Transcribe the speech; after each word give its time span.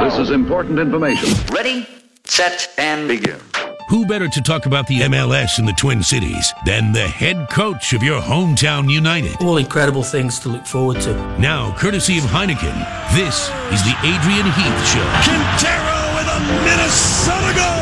This 0.00 0.16
is 0.18 0.30
important 0.30 0.78
information. 0.78 1.28
Ready, 1.52 1.88
set, 2.22 2.72
and 2.78 3.08
begin. 3.08 3.40
Who 3.88 4.06
better 4.06 4.28
to 4.28 4.40
talk 4.40 4.66
about 4.66 4.86
the 4.86 5.00
MLS 5.00 5.58
in 5.58 5.66
the 5.66 5.72
Twin 5.72 6.04
Cities 6.04 6.54
than 6.64 6.92
the 6.92 7.08
head 7.08 7.50
coach 7.50 7.92
of 7.94 8.02
your 8.04 8.20
hometown 8.20 8.88
United? 8.88 9.42
All 9.42 9.56
incredible 9.56 10.04
things 10.04 10.38
to 10.40 10.50
look 10.50 10.66
forward 10.66 11.00
to. 11.02 11.14
Now, 11.40 11.74
courtesy 11.76 12.18
of 12.18 12.24
Heineken, 12.24 12.76
this 13.14 13.48
is 13.72 13.82
the 13.82 13.96
Adrian 14.04 14.46
Heath 14.46 14.86
Show. 14.86 15.04
Quintero 15.24 16.14
with 16.14 16.28
a 16.28 16.40
Minnesota 16.64 17.54
goal! 17.58 17.77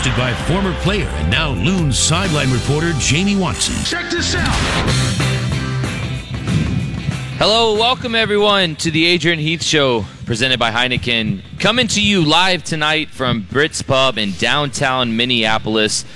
Hosted 0.00 0.16
by 0.16 0.32
former 0.44 0.72
player 0.80 1.04
and 1.06 1.30
now 1.30 1.50
Loon's 1.50 1.98
sideline 1.98 2.50
reporter 2.50 2.94
Jamie 2.94 3.36
Watson. 3.36 3.74
Check 3.84 4.10
this 4.10 4.34
out! 4.34 4.48
Hello, 7.36 7.74
welcome 7.74 8.14
everyone 8.14 8.76
to 8.76 8.90
the 8.90 9.04
Adrian 9.04 9.38
Heath 9.38 9.62
Show 9.62 10.06
presented 10.24 10.58
by 10.58 10.70
Heineken. 10.70 11.42
Coming 11.58 11.86
to 11.88 12.00
you 12.00 12.24
live 12.24 12.64
tonight 12.64 13.10
from 13.10 13.42
Brits 13.42 13.86
Pub 13.86 14.16
in 14.16 14.32
downtown 14.32 15.18
Minneapolis, 15.18 16.06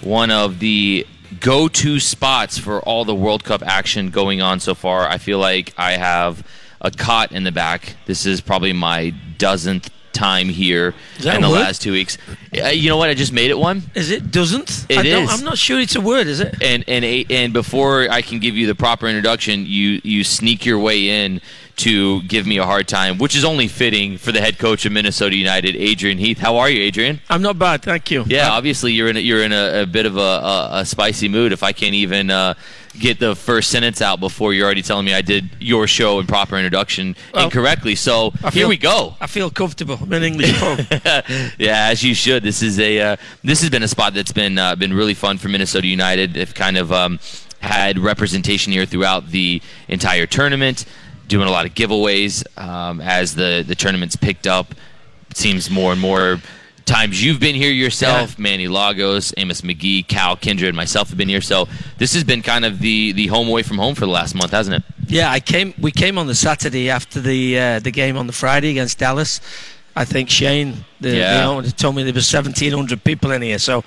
one 0.00 0.30
of 0.30 0.58
the 0.58 1.06
go 1.38 1.68
to 1.68 2.00
spots 2.00 2.56
for 2.56 2.80
all 2.80 3.04
the 3.04 3.14
World 3.14 3.44
Cup 3.44 3.62
action 3.62 4.08
going 4.08 4.40
on 4.40 4.58
so 4.58 4.74
far. 4.74 5.06
I 5.06 5.18
feel 5.18 5.38
like 5.38 5.74
I 5.76 5.98
have 5.98 6.46
a 6.80 6.90
cot 6.90 7.32
in 7.32 7.44
the 7.44 7.52
back. 7.52 7.94
This 8.06 8.24
is 8.24 8.40
probably 8.40 8.72
my 8.72 9.12
dozenth 9.36 9.90
time 10.18 10.48
here 10.48 10.94
in 11.24 11.42
the 11.42 11.48
word? 11.48 11.60
last 11.60 11.82
two 11.82 11.92
weeks. 11.92 12.18
Uh, 12.56 12.68
you 12.68 12.88
know 12.88 12.96
what? 12.96 13.08
I 13.08 13.14
just 13.14 13.32
made 13.32 13.50
it 13.50 13.58
one. 13.58 13.82
Is 13.94 14.10
it 14.10 14.30
doesn't? 14.30 14.86
It 14.88 15.06
is. 15.06 15.30
I'm 15.30 15.44
not 15.44 15.58
sure 15.58 15.78
it's 15.80 15.96
a 15.96 16.00
word, 16.00 16.26
is 16.26 16.40
it? 16.40 16.60
and 16.62 16.84
and 16.88 17.04
and 17.30 17.52
before 17.52 18.10
I 18.10 18.22
can 18.22 18.38
give 18.38 18.56
you 18.56 18.66
the 18.66 18.74
proper 18.74 19.06
introduction, 19.06 19.66
you 19.66 20.00
you 20.02 20.24
sneak 20.24 20.66
your 20.66 20.78
way 20.78 21.24
in 21.24 21.40
to 21.78 22.22
give 22.22 22.44
me 22.46 22.58
a 22.58 22.64
hard 22.64 22.88
time, 22.88 23.18
which 23.18 23.36
is 23.36 23.44
only 23.44 23.68
fitting 23.68 24.18
for 24.18 24.32
the 24.32 24.40
head 24.40 24.58
coach 24.58 24.84
of 24.84 24.92
Minnesota 24.92 25.36
United, 25.36 25.76
Adrian 25.76 26.18
Heath. 26.18 26.38
How 26.38 26.56
are 26.56 26.68
you, 26.68 26.82
Adrian? 26.82 27.20
I'm 27.30 27.42
not 27.42 27.56
bad, 27.56 27.82
thank 27.82 28.10
you. 28.10 28.24
Yeah, 28.26 28.50
obviously 28.50 28.92
you're 28.92 29.08
in 29.08 29.16
a, 29.16 29.20
you're 29.20 29.44
in 29.44 29.52
a, 29.52 29.82
a 29.82 29.86
bit 29.86 30.04
of 30.04 30.16
a, 30.16 30.20
a, 30.20 30.68
a 30.80 30.84
spicy 30.84 31.28
mood. 31.28 31.52
If 31.52 31.62
I 31.62 31.72
can't 31.72 31.94
even 31.94 32.30
uh, 32.30 32.54
get 32.98 33.18
the 33.20 33.34
first 33.34 33.70
sentence 33.70 34.02
out 34.02 34.20
before 34.20 34.52
you're 34.52 34.64
already 34.66 34.82
telling 34.82 35.04
me 35.06 35.14
I 35.14 35.22
did 35.22 35.50
your 35.58 35.86
show 35.86 36.18
and 36.18 36.28
proper 36.28 36.56
introduction 36.56 37.16
Well, 37.32 37.44
incorrectly, 37.44 37.94
so 37.94 38.32
I 38.42 38.50
here 38.50 38.68
we 38.68 38.76
go. 38.76 39.16
I 39.20 39.26
feel 39.26 39.50
comfortable. 39.50 39.98
I'm 40.00 40.12
in 40.12 40.22
English 40.22 40.58
pub. 40.58 40.78
yeah, 41.58 41.88
as 41.90 42.02
you 42.02 42.14
should. 42.14 42.42
This 42.42 42.62
is 42.62 42.78
a 42.78 43.00
uh, 43.00 43.16
this 43.42 43.60
has 43.60 43.70
been 43.70 43.82
a 43.82 43.88
spot 43.88 44.14
that's 44.14 44.32
been 44.32 44.58
uh, 44.58 44.74
been 44.76 44.92
really 44.92 45.14
fun 45.14 45.38
for 45.38 45.48
Minnesota 45.48 45.86
United. 45.86 46.34
They've 46.34 46.54
kind 46.54 46.76
of 46.76 46.92
um, 46.92 47.18
had 47.60 47.98
representation 47.98 48.72
here 48.72 48.86
throughout 48.86 49.28
the 49.28 49.62
entire 49.88 50.26
tournament, 50.26 50.84
doing 51.26 51.48
a 51.48 51.50
lot 51.50 51.66
of 51.66 51.74
giveaways 51.74 52.44
um, 52.58 53.00
as 53.00 53.34
the 53.34 53.64
the 53.66 53.74
tournament's 53.74 54.16
picked 54.16 54.46
up. 54.46 54.74
It 55.30 55.36
seems 55.36 55.70
more 55.70 55.92
and 55.92 56.00
more 56.00 56.40
times 56.88 57.22
you've 57.22 57.38
been 57.40 57.54
here 57.54 57.70
yourself. 57.70 58.34
Yeah. 58.38 58.42
Manny 58.42 58.66
Lagos, 58.68 59.32
Amos 59.36 59.60
McGee, 59.60 60.06
Cal 60.06 60.36
Kindred, 60.36 60.74
myself 60.74 61.08
have 61.10 61.18
been 61.18 61.28
here. 61.28 61.40
So 61.40 61.68
this 61.98 62.14
has 62.14 62.24
been 62.24 62.42
kind 62.42 62.64
of 62.64 62.80
the 62.80 63.12
the 63.12 63.26
home 63.28 63.48
away 63.48 63.62
from 63.62 63.78
home 63.78 63.94
for 63.94 64.06
the 64.06 64.12
last 64.12 64.34
month, 64.34 64.50
hasn't 64.52 64.76
it? 64.76 64.82
yeah, 65.06 65.30
I 65.30 65.40
came. 65.40 65.72
We 65.80 65.90
came 65.92 66.18
on 66.18 66.26
the 66.26 66.34
Saturday 66.34 66.90
after 66.90 67.20
the 67.20 67.58
uh, 67.58 67.78
the 67.80 67.90
game 67.90 68.16
on 68.16 68.26
the 68.26 68.32
Friday 68.32 68.70
against 68.70 68.98
Dallas. 68.98 69.40
I 69.96 70.04
think 70.04 70.30
Shane, 70.30 70.84
the, 71.00 71.10
Yeah. 71.16 71.38
the 71.38 71.44
owner, 71.44 71.70
told 71.70 71.96
me 71.96 72.04
there 72.04 72.12
was 72.14 72.32
1,700 72.32 73.02
people 73.02 73.32
in 73.32 73.42
here. 73.42 73.58
So 73.58 73.82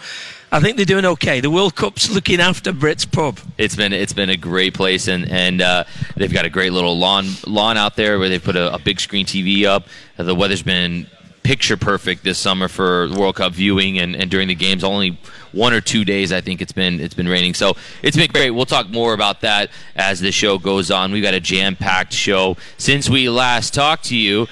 I 0.51 0.59
think 0.59 0.75
they're 0.75 0.85
doing 0.85 1.05
okay. 1.05 1.39
The 1.39 1.49
World 1.49 1.75
Cup's 1.75 2.09
looking 2.09 2.41
after 2.41 2.73
Brits 2.73 3.09
pub. 3.09 3.39
It's 3.57 3.77
been 3.77 3.93
it's 3.93 4.11
been 4.11 4.29
a 4.29 4.35
great 4.35 4.73
place, 4.73 5.07
and 5.07 5.29
and 5.31 5.61
uh, 5.61 5.85
they've 6.17 6.33
got 6.33 6.43
a 6.45 6.49
great 6.49 6.73
little 6.73 6.97
lawn 6.97 7.27
lawn 7.47 7.77
out 7.77 7.95
there 7.95 8.19
where 8.19 8.27
they 8.27 8.39
put 8.39 8.57
a, 8.57 8.73
a 8.73 8.79
big 8.79 8.99
screen 8.99 9.25
TV 9.25 9.65
up. 9.65 9.85
The 10.17 10.35
weather's 10.35 10.63
been 10.63 11.07
picture 11.43 11.77
perfect 11.77 12.23
this 12.23 12.37
summer 12.37 12.67
for 12.67 13.09
World 13.13 13.35
Cup 13.35 13.53
viewing, 13.53 13.99
and, 13.99 14.15
and 14.15 14.29
during 14.29 14.47
the 14.47 14.55
games, 14.55 14.83
only 14.83 15.17
one 15.51 15.73
or 15.73 15.81
two 15.81 16.05
days 16.05 16.31
I 16.31 16.41
think 16.41 16.61
it's 16.61 16.71
been 16.71 16.99
it's 16.99 17.13
been 17.13 17.27
raining. 17.27 17.53
So 17.53 17.75
it's 18.01 18.17
been 18.17 18.31
great. 18.31 18.51
We'll 18.51 18.65
talk 18.65 18.89
more 18.89 19.13
about 19.13 19.41
that 19.41 19.69
as 19.95 20.19
the 20.19 20.31
show 20.31 20.57
goes 20.57 20.91
on. 20.91 21.11
We've 21.11 21.23
got 21.23 21.33
a 21.33 21.39
jam 21.39 21.75
packed 21.75 22.13
show 22.13 22.57
since 22.77 23.09
we 23.09 23.29
last 23.29 23.73
talked 23.73 24.05
to 24.05 24.17
you. 24.17 24.47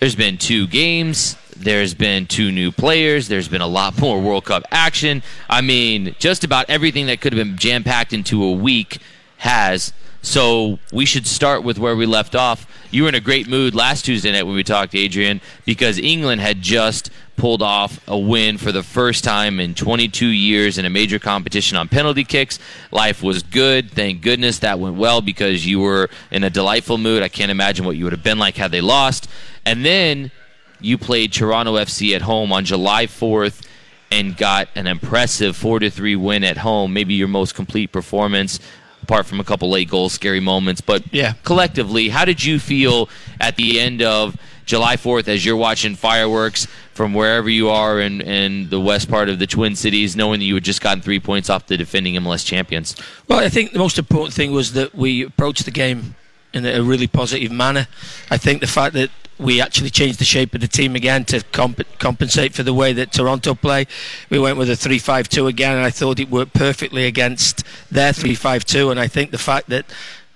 There's 0.00 0.16
been 0.16 0.36
two 0.36 0.66
games. 0.66 1.36
There's 1.56 1.94
been 1.94 2.26
two 2.26 2.52
new 2.52 2.70
players. 2.70 3.28
There's 3.28 3.48
been 3.48 3.62
a 3.62 3.66
lot 3.66 3.98
more 4.00 4.20
World 4.20 4.44
Cup 4.44 4.64
action. 4.70 5.22
I 5.48 5.60
mean, 5.62 6.14
just 6.18 6.44
about 6.44 6.68
everything 6.68 7.06
that 7.06 7.20
could 7.20 7.32
have 7.32 7.44
been 7.44 7.56
jam 7.56 7.82
packed 7.82 8.12
into 8.12 8.44
a 8.44 8.52
week 8.52 8.98
has. 9.38 9.92
So 10.26 10.80
we 10.92 11.06
should 11.06 11.24
start 11.24 11.62
with 11.62 11.78
where 11.78 11.94
we 11.94 12.04
left 12.04 12.34
off. 12.34 12.66
You 12.90 13.04
were 13.04 13.08
in 13.08 13.14
a 13.14 13.20
great 13.20 13.46
mood 13.46 13.76
last 13.76 14.04
Tuesday 14.04 14.32
night 14.32 14.42
when 14.42 14.56
we 14.56 14.64
talked, 14.64 14.96
Adrian, 14.96 15.40
because 15.64 15.98
England 16.00 16.40
had 16.40 16.60
just 16.60 17.10
pulled 17.36 17.62
off 17.62 18.00
a 18.08 18.18
win 18.18 18.58
for 18.58 18.72
the 18.72 18.82
first 18.82 19.22
time 19.22 19.60
in 19.60 19.72
22 19.72 20.26
years 20.26 20.78
in 20.78 20.84
a 20.84 20.90
major 20.90 21.20
competition 21.20 21.76
on 21.76 21.86
penalty 21.86 22.24
kicks. 22.24 22.58
Life 22.90 23.22
was 23.22 23.44
good. 23.44 23.92
Thank 23.92 24.20
goodness 24.20 24.58
that 24.58 24.80
went 24.80 24.96
well 24.96 25.20
because 25.20 25.64
you 25.64 25.78
were 25.78 26.10
in 26.32 26.42
a 26.42 26.50
delightful 26.50 26.98
mood. 26.98 27.22
I 27.22 27.28
can't 27.28 27.52
imagine 27.52 27.86
what 27.86 27.96
you 27.96 28.02
would 28.02 28.12
have 28.12 28.24
been 28.24 28.40
like 28.40 28.56
had 28.56 28.72
they 28.72 28.80
lost. 28.80 29.30
And 29.64 29.84
then 29.84 30.32
you 30.80 30.98
played 30.98 31.32
Toronto 31.32 31.76
FC 31.76 32.16
at 32.16 32.22
home 32.22 32.52
on 32.52 32.64
July 32.64 33.06
4th 33.06 33.64
and 34.10 34.36
got 34.36 34.70
an 34.74 34.88
impressive 34.88 35.54
4 35.56 35.78
to 35.78 35.90
3 35.90 36.16
win 36.16 36.42
at 36.42 36.56
home, 36.56 36.92
maybe 36.92 37.14
your 37.14 37.28
most 37.28 37.54
complete 37.54 37.92
performance 37.92 38.58
apart 39.06 39.24
from 39.24 39.38
a 39.38 39.44
couple 39.44 39.70
late 39.70 39.88
goals, 39.88 40.12
scary 40.12 40.40
moments, 40.40 40.80
but 40.80 41.04
Yeah. 41.12 41.34
collectively, 41.44 42.08
how 42.08 42.24
did 42.24 42.42
you 42.44 42.58
feel 42.58 43.08
at 43.40 43.54
the 43.54 43.78
end 43.78 44.02
of 44.02 44.36
July 44.64 44.96
4th 44.96 45.28
as 45.28 45.44
you're 45.44 45.56
watching 45.56 45.94
fireworks 45.94 46.66
from 46.92 47.14
wherever 47.14 47.48
you 47.48 47.68
are 47.70 48.00
in, 48.00 48.20
in 48.20 48.68
the 48.68 48.80
west 48.80 49.08
part 49.08 49.28
of 49.28 49.38
the 49.38 49.46
Twin 49.46 49.76
Cities, 49.76 50.16
knowing 50.16 50.40
that 50.40 50.44
you 50.46 50.54
had 50.54 50.64
just 50.64 50.80
gotten 50.80 51.00
three 51.00 51.20
points 51.20 51.48
off 51.48 51.66
the 51.68 51.76
defending 51.76 52.14
MLS 52.16 52.44
champions? 52.44 52.96
Well, 53.28 53.38
I 53.38 53.48
think 53.48 53.72
the 53.72 53.78
most 53.78 53.96
important 53.96 54.34
thing 54.34 54.50
was 54.50 54.72
that 54.72 54.92
we 54.92 55.22
approached 55.22 55.64
the 55.66 55.70
game 55.70 56.16
in 56.52 56.66
a 56.66 56.82
really 56.82 57.06
positive 57.06 57.52
manner. 57.52 57.86
I 58.28 58.38
think 58.38 58.60
the 58.60 58.66
fact 58.66 58.94
that 58.94 59.10
we 59.38 59.60
actually 59.60 59.90
changed 59.90 60.18
the 60.18 60.24
shape 60.24 60.54
of 60.54 60.60
the 60.60 60.68
team 60.68 60.96
again 60.96 61.24
to 61.26 61.42
comp- 61.52 61.98
compensate 61.98 62.54
for 62.54 62.62
the 62.62 62.74
way 62.74 62.92
that 62.92 63.12
Toronto 63.12 63.54
play. 63.54 63.86
We 64.30 64.38
went 64.38 64.56
with 64.56 64.70
a 64.70 64.74
3-5-2 64.74 65.48
again, 65.48 65.76
and 65.76 65.84
I 65.84 65.90
thought 65.90 66.18
it 66.18 66.30
worked 66.30 66.54
perfectly 66.54 67.06
against 67.06 67.64
their 67.90 68.12
3-5-2. 68.12 68.90
And 68.90 69.00
I 69.00 69.08
think 69.08 69.30
the 69.30 69.38
fact 69.38 69.68
that 69.68 69.86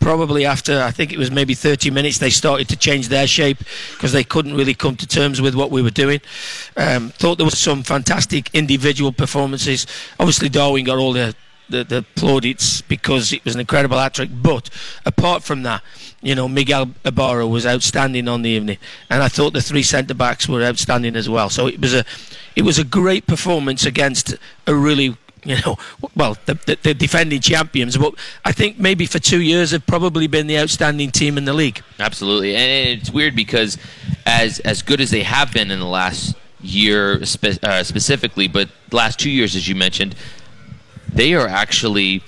probably 0.00 0.46
after 0.46 0.80
I 0.80 0.90
think 0.90 1.12
it 1.12 1.18
was 1.18 1.30
maybe 1.30 1.52
30 1.52 1.90
minutes 1.90 2.18
they 2.18 2.30
started 2.30 2.66
to 2.70 2.76
change 2.76 3.08
their 3.08 3.26
shape 3.26 3.58
because 3.92 4.12
they 4.12 4.24
couldn't 4.24 4.54
really 4.56 4.72
come 4.72 4.96
to 4.96 5.06
terms 5.06 5.42
with 5.42 5.54
what 5.54 5.70
we 5.70 5.82
were 5.82 5.90
doing. 5.90 6.20
Um, 6.76 7.10
thought 7.10 7.36
there 7.36 7.44
was 7.44 7.58
some 7.58 7.82
fantastic 7.82 8.48
individual 8.54 9.12
performances. 9.12 9.86
Obviously, 10.18 10.48
Darwin 10.48 10.84
got 10.86 10.98
all 10.98 11.12
the 11.12 11.34
the, 11.70 11.84
the 11.84 12.04
plaudits 12.14 12.82
because 12.82 13.32
it 13.32 13.44
was 13.44 13.54
an 13.54 13.60
incredible 13.60 13.98
hat 13.98 14.14
trick. 14.14 14.30
But 14.32 14.70
apart 15.04 15.42
from 15.42 15.62
that, 15.62 15.82
you 16.20 16.34
know, 16.34 16.48
Miguel 16.48 16.90
Ibarra 17.04 17.46
was 17.46 17.64
outstanding 17.64 18.28
on 18.28 18.42
the 18.42 18.50
evening, 18.50 18.78
and 19.08 19.22
I 19.22 19.28
thought 19.28 19.52
the 19.52 19.62
three 19.62 19.82
centre 19.82 20.14
backs 20.14 20.48
were 20.48 20.62
outstanding 20.62 21.16
as 21.16 21.28
well. 21.28 21.48
So 21.48 21.66
it 21.66 21.80
was 21.80 21.94
a 21.94 22.04
it 22.56 22.62
was 22.62 22.78
a 22.78 22.84
great 22.84 23.26
performance 23.26 23.86
against 23.86 24.34
a 24.66 24.74
really 24.74 25.16
you 25.44 25.56
know, 25.64 25.76
well, 26.14 26.36
the, 26.44 26.54
the, 26.66 26.78
the 26.82 26.94
defending 26.94 27.40
champions, 27.40 27.96
but 27.96 28.14
I 28.44 28.52
think 28.52 28.78
maybe 28.78 29.06
for 29.06 29.18
two 29.18 29.40
years 29.40 29.70
have 29.70 29.86
probably 29.86 30.26
been 30.26 30.46
the 30.46 30.58
outstanding 30.58 31.10
team 31.10 31.38
in 31.38 31.46
the 31.46 31.54
league. 31.54 31.82
Absolutely, 31.98 32.54
and 32.54 33.00
it's 33.00 33.10
weird 33.10 33.34
because 33.34 33.78
as 34.26 34.58
as 34.60 34.82
good 34.82 35.00
as 35.00 35.10
they 35.10 35.22
have 35.22 35.52
been 35.52 35.70
in 35.70 35.78
the 35.78 35.86
last 35.86 36.36
year 36.60 37.24
spe- 37.24 37.62
uh, 37.62 37.82
specifically, 37.82 38.48
but 38.48 38.68
last 38.92 39.18
two 39.18 39.30
years, 39.30 39.56
as 39.56 39.68
you 39.68 39.74
mentioned, 39.74 40.14
they 41.12 41.34
are 41.34 41.48
actually 41.48 42.22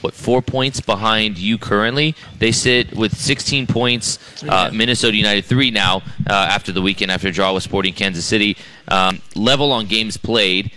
what 0.00 0.14
four 0.14 0.42
points 0.42 0.80
behind 0.80 1.38
you 1.38 1.58
currently. 1.58 2.14
They 2.38 2.52
sit 2.52 2.94
with 2.94 3.16
16 3.16 3.66
points. 3.66 4.18
Uh, 4.42 4.70
Minnesota 4.72 5.16
United 5.16 5.44
three 5.44 5.70
now 5.70 5.96
uh, 6.28 6.32
after 6.32 6.70
the 6.70 6.82
weekend 6.82 7.10
after 7.10 7.28
a 7.28 7.32
draw 7.32 7.52
with 7.54 7.62
Sporting 7.62 7.94
Kansas 7.94 8.24
City. 8.24 8.56
Um, 8.88 9.20
level 9.34 9.72
on 9.72 9.86
games 9.86 10.16
played. 10.16 10.70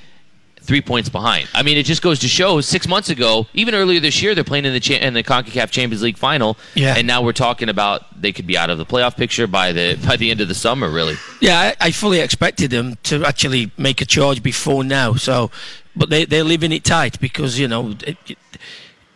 Three 0.69 0.81
points 0.81 1.09
behind. 1.09 1.47
I 1.55 1.63
mean, 1.63 1.79
it 1.79 1.85
just 1.87 2.03
goes 2.03 2.19
to 2.19 2.27
show. 2.27 2.61
Six 2.61 2.87
months 2.87 3.09
ago, 3.09 3.47
even 3.55 3.73
earlier 3.73 3.99
this 3.99 4.21
year, 4.21 4.35
they're 4.35 4.43
playing 4.43 4.65
in 4.65 4.73
the 4.73 4.79
cha- 4.79 4.93
in 5.07 5.15
the 5.15 5.23
Concacaf 5.23 5.71
Champions 5.71 6.03
League 6.03 6.15
final, 6.15 6.57
Yeah. 6.75 6.93
and 6.95 7.07
now 7.07 7.23
we're 7.23 7.33
talking 7.33 7.69
about 7.69 8.21
they 8.21 8.31
could 8.31 8.45
be 8.45 8.55
out 8.55 8.69
of 8.69 8.77
the 8.77 8.85
playoff 8.85 9.17
picture 9.17 9.47
by 9.47 9.71
the 9.71 9.97
by 10.05 10.15
the 10.15 10.29
end 10.29 10.41
of 10.41 10.47
the 10.47 10.53
summer. 10.53 10.87
Really, 10.87 11.15
Yeah, 11.41 11.73
I, 11.81 11.87
I 11.87 11.91
fully 11.91 12.19
expected 12.19 12.69
them 12.69 12.97
to 13.05 13.25
actually 13.25 13.71
make 13.79 13.99
a 13.99 14.05
charge 14.05 14.43
before 14.43 14.83
now. 14.83 15.15
So, 15.15 15.49
but 15.95 16.11
they 16.11 16.25
they're 16.25 16.43
leaving 16.43 16.71
it 16.71 16.83
tight 16.83 17.19
because 17.19 17.57
you 17.57 17.67
know 17.67 17.95
it, 18.05 18.15
it- 18.27 18.37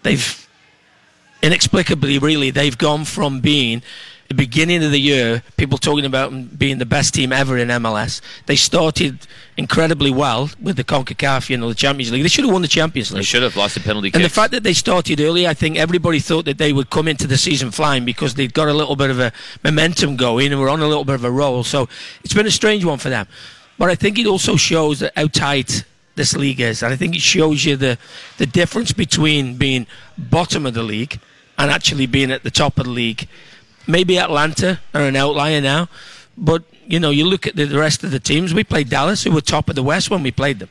they've 0.02 0.48
inexplicably 1.44 2.18
really 2.18 2.50
they've 2.50 2.78
gone 2.80 3.06
from 3.06 3.42
being 3.42 3.84
the 4.36 4.44
beginning 4.44 4.84
of 4.84 4.92
the 4.92 5.00
year, 5.00 5.44
people 5.58 5.78
talking 5.78 6.06
about 6.06 6.32
them 6.32 6.46
being 6.46 6.80
the 6.80 6.86
best 6.86 7.14
team 7.14 7.32
ever 7.32 7.58
in 7.58 7.68
MLS. 7.68 8.22
They 8.48 8.56
started 8.56 9.28
incredibly 9.58 10.12
well 10.12 10.50
with 10.60 10.78
the 10.78 10.84
CONCACAF, 10.84 11.50
you 11.50 11.58
know, 11.58 11.70
the 11.70 11.76
Champions 11.76 12.12
League. 12.12 12.24
They 12.24 12.30
should 12.30 12.46
have 12.46 12.54
won 12.54 12.64
the 12.64 12.68
Champions 12.68 13.12
League. 13.12 13.20
They 13.20 13.26
should 13.26 13.44
have 13.44 13.56
lost 13.56 13.76
the 13.76 13.82
penalty 13.82 14.12
And 14.14 14.24
the 14.24 14.30
fact 14.30 14.52
that 14.52 14.64
they 14.64 14.74
started 14.74 15.22
early, 15.22 15.48
I 15.48 15.54
think 15.54 15.78
everybody 15.78 16.20
thought 16.20 16.46
that 16.46 16.58
they 16.58 16.74
would 16.74 16.90
come 16.90 17.08
into 17.08 17.28
the 17.28 17.38
season 17.38 17.72
flying 17.72 18.06
because 18.06 18.34
they'd 18.34 18.54
got 18.54 18.68
a 18.68 18.74
little 18.74 18.96
bit 18.96 19.12
of 19.12 19.20
a 19.20 19.32
momentum 19.64 20.16
going 20.16 20.52
and 20.52 20.60
were 20.60 20.70
on 20.70 20.82
a 20.82 20.88
little 20.88 21.06
bit 21.06 21.16
of 21.16 21.24
a 21.24 21.32
roll. 21.32 21.64
So 21.64 21.88
it's 22.24 22.34
been 22.34 22.48
a 22.48 22.52
strange 22.52 22.84
one 22.84 22.98
for 22.98 23.10
them. 23.10 23.28
But 23.78 23.90
I 23.90 23.96
think 23.96 24.18
it 24.18 24.26
also 24.26 24.56
shows 24.56 25.00
that 25.00 25.14
how 25.16 25.28
tight 25.28 25.84
this 26.16 26.36
league 26.36 26.60
is. 26.60 26.82
And 26.84 26.94
I 26.94 26.96
think 26.96 27.16
it 27.16 27.22
shows 27.22 27.66
you 27.66 27.76
the, 27.76 27.98
the 28.38 28.46
difference 28.46 28.94
between 28.94 29.58
being 29.58 29.86
bottom 30.18 30.66
of 30.66 30.74
the 30.74 30.84
league 30.84 31.20
and 31.58 31.70
actually 31.70 32.08
being 32.08 32.32
at 32.32 32.44
the 32.44 32.52
top 32.52 32.80
of 32.80 32.86
the 32.86 32.92
league. 32.92 33.28
Maybe 33.88 34.18
Atlanta 34.18 34.80
are 34.94 35.02
an 35.02 35.16
outlier 35.16 35.62
now. 35.62 35.90
But, 36.38 36.64
you 36.86 37.00
know, 37.00 37.10
you 37.10 37.26
look 37.26 37.46
at 37.46 37.56
the, 37.56 37.68
rest 37.68 38.04
of 38.04 38.12
the 38.12 38.20
teams. 38.20 38.54
We 38.54 38.64
played 38.64 38.90
Dallas, 38.90 39.24
who 39.24 39.32
were 39.32 39.42
top 39.42 39.70
of 39.70 39.76
the 39.76 39.84
West 39.84 40.10
when 40.10 40.24
we 40.24 40.32
played 40.32 40.60
them. 40.60 40.70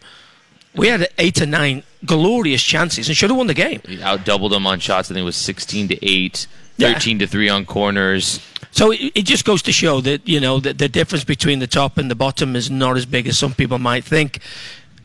We 0.74 0.88
had 0.88 1.06
eight 1.18 1.40
or 1.40 1.46
nine 1.46 1.82
glorious 2.04 2.62
chances 2.62 3.08
and 3.08 3.16
should 3.16 3.30
have 3.30 3.36
won 3.36 3.46
the 3.46 3.54
game. 3.54 3.80
He 3.86 4.02
out 4.02 4.24
doubled 4.24 4.52
them 4.52 4.66
on 4.66 4.80
shots. 4.80 5.10
I 5.10 5.14
think 5.14 5.22
it 5.22 5.24
was 5.24 5.36
16 5.36 5.88
to 5.88 6.04
8, 6.04 6.46
Yeah. 6.78 6.94
13 6.94 7.18
to 7.20 7.26
3 7.26 7.48
on 7.50 7.66
corners. 7.66 8.40
So 8.70 8.90
it, 8.90 9.12
it 9.14 9.22
just 9.26 9.44
goes 9.44 9.60
to 9.62 9.72
show 9.72 10.00
that 10.00 10.26
you 10.26 10.40
know 10.40 10.58
that 10.60 10.78
the 10.78 10.88
difference 10.88 11.24
between 11.24 11.58
the 11.58 11.66
top 11.66 11.98
and 11.98 12.10
the 12.10 12.14
bottom 12.14 12.56
is 12.56 12.70
not 12.70 12.96
as 12.96 13.04
big 13.04 13.26
as 13.28 13.38
some 13.38 13.52
people 13.52 13.78
might 13.78 14.02
think. 14.02 14.40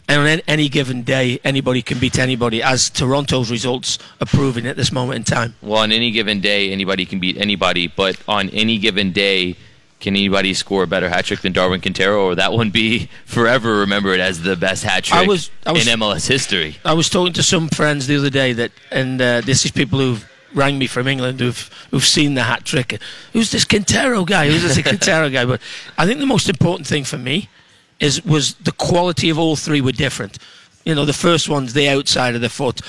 And 0.09 0.21
on 0.21 0.39
any 0.47 0.69
given 0.69 1.03
day, 1.03 1.39
anybody 1.43 1.81
can 1.81 1.99
beat 1.99 2.17
anybody, 2.17 2.63
as 2.63 2.89
Toronto's 2.89 3.51
results 3.51 3.99
are 4.21 4.25
proving 4.25 4.65
at 4.65 4.77
this 4.77 4.91
moment 4.91 5.17
in 5.17 5.23
time. 5.25 5.55
Well, 5.61 5.79
on 5.81 5.91
any 5.91 6.11
given 6.11 6.39
day, 6.39 6.71
anybody 6.71 7.05
can 7.05 7.19
beat 7.19 7.35
anybody. 7.37 7.87
But 7.87 8.17
on 8.27 8.49
any 8.51 8.77
given 8.77 9.11
day, 9.11 9.57
can 9.99 10.15
anybody 10.15 10.53
score 10.53 10.83
a 10.83 10.87
better 10.87 11.09
hat 11.09 11.25
trick 11.25 11.41
than 11.41 11.51
Darwin 11.51 11.81
Quintero, 11.81 12.23
or 12.25 12.35
that 12.35 12.53
one 12.53 12.69
be 12.69 13.09
forever 13.25 13.79
remembered 13.79 14.19
as 14.21 14.43
the 14.43 14.55
best 14.55 14.83
hat 14.85 15.03
trick 15.03 15.19
I 15.19 15.25
was- 15.27 15.49
I 15.65 15.73
was- 15.73 15.85
in 15.87 15.99
MLS 15.99 16.27
history? 16.27 16.77
I 16.85 16.93
was 16.93 17.09
talking 17.09 17.33
to 17.33 17.43
some 17.43 17.67
friends 17.67 18.07
the 18.07 18.15
other 18.15 18.29
day 18.29 18.53
that, 18.53 18.71
and 18.91 19.21
uh, 19.21 19.41
this 19.41 19.65
is 19.65 19.71
people 19.71 19.99
who've 19.99 20.29
rang 20.53 20.79
me 20.79 20.87
from 20.87 21.07
England 21.09 21.41
who've 21.41 21.69
who've 21.91 22.05
seen 22.05 22.35
the 22.35 22.43
hat 22.43 22.63
trick. 22.63 22.97
Who's 23.33 23.51
this 23.51 23.65
Quintero 23.65 24.23
guy? 24.23 24.47
Who's 24.49 24.63
this 24.63 24.81
Quintero 24.81 25.29
guy? 25.29 25.43
But 25.43 25.59
I 25.97 26.05
think 26.05 26.19
the 26.21 26.25
most 26.25 26.47
important 26.47 26.87
thing 26.87 27.03
for 27.03 27.17
me 27.17 27.49
is 27.99 28.23
was 28.23 28.55
the 28.55 28.71
quality 28.71 29.29
of 29.29 29.39
all 29.39 29.55
three 29.55 29.81
were 29.81 29.91
different. 29.91 30.37
You 30.83 30.95
know, 30.95 31.05
the 31.05 31.13
first 31.13 31.49
one's 31.49 31.73
the 31.73 31.89
outside 31.89 32.35
of 32.35 32.41
the 32.41 32.49
foot, 32.49 32.81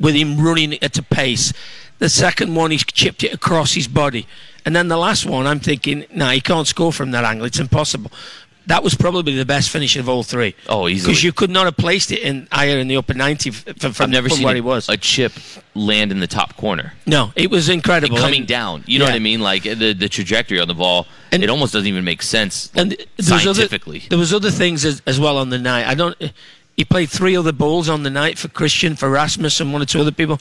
with 0.00 0.14
him 0.14 0.40
running 0.40 0.82
at 0.82 0.98
a 0.98 1.02
pace. 1.02 1.52
The 1.98 2.08
second 2.08 2.54
one, 2.54 2.72
he's 2.72 2.84
chipped 2.84 3.22
it 3.22 3.32
across 3.32 3.74
his 3.74 3.86
body. 3.86 4.26
And 4.66 4.74
then 4.74 4.88
the 4.88 4.96
last 4.96 5.26
one, 5.26 5.46
I'm 5.46 5.60
thinking, 5.60 6.06
nah, 6.12 6.30
he 6.30 6.40
can't 6.40 6.66
score 6.66 6.92
from 6.92 7.10
that 7.12 7.24
angle. 7.24 7.46
It's 7.46 7.60
impossible. 7.60 8.10
That 8.66 8.82
was 8.82 8.94
probably 8.94 9.34
the 9.36 9.44
best 9.44 9.68
finish 9.70 9.94
of 9.96 10.08
all 10.08 10.22
three. 10.22 10.54
Oh, 10.70 10.88
easily. 10.88 11.12
Because 11.12 11.22
you 11.22 11.32
could 11.32 11.50
not 11.50 11.66
have 11.66 11.76
placed 11.76 12.10
it 12.12 12.20
in 12.20 12.48
higher 12.50 12.78
in 12.78 12.88
the 12.88 12.96
upper 12.96 13.12
90 13.12 13.50
f- 13.50 13.64
from, 13.78 13.92
from, 13.92 14.04
I've 14.04 14.10
never 14.10 14.28
from 14.28 14.36
seen 14.38 14.44
where 14.46 14.54
a, 14.54 14.56
he 14.56 14.60
was. 14.62 14.88
a 14.88 14.96
chip 14.96 15.32
land 15.74 16.10
in 16.10 16.20
the 16.20 16.26
top 16.26 16.56
corner. 16.56 16.94
no, 17.06 17.30
it 17.36 17.50
was 17.50 17.68
incredible. 17.68 18.16
coming 18.16 18.40
And- 18.40 18.48
down. 18.48 18.84
You 18.86 18.98
know 19.00 19.04
yeah. 19.04 19.10
what 19.12 19.16
I 19.16 19.20
mean? 19.20 19.40
Like 19.40 19.64
the 19.64 19.92
the 19.92 20.08
trajectory 20.08 20.60
on 20.60 20.68
the 20.68 20.74
ball, 20.74 21.06
And- 21.30 21.42
it 21.42 21.50
almost 21.50 21.72
doesn't 21.74 21.86
even 21.88 22.04
make 22.04 22.22
sense 22.22 22.70
And 22.74 22.92
there 22.92 22.98
was 23.18 23.26
scientifically. 23.26 23.98
Other, 23.98 24.08
there 24.08 24.18
was 24.18 24.32
other 24.32 24.50
things 24.50 24.84
as, 24.86 25.02
as 25.06 25.20
well 25.20 25.36
on 25.36 25.50
the 25.50 25.58
night. 25.58 25.86
I 25.86 25.94
don't. 25.94 26.16
He 26.76 26.84
played 26.84 27.08
three 27.10 27.36
other 27.36 27.52
balls 27.52 27.88
on 27.88 28.02
the 28.02 28.10
night 28.10 28.38
for 28.38 28.48
Christian, 28.48 28.96
for 28.96 29.08
Rasmus, 29.10 29.60
and 29.60 29.72
one 29.72 29.80
or 29.82 29.84
two 29.84 30.00
other 30.00 30.10
people, 30.10 30.40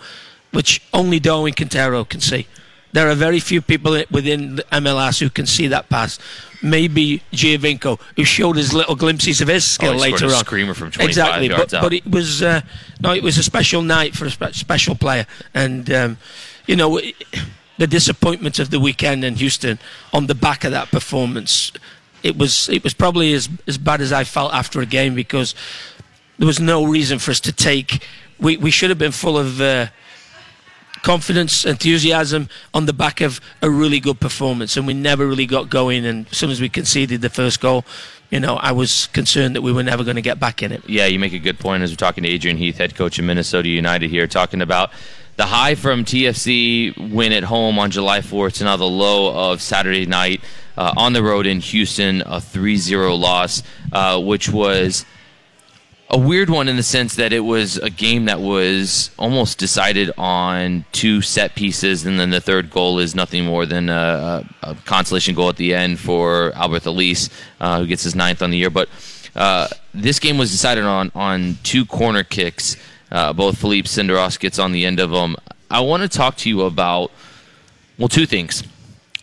which 0.52 0.82
only 0.94 1.20
Darwin 1.20 1.54
Quintero 1.54 2.04
can 2.06 2.22
see. 2.22 2.48
There 2.94 3.10
are 3.10 3.16
very 3.16 3.40
few 3.40 3.62
people 3.62 4.02
within 4.12 4.56
the 4.58 4.64
MLS 4.72 5.20
who 5.20 5.30
can 5.30 5.46
see 5.48 5.68
that 5.68 5.90
pass. 5.90 6.20
Maybe 6.62 7.22
Giovinco, 7.34 8.00
who 8.16 8.24
showed 8.24 8.56
his 8.56 8.74
little 8.74 8.96
glimpses 8.96 9.42
of 9.42 9.48
his 9.50 9.66
skill 9.66 9.96
Oh, 9.96 9.98
later 9.98 10.26
on. 10.28 10.32
screamer 10.46 10.74
from 10.74 10.92
25 10.92 11.10
exactly, 11.10 11.48
yards 11.50 11.72
but, 11.72 11.78
out. 11.78 11.82
but 11.84 11.94
it 11.94 12.08
was 12.10 12.42
uh, 12.42 12.62
no, 13.02 13.14
it 13.14 13.24
was 13.24 13.38
a 13.38 13.44
special 13.44 13.82
night 13.82 14.16
for 14.16 14.26
a 14.26 14.30
spe- 14.32 14.54
special 14.54 14.96
player, 14.96 15.26
and 15.54 15.92
um, 15.92 16.18
you 16.68 16.76
know 16.76 16.98
it- 16.98 17.16
the 17.80 17.88
disappointment 17.88 18.60
of 18.60 18.70
the 18.70 18.80
weekend 18.80 19.26
in 19.26 19.36
Houston 19.36 19.80
on 20.14 20.28
the 20.28 20.36
back 20.36 20.64
of 20.64 20.72
that 20.72 20.90
performance. 20.92 21.72
It 22.22 22.38
was 22.38 22.70
it 22.70 22.84
was 22.84 22.94
probably 22.94 23.34
as 23.34 23.50
as 23.68 23.78
bad 23.80 24.00
as 24.00 24.14
I 24.14 24.24
felt 24.24 24.54
after 24.54 24.80
a 24.80 24.86
game 24.86 25.16
because 25.16 25.56
there 26.38 26.46
was 26.48 26.60
no 26.60 26.86
reason 26.86 27.18
for 27.20 27.32
us 27.32 27.40
to 27.42 27.52
take. 27.52 28.06
We 28.40 28.56
we 28.58 28.70
should 28.72 28.90
have 28.92 29.00
been 29.00 29.12
full 29.12 29.38
of. 29.38 29.60
Uh, 29.60 29.88
confidence, 31.04 31.66
enthusiasm 31.66 32.50
on 32.74 32.88
the 32.88 32.94
back 32.94 33.22
of 33.22 33.40
a 33.62 33.70
really 33.70 34.00
good 34.00 34.20
performance, 34.20 34.76
and 34.76 34.88
we 34.88 34.94
never 34.94 35.28
really 35.28 35.46
got 35.46 35.70
going. 35.70 36.06
And 36.06 36.26
as 36.32 36.38
soon 36.38 36.50
as 36.50 36.60
we 36.60 36.70
conceded 36.70 37.22
the 37.22 37.30
first 37.30 37.62
goal, 37.62 37.86
you 38.32 38.40
know, 38.40 38.56
I 38.56 38.72
was 38.72 39.08
concerned 39.08 39.56
that 39.56 39.62
we 39.62 39.72
were 39.72 39.84
never 39.84 40.04
going 40.04 40.16
to 40.16 40.22
get 40.22 40.40
back 40.40 40.64
in 40.64 40.72
it. 40.72 40.90
Yeah, 40.90 41.06
you 41.06 41.20
make 41.20 41.34
a 41.34 41.40
good 41.40 41.60
point 41.60 41.84
as 41.84 41.92
we're 41.92 41.98
talking 41.98 42.24
to 42.24 42.30
Adrian 42.30 42.58
Heath, 42.58 42.78
head 42.80 42.96
coach 42.96 43.20
of 43.20 43.26
Minnesota 43.26 43.70
United 43.70 44.10
here, 44.10 44.26
talking 44.26 44.62
about 44.62 44.92
the 45.36 45.46
high 45.46 45.76
from 45.76 46.04
TFC 46.06 47.12
win 47.12 47.32
at 47.32 47.44
home 47.44 47.78
on 47.78 47.92
July 47.92 48.22
4th 48.22 48.54
to 48.54 48.64
now 48.64 48.78
the 48.78 48.86
low 48.86 49.52
of 49.52 49.62
Saturday 49.62 50.06
night 50.06 50.42
uh, 50.78 50.94
on 50.98 51.14
the 51.14 51.22
road 51.22 51.46
in 51.46 51.60
Houston, 51.60 52.24
a 52.26 52.40
3 52.40 52.78
0 52.78 53.16
loss, 53.16 53.62
uh, 53.92 54.20
which 54.20 54.50
was 54.50 55.06
a 56.14 56.18
weird 56.18 56.48
one 56.48 56.68
in 56.68 56.76
the 56.76 56.84
sense 56.84 57.16
that 57.16 57.34
it 57.34 57.40
was 57.40 57.78
a 57.78 57.90
game 57.90 58.26
that 58.26 58.40
was 58.40 59.10
almost 59.18 59.58
decided 59.58 60.12
on 60.16 60.86
two 60.92 61.24
set 61.24 61.56
pieces, 61.56 62.06
and 62.06 62.20
then 62.20 62.30
the 62.30 62.40
third 62.40 62.70
goal 62.70 63.00
is 63.00 63.16
nothing 63.16 63.46
more 63.46 63.66
than 63.66 63.90
a, 63.90 64.48
a, 64.62 64.76
consolation 64.86 65.34
goal 65.34 65.50
at 65.50 65.56
the 65.56 65.74
end 65.74 66.00
for 66.00 66.52
Alberth 66.52 66.86
Elis, 66.86 67.32
uh, 67.60 67.80
who 67.80 67.88
gets 67.88 68.04
his 68.04 68.14
ninth 68.14 68.44
on 68.44 68.52
the 68.52 68.58
year. 68.58 68.70
But 68.70 68.90
uh, 69.36 69.68
this 69.92 70.20
game 70.20 70.38
was 70.38 70.52
decided 70.52 70.84
on 70.84 71.12
on 71.16 71.58
two 71.64 71.84
corner 71.84 72.24
kicks. 72.24 72.78
Uh, 73.12 73.34
both 73.34 73.58
Philippe 73.58 73.88
Senderos 73.88 74.40
gets 74.40 74.60
on 74.60 74.72
the 74.72 74.86
end 74.86 75.00
of 75.00 75.10
them. 75.10 75.36
I 75.72 75.80
want 75.80 76.04
to 76.04 76.10
talk 76.10 76.38
to 76.38 76.50
you 76.50 76.62
about 76.62 77.12
well, 77.98 78.08
two 78.08 78.28
things. 78.28 78.64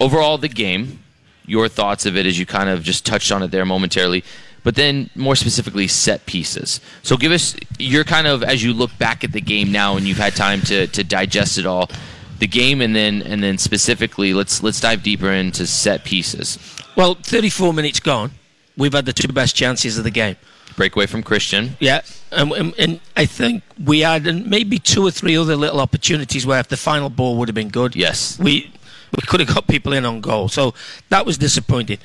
Overall, 0.01 0.39
the 0.39 0.49
game, 0.49 0.99
your 1.47 1.69
thoughts 1.69 2.05
of 2.05 2.17
it 2.17 2.27
as 2.27 2.37
you 2.37 2.47
kind 2.47 2.69
of 2.69 2.83
just 2.83 3.07
touched 3.07 3.31
on 3.31 3.45
it 3.45 3.53
there 3.53 3.65
momentarily, 3.65 4.25
but 4.63 4.75
then 4.75 5.11
more 5.15 5.37
specifically, 5.37 5.89
set 5.89 6.27
pieces. 6.27 6.81
So 7.03 7.17
give 7.17 7.33
us 7.33 7.57
your 7.79 8.05
kind 8.05 8.27
of 8.27 8.43
as 8.43 8.63
you 8.63 8.73
look 8.73 8.97
back 8.99 9.25
at 9.25 9.33
the 9.33 9.41
game 9.41 9.73
now 9.73 9.97
and 9.97 10.07
you've 10.07 10.19
had 10.19 10.35
time 10.37 10.61
to, 10.63 10.87
to 10.89 11.05
digest 11.05 11.59
it 11.59 11.67
all, 11.67 11.91
the 12.39 12.47
game, 12.47 12.81
and 12.81 12.95
then 12.97 13.23
and 13.23 13.43
then 13.43 13.59
specifically, 13.59 14.33
let's 14.35 14.63
let's 14.63 14.81
dive 14.81 15.03
deeper 15.03 15.31
into 15.31 15.67
set 15.67 16.05
pieces. 16.05 16.59
Well, 16.97 17.15
34 17.15 17.73
minutes 17.73 18.01
gone. 18.01 18.33
We've 18.77 18.93
had 18.93 19.05
the 19.07 19.13
two 19.13 19.29
best 19.29 19.55
chances 19.55 19.99
of 19.99 20.05
the 20.05 20.11
game. 20.11 20.37
Breakaway 20.77 21.07
from 21.07 21.23
Christian. 21.23 21.77
Yeah, 21.81 22.01
and, 22.33 22.53
and, 22.53 22.75
and 22.79 23.01
I 23.17 23.27
think 23.27 23.63
we 23.85 24.01
had 24.01 24.27
and 24.27 24.47
maybe 24.47 24.79
two 24.79 25.05
or 25.07 25.11
three 25.11 25.37
other 25.37 25.57
little 25.57 25.81
opportunities 25.81 26.47
where 26.47 26.59
if 26.61 26.69
the 26.69 26.77
final 26.77 27.11
ball 27.11 27.37
would 27.37 27.49
have 27.49 27.55
been 27.55 27.69
good, 27.69 27.95
Yes. 27.95 28.39
we 28.39 28.73
we 29.13 29.27
could 29.27 29.41
have 29.41 29.53
got 29.53 29.67
people 29.67 29.93
in 29.93 30.05
on 30.07 30.21
goal. 30.21 30.49
So 30.49 30.73
that 31.11 31.27
was 31.27 31.37
disappointing. 31.37 31.99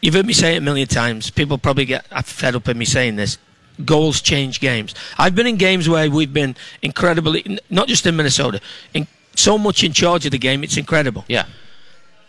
You've 0.00 0.14
heard 0.14 0.26
me 0.26 0.32
say 0.32 0.54
it 0.54 0.58
a 0.58 0.60
million 0.60 0.88
times. 0.88 1.30
People 1.30 1.58
probably 1.58 1.84
get 1.84 2.06
fed 2.24 2.54
up 2.54 2.66
with 2.66 2.76
me 2.76 2.84
saying 2.84 3.16
this. 3.16 3.38
Goals 3.84 4.20
change 4.20 4.60
games. 4.60 4.94
I've 5.18 5.34
been 5.34 5.46
in 5.46 5.56
games 5.56 5.88
where 5.88 6.10
we've 6.10 6.32
been 6.32 6.56
incredibly, 6.82 7.58
not 7.70 7.88
just 7.88 8.06
in 8.06 8.16
Minnesota, 8.16 8.60
in, 8.94 9.06
so 9.34 9.56
much 9.58 9.82
in 9.84 9.92
charge 9.92 10.26
of 10.26 10.32
the 10.32 10.38
game, 10.38 10.62
it's 10.64 10.76
incredible. 10.76 11.24
Yeah. 11.28 11.46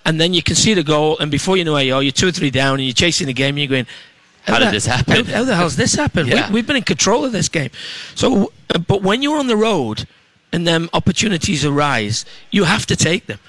And 0.05 0.19
then 0.19 0.33
you 0.33 0.41
can 0.41 0.55
see 0.55 0.73
the 0.73 0.83
goal, 0.83 1.17
and 1.19 1.29
before 1.29 1.57
you 1.57 1.63
know 1.65 1.73
where 1.73 1.83
you 1.83 1.93
are, 1.95 2.01
you're 2.01 2.11
two 2.11 2.27
or 2.27 2.31
three 2.31 2.49
down, 2.51 2.75
and 2.75 2.83
you're 2.83 2.93
chasing 2.93 3.27
the 3.27 3.33
game, 3.33 3.49
and 3.49 3.59
you're 3.59 3.67
going, 3.67 3.85
How 4.43 4.59
did 4.59 4.69
the- 4.69 4.71
this 4.71 4.85
happen?" 4.85 5.25
How, 5.25 5.33
how 5.39 5.43
the 5.43 5.55
hell's 5.55 5.75
this 5.75 5.93
happened? 5.95 6.29
Yeah. 6.29 6.47
We, 6.47 6.55
we've 6.55 6.67
been 6.67 6.77
in 6.77 6.83
control 6.83 7.25
of 7.25 7.31
this 7.31 7.49
game. 7.49 7.69
So, 8.15 8.51
uh, 8.73 8.79
but 8.79 9.01
when 9.01 9.21
you're 9.21 9.37
on 9.37 9.47
the 9.47 9.57
road 9.57 10.07
and 10.53 10.65
them 10.67 10.89
opportunities 10.93 11.65
arise, 11.65 12.25
you 12.49 12.63
have 12.63 12.85
to 12.87 12.95
take 12.95 13.27
them. 13.27 13.39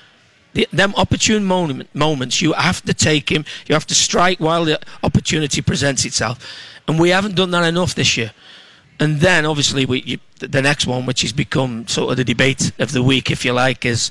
The, 0.55 0.69
them 0.73 0.93
opportune 0.97 1.45
moment, 1.45 1.95
moments, 1.95 2.43
you 2.43 2.53
have 2.53 2.83
to 2.83 2.93
take 2.93 3.31
him. 3.31 3.45
You 3.67 3.75
have 3.75 3.87
to 3.87 3.95
strike 3.95 4.39
while 4.39 4.65
the 4.65 4.79
opportunity 5.03 5.63
presents 5.63 6.05
itself, 6.05 6.39
and 6.87 6.99
we 6.99 7.09
haven't 7.11 7.37
done 7.37 7.51
that 7.53 7.65
enough 7.65 7.95
this 7.95 8.17
year. 8.17 8.33
And 9.01 9.21
then, 9.21 9.47
obviously, 9.47 9.87
we, 9.87 10.03
you, 10.03 10.19
the- 10.39 10.63
next 10.63 10.87
one, 10.87 11.07
which 11.07 11.23
has 11.23 11.33
become 11.33 11.89
sort 11.89 12.11
of 12.11 12.17
the 12.19 12.25
debate 12.25 12.71
of 12.79 12.93
the 12.93 13.03
week, 13.03 13.31
if 13.31 13.45
you 13.45 13.53
like, 13.53 13.85
is 13.87 14.11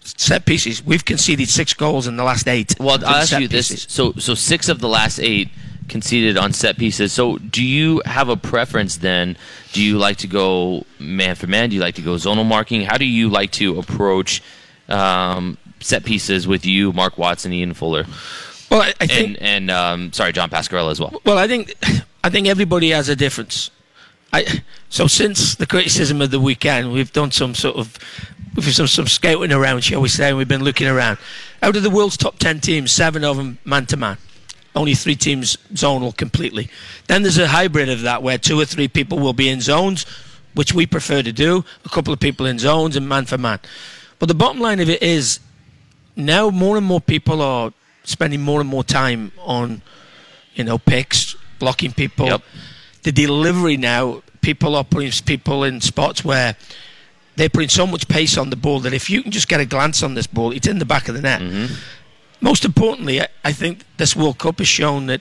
set 0.00 0.46
pieces. 0.46 0.84
We've 0.84 1.04
conceded 1.04 1.48
six 1.48 1.74
goals 1.74 2.06
in 2.06 2.16
the 2.16 2.24
last 2.24 2.48
eight. 2.48 2.74
Well, 2.80 2.98
I'll 3.04 3.16
ask 3.16 3.38
you 3.38 3.48
this: 3.48 3.86
so 3.88 4.12
so 4.14 4.34
six 4.34 4.68
of 4.68 4.80
the 4.80 4.88
last 4.88 5.20
eight 5.20 5.50
conceded 5.88 6.36
on 6.36 6.52
set 6.52 6.78
pieces. 6.78 7.12
So, 7.12 7.38
do 7.38 7.62
you 7.62 8.02
have 8.04 8.28
a 8.28 8.36
preference 8.36 8.96
then? 8.96 9.36
Do 9.72 9.82
you 9.82 9.98
like 9.98 10.16
to 10.18 10.26
go 10.26 10.86
man 10.98 11.34
for 11.36 11.46
man? 11.46 11.70
Do 11.70 11.76
you 11.76 11.82
like 11.82 11.96
to 11.96 12.02
go 12.02 12.14
zonal 12.14 12.46
marking? 12.46 12.82
How 12.82 12.96
do 12.96 13.04
you 13.04 13.28
like 13.28 13.52
to 13.52 13.78
approach 13.78 14.42
um, 14.88 15.58
set 15.86 16.04
pieces 16.04 16.46
with 16.46 16.66
you, 16.66 16.92
Mark 16.92 17.16
Watson, 17.18 17.52
Ian 17.52 17.74
Fuller, 17.74 18.04
Well, 18.70 18.82
I, 18.82 18.92
I 19.00 19.06
think. 19.06 19.38
and 19.40 19.42
and 19.42 19.70
um, 19.70 20.12
sorry, 20.12 20.32
John 20.32 20.50
Pascarella 20.50 20.90
as 20.90 21.00
well? 21.00 21.20
Well, 21.24 21.38
I 21.38 21.46
think 21.48 21.74
I 22.24 22.30
think 22.30 22.46
everybody 22.48 22.90
has 22.90 23.08
a 23.08 23.16
difference. 23.16 23.70
I, 24.32 24.44
so 24.88 25.06
since 25.06 25.54
the 25.54 25.66
criticism 25.66 26.20
of 26.20 26.30
the 26.30 26.40
weekend, 26.40 26.92
we've 26.92 27.12
done 27.12 27.30
some 27.30 27.54
sort 27.54 27.76
of 27.76 27.96
we've 28.54 28.74
done 28.74 28.88
some 28.88 29.06
scouting 29.06 29.52
around, 29.52 29.84
shall 29.84 30.00
we 30.00 30.08
say, 30.08 30.28
and 30.28 30.36
we've 30.36 30.48
been 30.48 30.64
looking 30.64 30.88
around. 30.88 31.18
Out 31.62 31.76
of 31.76 31.82
the 31.82 31.90
world's 31.90 32.16
top 32.16 32.38
10 32.38 32.60
teams, 32.60 32.92
seven 32.92 33.24
of 33.24 33.36
them 33.36 33.58
man 33.64 33.86
to 33.86 33.96
man. 33.96 34.18
Only 34.74 34.94
three 34.94 35.16
teams 35.16 35.56
zonal 35.72 36.14
completely. 36.14 36.68
Then 37.06 37.22
there's 37.22 37.38
a 37.38 37.46
hybrid 37.48 37.88
of 37.88 38.02
that 38.02 38.22
where 38.22 38.36
two 38.36 38.60
or 38.60 38.66
three 38.66 38.88
people 38.88 39.18
will 39.18 39.32
be 39.32 39.48
in 39.48 39.60
zones, 39.62 40.04
which 40.54 40.74
we 40.74 40.86
prefer 40.86 41.22
to 41.22 41.32
do, 41.32 41.64
a 41.84 41.88
couple 41.88 42.12
of 42.12 42.20
people 42.20 42.44
in 42.44 42.58
zones 42.58 42.94
and 42.96 43.08
man 43.08 43.24
for 43.24 43.38
man. 43.38 43.58
But 44.18 44.26
the 44.28 44.34
bottom 44.34 44.60
line 44.60 44.80
of 44.80 44.90
it 44.90 45.02
is 45.02 45.40
now 46.16 46.50
more 46.50 46.76
and 46.76 46.86
more 46.86 47.00
people 47.00 47.42
are 47.42 47.72
spending 48.04 48.40
more 48.40 48.60
and 48.60 48.68
more 48.68 48.82
time 48.84 49.32
on, 49.38 49.82
you 50.54 50.64
know, 50.64 50.78
picks, 50.78 51.36
blocking 51.58 51.92
people. 51.92 52.26
Yep. 52.26 52.42
The 53.02 53.12
delivery 53.12 53.76
now, 53.76 54.22
people 54.40 54.74
are 54.74 54.84
putting 54.84 55.12
people 55.24 55.64
in 55.64 55.80
spots 55.80 56.24
where 56.24 56.56
they're 57.36 57.48
putting 57.48 57.68
so 57.68 57.86
much 57.86 58.08
pace 58.08 58.38
on 58.38 58.50
the 58.50 58.56
ball 58.56 58.80
that 58.80 58.94
if 58.94 59.10
you 59.10 59.22
can 59.22 59.30
just 59.30 59.48
get 59.48 59.60
a 59.60 59.66
glance 59.66 60.02
on 60.02 60.14
this 60.14 60.26
ball, 60.26 60.52
it's 60.52 60.66
in 60.66 60.78
the 60.78 60.84
back 60.84 61.08
of 61.08 61.14
the 61.14 61.20
net. 61.20 61.40
Mm-hmm. 61.40 61.74
Most 62.40 62.64
importantly, 62.64 63.20
I 63.44 63.52
think 63.52 63.84
this 63.96 64.16
World 64.16 64.38
Cup 64.38 64.58
has 64.58 64.68
shown 64.68 65.06
that 65.06 65.20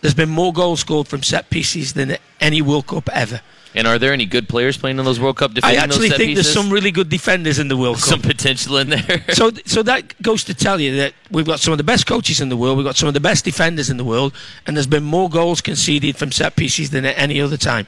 there's 0.00 0.14
been 0.14 0.30
more 0.30 0.52
goals 0.52 0.80
scored 0.80 1.08
from 1.08 1.22
set 1.22 1.50
pieces 1.50 1.92
than 1.92 2.16
any 2.40 2.62
World 2.62 2.86
Cup 2.86 3.08
ever. 3.12 3.40
And 3.74 3.86
are 3.86 3.98
there 3.98 4.12
any 4.12 4.26
good 4.26 4.48
players 4.48 4.76
playing 4.76 4.98
in 4.98 5.04
those 5.04 5.18
World 5.18 5.36
Cup 5.36 5.52
I 5.62 5.76
actually 5.76 6.10
think 6.10 6.20
pieces? 6.20 6.44
there's 6.44 6.54
some 6.54 6.70
really 6.70 6.90
good 6.90 7.08
defenders 7.08 7.58
in 7.58 7.68
the 7.68 7.76
World 7.76 7.96
Cup. 7.96 8.04
some 8.04 8.20
potential 8.20 8.76
in 8.76 8.90
there. 8.90 9.24
so, 9.32 9.50
so 9.64 9.82
that 9.82 10.20
goes 10.22 10.44
to 10.44 10.54
tell 10.54 10.78
you 10.80 10.96
that 10.96 11.14
we've 11.30 11.46
got 11.46 11.58
some 11.58 11.72
of 11.72 11.78
the 11.78 11.84
best 11.84 12.06
coaches 12.06 12.40
in 12.40 12.50
the 12.50 12.56
world, 12.56 12.76
we've 12.76 12.86
got 12.86 12.96
some 12.96 13.08
of 13.08 13.14
the 13.14 13.20
best 13.20 13.44
defenders 13.44 13.88
in 13.88 13.96
the 13.96 14.04
world, 14.04 14.34
and 14.66 14.76
there's 14.76 14.86
been 14.86 15.04
more 15.04 15.30
goals 15.30 15.60
conceded 15.60 16.16
from 16.16 16.32
set 16.32 16.54
pieces 16.56 16.90
than 16.90 17.06
at 17.06 17.16
any 17.16 17.40
other 17.40 17.56
time. 17.56 17.86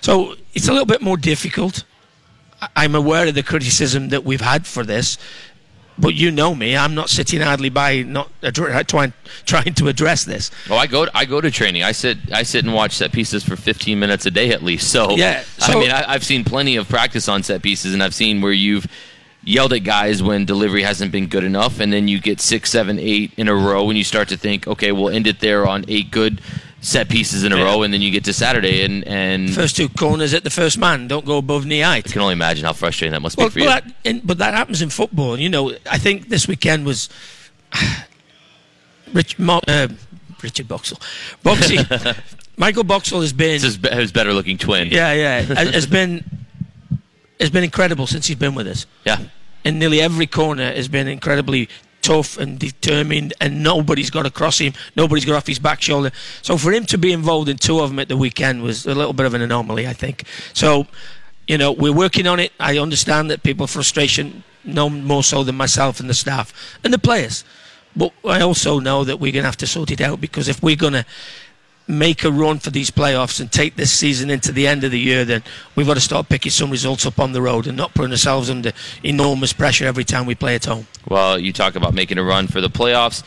So 0.00 0.34
it's 0.54 0.66
a 0.66 0.72
little 0.72 0.86
bit 0.86 1.00
more 1.00 1.16
difficult. 1.16 1.84
I'm 2.76 2.94
aware 2.94 3.26
of 3.26 3.34
the 3.34 3.42
criticism 3.42 4.10
that 4.10 4.24
we've 4.24 4.40
had 4.40 4.66
for 4.66 4.84
this, 4.84 5.16
but 5.98 6.14
you 6.14 6.30
know 6.30 6.54
me, 6.54 6.76
I'm 6.76 6.94
not 6.94 7.10
sitting 7.10 7.42
idly 7.42 7.68
by, 7.68 8.02
not 8.02 8.30
addre- 8.40 8.86
trying, 8.88 9.12
trying 9.44 9.74
to 9.74 9.88
address 9.88 10.24
this. 10.24 10.50
Oh, 10.70 10.76
I 10.76 10.86
go. 10.86 11.06
I 11.14 11.24
go 11.24 11.40
to 11.40 11.50
training. 11.50 11.82
I 11.82 11.92
sit. 11.92 12.18
I 12.32 12.42
sit 12.42 12.64
and 12.64 12.74
watch 12.74 12.92
set 12.92 13.12
pieces 13.12 13.44
for 13.44 13.56
15 13.56 13.98
minutes 13.98 14.26
a 14.26 14.30
day 14.30 14.50
at 14.50 14.62
least. 14.62 14.90
So 14.90 15.10
Yeah, 15.16 15.44
I 15.60 15.74
mean, 15.74 15.90
I, 15.90 16.04
I've 16.12 16.24
seen 16.24 16.44
plenty 16.44 16.76
of 16.76 16.88
practice 16.88 17.28
on 17.28 17.42
set 17.42 17.62
pieces, 17.62 17.92
and 17.92 18.02
I've 18.02 18.14
seen 18.14 18.40
where 18.40 18.52
you've 18.52 18.86
yelled 19.42 19.72
at 19.72 19.84
guys 19.84 20.22
when 20.22 20.44
delivery 20.44 20.82
hasn't 20.82 21.12
been 21.12 21.26
good 21.26 21.44
enough, 21.44 21.80
and 21.80 21.92
then 21.92 22.08
you 22.08 22.20
get 22.20 22.40
six, 22.40 22.70
seven, 22.70 22.98
eight 22.98 23.32
in 23.36 23.48
a 23.48 23.54
row, 23.54 23.88
and 23.88 23.96
you 23.96 24.04
start 24.04 24.28
to 24.28 24.36
think, 24.36 24.66
okay, 24.66 24.92
we'll 24.92 25.08
end 25.10 25.26
it 25.26 25.40
there 25.40 25.66
on 25.66 25.84
eight 25.88 26.10
good 26.10 26.40
set 26.82 27.08
pieces 27.08 27.44
in 27.44 27.52
a 27.52 27.56
Yeah. 27.56 27.64
row, 27.64 27.82
and 27.82 27.92
then 27.92 28.00
you 28.00 28.10
get 28.10 28.24
to 28.24 28.32
Saturday, 28.32 28.82
and 28.84 29.06
and 29.06 29.52
First 29.54 29.76
two 29.76 29.88
corners 29.88 30.32
at 30.34 30.44
the 30.44 30.50
first 30.50 30.78
man 30.78 31.08
don't 31.08 31.26
go 31.26 31.36
above 31.38 31.66
knee 31.66 31.80
height. 31.80 32.06
I 32.08 32.12
can 32.12 32.20
only 32.22 32.32
imagine 32.32 32.64
how 32.64 32.72
frustrating 32.72 33.12
that 33.12 33.20
must 33.20 33.36
be 33.36 33.42
Well, 33.42 33.50
for 33.50 33.58
you. 33.58 33.64
but, 33.66 33.84
that, 33.84 33.94
and, 34.04 34.26
but 34.26 34.38
that 34.38 34.54
happens 34.54 34.80
in 34.82 34.88
football. 34.90 35.38
You 35.38 35.48
know, 35.50 35.72
I 35.90 35.98
think 35.98 36.28
this 36.28 36.48
weekend 36.48 36.86
was 36.86 37.08
Rich, 39.12 39.36
uh, 39.40 39.88
Richard 40.42 40.68
Boxall. 40.68 40.98
Boxy, 41.44 42.16
Michael 42.56 42.84
Boxall 42.84 43.20
has 43.22 43.32
been, 43.32 43.60
his, 43.60 43.78
his 43.92 44.12
better 44.12 44.32
looking 44.32 44.56
twin. 44.58 44.88
yeah, 44.88 45.12
yeah, 45.12 45.40
has, 45.54 45.70
has 45.70 45.86
been, 45.86 46.24
has 47.40 47.50
been 47.50 47.64
incredible 47.64 48.06
since 48.06 48.26
he's 48.26 48.36
been 48.36 48.54
with 48.54 48.66
us. 48.66 48.86
yeah. 49.04 49.18
In 49.64 49.78
nearly 49.78 50.00
every 50.00 50.26
corner 50.26 50.72
has 50.72 50.88
been 50.88 51.06
incredibly 51.06 51.68
tough 52.02 52.38
and 52.38 52.58
determined, 52.58 53.34
and 53.40 53.62
nobody's 53.62 54.10
got 54.10 54.26
across 54.26 54.58
him. 54.58 54.72
Nobody's 54.96 55.24
got 55.24 55.36
off 55.36 55.46
his 55.46 55.58
back 55.58 55.82
shoulder. 55.82 56.10
So 56.42 56.56
for 56.56 56.72
him 56.72 56.86
to 56.86 56.98
be 56.98 57.12
involved 57.12 57.48
in 57.48 57.56
two 57.56 57.80
of 57.80 57.90
them 57.90 57.98
at 57.98 58.08
the 58.08 58.16
weekend 58.16 58.62
was 58.62 58.86
a 58.86 58.94
little 58.94 59.12
bit 59.12 59.26
of 59.26 59.34
an 59.34 59.42
anomaly, 59.42 59.86
I 59.86 59.92
think. 59.92 60.24
So, 60.52 60.86
you 61.46 61.58
know, 61.58 61.72
we're 61.72 61.92
working 61.92 62.26
on 62.26 62.40
it. 62.40 62.52
I 62.58 62.78
understand 62.78 63.30
that 63.30 63.42
people 63.42 63.66
frustration 63.66 64.44
no 64.64 64.90
more 64.90 65.22
so 65.22 65.42
than 65.42 65.56
myself 65.56 66.00
and 66.00 66.08
the 66.08 66.14
staff 66.14 66.52
and 66.84 66.92
the 66.92 66.98
players. 66.98 67.44
But 67.96 68.12
I 68.24 68.40
also 68.40 68.78
know 68.78 69.04
that 69.04 69.18
we're 69.18 69.32
going 69.32 69.42
to 69.42 69.48
have 69.48 69.56
to 69.58 69.66
sort 69.66 69.90
it 69.90 70.00
out 70.00 70.20
because 70.20 70.48
if 70.48 70.62
we're 70.62 70.76
going 70.76 70.92
to 70.92 71.04
make 71.90 72.24
a 72.24 72.30
run 72.30 72.58
for 72.58 72.70
these 72.70 72.90
playoffs 72.90 73.40
and 73.40 73.50
take 73.50 73.76
this 73.76 73.92
season 73.92 74.30
into 74.30 74.52
the 74.52 74.66
end 74.66 74.84
of 74.84 74.90
the 74.90 74.98
year, 74.98 75.24
then 75.24 75.42
we've 75.74 75.86
got 75.86 75.94
to 75.94 76.00
start 76.00 76.28
picking 76.28 76.50
some 76.50 76.70
results 76.70 77.04
up 77.04 77.18
on 77.18 77.32
the 77.32 77.42
road 77.42 77.66
and 77.66 77.76
not 77.76 77.94
putting 77.94 78.12
ourselves 78.12 78.48
under 78.48 78.72
enormous 79.02 79.52
pressure 79.52 79.86
every 79.86 80.04
time 80.04 80.26
we 80.26 80.34
play 80.34 80.54
at 80.54 80.64
home. 80.64 80.86
Well, 81.08 81.38
you 81.38 81.52
talk 81.52 81.74
about 81.74 81.94
making 81.94 82.18
a 82.18 82.24
run 82.24 82.46
for 82.46 82.60
the 82.60 82.70
playoffs. 82.70 83.22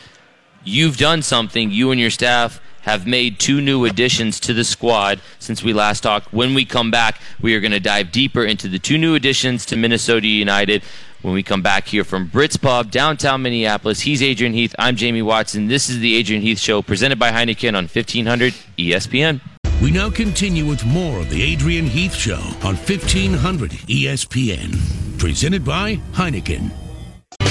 You've 0.64 0.96
done 0.96 1.22
something. 1.22 1.70
You 1.70 1.90
and 1.90 2.00
your 2.00 2.10
staff 2.10 2.60
have 2.84 3.06
made 3.06 3.38
two 3.38 3.60
new 3.60 3.84
additions 3.84 4.38
to 4.40 4.52
the 4.52 4.64
squad 4.64 5.20
since 5.38 5.62
we 5.62 5.72
last 5.72 6.02
talked. 6.02 6.32
When 6.32 6.54
we 6.54 6.64
come 6.64 6.90
back, 6.90 7.20
we 7.40 7.54
are 7.54 7.60
going 7.60 7.72
to 7.72 7.80
dive 7.80 8.12
deeper 8.12 8.44
into 8.44 8.68
the 8.68 8.78
two 8.78 8.98
new 8.98 9.14
additions 9.14 9.66
to 9.66 9.76
Minnesota 9.76 10.26
United. 10.26 10.82
When 11.22 11.32
we 11.32 11.42
come 11.42 11.62
back 11.62 11.86
here 11.86 12.04
from 12.04 12.28
Brits 12.28 12.60
Pub, 12.60 12.90
downtown 12.90 13.40
Minneapolis, 13.40 14.00
he's 14.00 14.22
Adrian 14.22 14.52
Heath. 14.52 14.74
I'm 14.78 14.96
Jamie 14.96 15.22
Watson. 15.22 15.68
This 15.68 15.88
is 15.88 16.00
the 16.00 16.14
Adrian 16.16 16.42
Heath 16.42 16.58
Show, 16.58 16.82
presented 16.82 17.18
by 17.18 17.30
Heineken 17.30 17.70
on 17.70 17.84
1500 17.84 18.52
ESPN. 18.76 19.40
We 19.82 19.90
now 19.90 20.10
continue 20.10 20.66
with 20.66 20.84
more 20.84 21.20
of 21.20 21.30
the 21.30 21.42
Adrian 21.42 21.86
Heath 21.86 22.14
Show 22.14 22.40
on 22.62 22.76
1500 22.76 23.70
ESPN. 23.70 25.18
Presented 25.18 25.64
by 25.64 25.96
Heineken. 26.12 26.70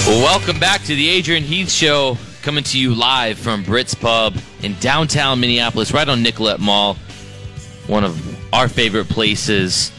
Welcome 0.06 0.60
back 0.60 0.82
to 0.82 0.96
the 0.96 1.10
Adrian 1.10 1.44
Heath 1.44 1.72
Show, 1.72 2.18
coming 2.44 2.64
to 2.66 2.78
you 2.78 2.94
live 2.94 3.40
from 3.40 3.64
Brits 3.64 3.98
Pub 3.98 4.36
in 4.62 4.76
downtown 4.82 5.40
Minneapolis, 5.40 5.94
right 5.94 6.08
on 6.08 6.22
Nicollet 6.22 6.60
Mall. 6.60 6.96
One 7.88 8.04
of 8.04 8.54
our 8.54 8.68
favorite 8.68 9.08
places 9.08 9.92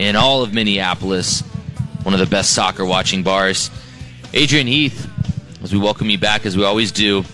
in 0.00 0.16
all 0.16 0.42
of 0.42 0.52
Minneapolis. 0.52 1.42
One 2.02 2.12
of 2.12 2.18
the 2.20 2.26
best 2.26 2.52
soccer 2.52 2.84
watching 2.84 3.22
bars. 3.22 3.70
Adrian 4.32 4.66
Heath, 4.66 5.08
as 5.62 5.72
we 5.72 5.78
welcome 5.78 6.10
you 6.10 6.18
back, 6.18 6.44
as 6.46 6.56
we 6.56 6.64
always 6.64 6.90
do. 6.90 7.24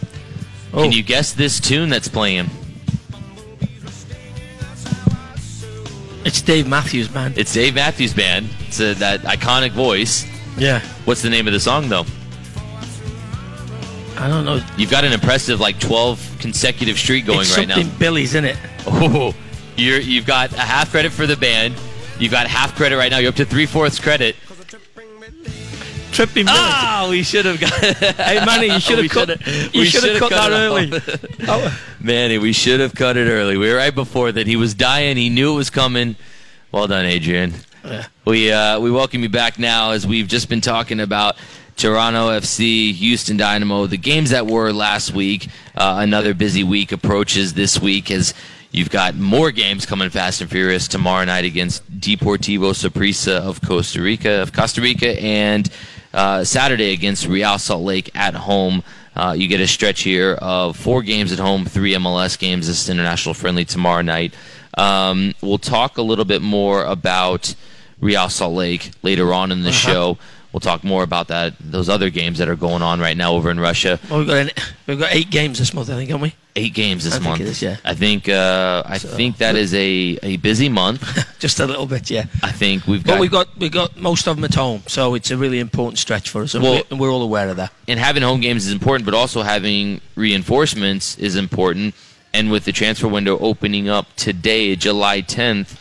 Oh. 0.75 0.83
Can 0.83 0.93
you 0.93 1.02
guess 1.02 1.33
this 1.33 1.59
tune 1.59 1.88
that's 1.88 2.09
playing? 2.09 2.49
It's 6.23 6.43
Dave 6.43 6.69
Matthews, 6.69 7.09
Band. 7.09 7.38
It's 7.38 7.52
Dave 7.52 7.75
Matthews 7.75 8.12
Band. 8.12 8.50
It's 8.69 8.79
uh 8.79 8.95
that 8.99 9.23
iconic 9.23 9.73
voice. 9.73 10.26
yeah. 10.59 10.81
What's 11.07 11.23
the 11.23 11.31
name 11.31 11.47
of 11.47 11.55
the 11.55 11.61
song, 11.61 11.88
though? 11.88 12.05
I 14.21 14.29
don't 14.29 14.45
know. 14.45 14.61
You've 14.77 14.91
got 14.91 15.05
an 15.05 15.12
impressive, 15.12 15.61
like, 15.61 15.81
12 15.81 16.37
consecutive 16.41 16.99
streak 16.99 17.25
going 17.25 17.41
it's 17.41 17.57
right 17.57 17.67
now. 17.67 17.77
something 17.77 17.99
Billy's 17.99 18.35
in 18.35 18.45
it. 18.45 18.57
Oh, 18.87 19.35
you're, 19.77 19.99
you've 19.99 20.27
got 20.27 20.53
a 20.53 20.61
half 20.61 20.91
credit 20.91 21.11
for 21.11 21.27
the 21.27 21.37
band. 21.37 21.75
You've 22.19 22.31
got 22.33 22.47
half 22.47 22.77
credit 22.77 22.97
right 22.99 23.11
now. 23.11 23.17
You're 23.19 23.31
up 23.31 23.37
to 23.37 23.47
three 23.47 23.65
fourths 23.65 23.99
credit. 23.99 24.37
Tripping 26.12 26.45
Billy. 26.45 26.59
Ah, 26.59 27.07
we 27.09 27.23
should 27.23 27.47
have 27.47 27.59
got. 27.61 27.73
Hey, 28.17 28.45
Manny, 28.45 28.67
you 28.67 28.81
should 28.81 28.99
have 28.99 29.11
cut. 29.11 29.29
You 29.75 29.85
should 29.87 30.03
have 30.03 30.19
shoulda 30.19 30.19
cut 30.19 30.50
that 30.50 30.53
it 30.53 30.55
early. 30.55 31.19
oh, 31.49 31.81
Manny, 32.00 32.37
we 32.37 32.53
should 32.53 32.81
have 32.81 32.95
cut 32.95 33.17
it 33.17 33.27
early. 33.27 33.57
We 33.57 33.71
were 33.71 33.77
right 33.77 33.95
before 33.95 34.33
that. 34.33 34.47
He 34.47 34.57
was 34.57 34.75
dying. 34.75 35.17
He 35.17 35.31
knew 35.31 35.53
it 35.55 35.57
was 35.57 35.71
coming. 35.71 36.17
Well 36.73 36.87
done, 36.89 37.07
Adrian. 37.07 37.55
Yeah. 37.85 38.07
We 38.27 38.53
uh, 38.53 38.81
we 38.81 38.91
welcome 38.91 39.23
you 39.23 39.29
back 39.31 39.59
now 39.59 39.93
as 39.93 40.07
we've 40.07 40.29
just 40.29 40.49
been 40.49 40.61
talking 40.61 41.00
about 41.00 41.37
Toronto 41.81 42.29
FC, 42.29 42.93
Houston 42.93 43.39
Dynamo, 43.39 43.87
the 43.87 43.97
games 43.97 44.31
that 44.31 44.47
were 44.47 44.71
last 44.71 45.15
week. 45.15 45.49
Uh, 45.75 45.97
another 46.01 46.35
busy 46.35 46.63
week 46.63 46.93
approaches 46.93 47.55
this 47.55 47.81
week 47.81 48.11
as 48.11 48.35
you've 48.71 48.91
got 48.91 49.15
more 49.15 49.51
games 49.51 49.87
coming 49.87 50.11
fast 50.11 50.43
and 50.43 50.51
furious 50.51 50.87
tomorrow 50.87 51.25
night 51.25 51.47
against 51.47 51.83
Deportivo 51.99 52.75
Saprissa 52.75 53.39
of 53.39 53.63
Costa 53.63 54.03
Rica, 54.03 54.43
of 54.43 54.53
Costa 54.53 54.83
Rica, 54.83 55.19
and 55.23 55.71
uh, 56.13 56.45
Saturday 56.45 56.93
against 56.93 57.27
Real 57.27 57.57
Salt 57.57 57.83
Lake 57.83 58.11
at 58.15 58.35
home. 58.35 58.85
Uh, 59.17 59.35
you 59.35 59.49
get 59.49 59.63
a 59.63 59.67
stretch 59.67 60.03
here 60.03 60.35
of 60.35 60.77
four 60.77 61.03
games 61.03 61.33
at 61.33 61.39
home, 61.39 61.65
three 61.65 61.95
MLS 61.95 62.39
games. 62.39 62.67
This 62.67 62.83
is 62.83 62.91
international 62.91 63.33
friendly 63.33 63.65
tomorrow 63.65 64.03
night. 64.03 64.35
Um, 64.77 65.33
we'll 65.41 65.57
talk 65.57 65.97
a 65.97 66.03
little 66.03 66.27
bit 66.27 66.43
more 66.43 66.85
about 66.85 67.55
Real 68.03 68.29
Salt 68.29 68.53
Lake 68.53 68.91
later 69.03 69.33
on 69.33 69.51
in 69.51 69.63
the 69.63 69.73
show. 69.73 70.19
We'll 70.52 70.61
talk 70.61 70.83
more 70.83 71.04
about 71.04 71.28
that, 71.28 71.54
those 71.61 71.88
other 71.88 72.11
games 72.11 72.38
that 72.38 72.49
are 72.49 72.57
going 72.57 72.83
on 72.83 72.99
right 72.99 73.16
now 73.16 73.35
over 73.35 73.50
in 73.52 73.61
Russia. 73.61 74.00
well, 74.11 74.19
we've 74.19 74.26
got 74.28 74.37
an, 74.38 74.50
we've 74.87 74.99
got 74.99 75.14
eight 75.14 75.30
games 75.30 75.59
this 75.61 75.73
month, 75.73 75.88
I 75.90 75.95
think, 75.95 76.11
haven't 76.11 76.23
we? 76.23 76.35
Eight 76.57 76.75
games 76.75 77.04
this 77.04 77.14
I 77.14 77.19
think 77.19 77.28
month. 77.28 77.40
is, 77.42 77.62
yeah. 77.62 77.76
I 77.85 77.95
think 77.95 78.28
uh, 78.28 78.83
I 78.85 78.99
think 78.99 79.37
that 79.37 79.54
is 79.54 79.73
a, 79.75 80.19
a 80.25 80.37
busy 80.38 80.69
month. 80.69 81.00
Just 81.38 81.61
a 81.61 81.66
little 81.66 81.87
bit, 81.87 82.11
yeah. 82.11 82.25
I 82.42 82.50
think 82.50 82.88
we've 82.88 83.04
got, 83.04 83.12
But 83.14 83.21
we've 83.21 83.30
got 83.30 83.57
we've 83.57 83.71
got 83.71 83.97
most 83.97 84.26
of 84.26 84.35
them 84.35 84.45
at 84.45 84.54
home, 84.57 84.83
so 84.88 85.14
it's 85.14 85.30
a 85.30 85.37
really 85.37 85.61
important 85.61 85.99
stretch 86.00 86.28
for 86.30 86.42
us, 86.42 86.54
and, 86.54 86.64
Well- 86.64 86.83
and 86.90 86.99
we're 86.99 87.12
all 87.12 87.23
aware 87.23 87.49
of 87.49 87.57
that. 87.59 87.73
and 87.87 88.00
having 88.00 88.25
home 88.25 88.40
games 88.40 88.66
is 88.66 88.73
important, 88.73 89.04
but 89.04 89.14
also 89.14 89.42
having 89.42 90.00
reinforcements 90.16 91.16
is 91.19 91.37
important. 91.37 91.95
And 92.33 92.50
with 92.50 92.64
the 92.64 92.73
transfer 92.73 93.09
window 93.09 93.38
opening 93.38 93.88
up 93.88 94.07
today, 94.16 94.75
July 94.76 95.23
10th, 95.23 95.76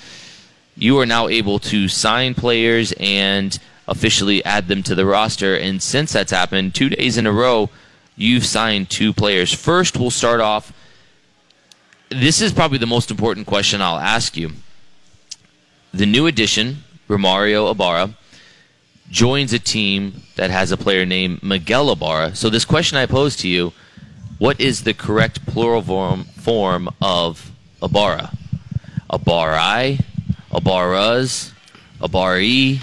you 0.76 1.00
are 1.00 1.06
now 1.06 1.28
able 1.28 1.60
to 1.60 1.88
sign 1.88 2.34
players 2.36 2.92
and 3.00 3.58
officially 3.90 4.46
add 4.46 4.68
them 4.68 4.84
to 4.84 4.96
the 4.96 5.06
roster. 5.06 5.56
And 5.56 5.82
since 5.82 6.14
that's 6.14 6.32
happened, 6.32 6.74
two 6.74 6.90
days 6.90 7.18
in 7.18 7.26
a 7.26 7.32
row, 7.34 7.70
you've 8.16 8.46
signed 8.46 8.90
two 8.90 9.12
players. 9.12 9.54
First, 9.54 9.98
we'll 9.98 10.12
start 10.12 10.40
off. 10.40 10.72
This 12.10 12.40
is 12.40 12.54
probably 12.54 12.78
the 12.78 12.88
most 12.88 13.12
important 13.12 13.48
question 13.48 13.82
I'll 13.82 14.00
ask 14.00 14.38
you. 14.38 14.52
The 15.94 16.06
new 16.06 16.28
addition, 16.28 16.84
Romario 17.10 17.72
Ibarra, 17.72 18.16
joins 19.10 19.54
a 19.54 19.60
team 19.60 20.22
that 20.36 20.52
has 20.52 20.72
a 20.72 20.78
player 20.78 21.06
named 21.06 21.42
Miguel 21.42 21.92
Ibarra. 21.92 22.36
So 22.36 22.50
this 22.50 22.66
question 22.66 22.98
I 22.98 23.08
pose 23.08 23.36
to 23.38 23.48
you: 23.48 23.74
What 24.38 24.62
is 24.62 24.84
the 24.84 24.94
correct 24.94 25.46
plural 25.48 25.82
form 25.82 26.26
form 26.26 26.90
of 27.02 27.52
Ibarra? 27.82 28.32
Ibarrai, 29.10 30.04
Ibarras, 30.52 31.54
Ibari. 32.00 32.82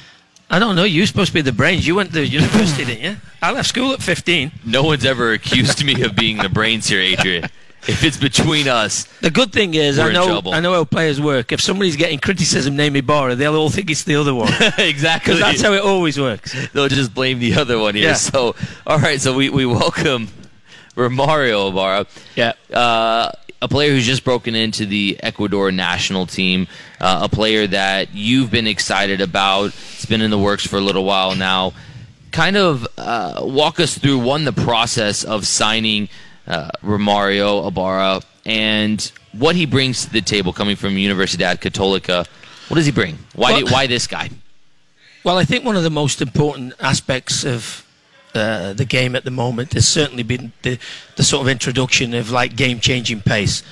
I 0.49 0.59
don't 0.59 0.77
know. 0.77 0.85
You're 0.85 1.07
supposed 1.07 1.29
to 1.29 1.35
be 1.35 1.41
the 1.43 1.53
brains. 1.53 1.87
You 1.87 1.95
went 1.97 2.13
to 2.13 2.25
university, 2.25 2.85
didn't 2.85 3.03
you? 3.03 3.17
I 3.43 3.51
left 3.53 3.69
school 3.69 3.93
at 3.93 4.03
15. 4.03 4.53
No 4.65 4.85
one's 4.85 5.05
ever 5.05 5.33
accused 5.33 5.85
me 5.85 6.03
of 6.03 6.15
being 6.15 6.39
the 6.39 6.49
brains 6.49 6.87
here, 6.89 7.01
Adrian. 7.01 7.45
If 7.89 8.03
it's 8.03 8.17
between 8.17 8.67
us, 8.67 9.05
The 9.21 9.31
good 9.31 9.53
thing 9.53 9.75
is, 9.75 9.99
I 9.99 10.11
know. 10.13 10.41
I 10.47 10.59
know 10.61 10.73
how 10.73 10.85
players 10.85 11.21
work. 11.21 11.53
If 11.53 11.61
somebody's 11.61 11.95
getting 11.97 12.19
criticism, 12.19 12.75
name 12.77 12.97
Ibarra, 12.97 13.37
they'll 13.37 13.55
all 13.55 13.71
think 13.71 13.91
it's 13.91 14.03
the 14.03 14.17
other 14.17 14.35
one. 14.35 14.53
exactly. 14.79 15.35
Because 15.35 15.41
that's 15.41 15.63
how 15.63 15.73
it 15.73 15.83
always 15.83 16.19
works. 16.19 16.55
They'll 16.73 16.89
just 16.89 17.15
blame 17.15 17.39
the 17.39 17.55
other 17.55 17.79
one 17.79 17.95
here. 17.95 18.09
Yeah. 18.09 18.15
So, 18.15 18.57
all 18.87 18.99
right. 18.99 19.21
So 19.21 19.37
we, 19.37 19.51
we 19.51 19.67
welcome 19.67 20.29
Romario 20.97 21.71
Ibarra. 21.71 22.07
Yeah. 22.35 22.55
uh, 22.73 23.33
a 23.63 23.69
player 23.69 23.91
who's 23.91 24.07
just 24.07 24.25
broken 24.25 24.55
into 24.55 24.87
the 24.87 25.19
Ecuador 25.23 25.73
national 25.73 26.27
team, 26.27 26.67
uh, 27.01 27.21
a 27.23 27.29
player 27.29 27.67
that 27.67 28.15
you've 28.15 28.51
been 28.51 28.67
excited 28.67 29.21
about. 29.21 29.67
It's 29.67 30.07
been 30.07 30.21
in 30.21 30.31
the 30.31 30.39
works 30.39 30.67
for 30.67 30.77
a 30.77 30.81
little 30.81 31.05
while 31.05 31.35
now. 31.35 31.73
Kind 32.33 32.57
of 32.57 32.87
uh, 32.99 33.41
walk 33.43 33.81
us 33.81 33.97
through 33.97 34.19
one 34.19 34.45
the 34.45 34.53
process 34.53 35.25
of 35.25 35.47
signing 35.47 36.09
uh, 36.47 36.71
Romario 36.83 37.67
Ibarra 37.67 38.21
and 38.45 39.11
what 39.33 39.57
he 39.57 39.67
brings 39.67 40.05
to 40.05 40.13
the 40.13 40.21
table, 40.21 40.53
coming 40.53 40.77
from 40.77 40.95
Universidad 40.95 41.59
Católica. 41.61 42.27
What 42.69 42.77
does 42.77 42.87
he 42.87 42.93
bring? 42.93 43.19
Why 43.35 43.53
Well- 43.63 43.73
why 43.73 43.87
this 43.87 44.07
guy? 44.07 44.31
Well, 45.25 45.39
I 45.39 45.45
think 45.45 45.65
one 45.65 45.77
of 45.77 45.83
the 45.83 45.91
most 45.91 46.23
important 46.23 46.75
aspects 46.79 47.45
of 47.45 47.85
uh, 48.37 48.73
the 48.73 48.85
game 48.85 49.17
at 49.17 49.25
the 49.25 49.31
moment 49.31 49.73
has 49.73 49.89
certainly 49.89 50.23
been 50.23 50.53
the, 50.63 50.79
the 51.17 51.25
sort 51.25 51.43
of 51.43 51.49
introduction 51.49 52.15
of 52.15 52.31
like 52.31 52.57
game 52.57 52.81
changing 52.81 53.23
pace. 53.23 53.63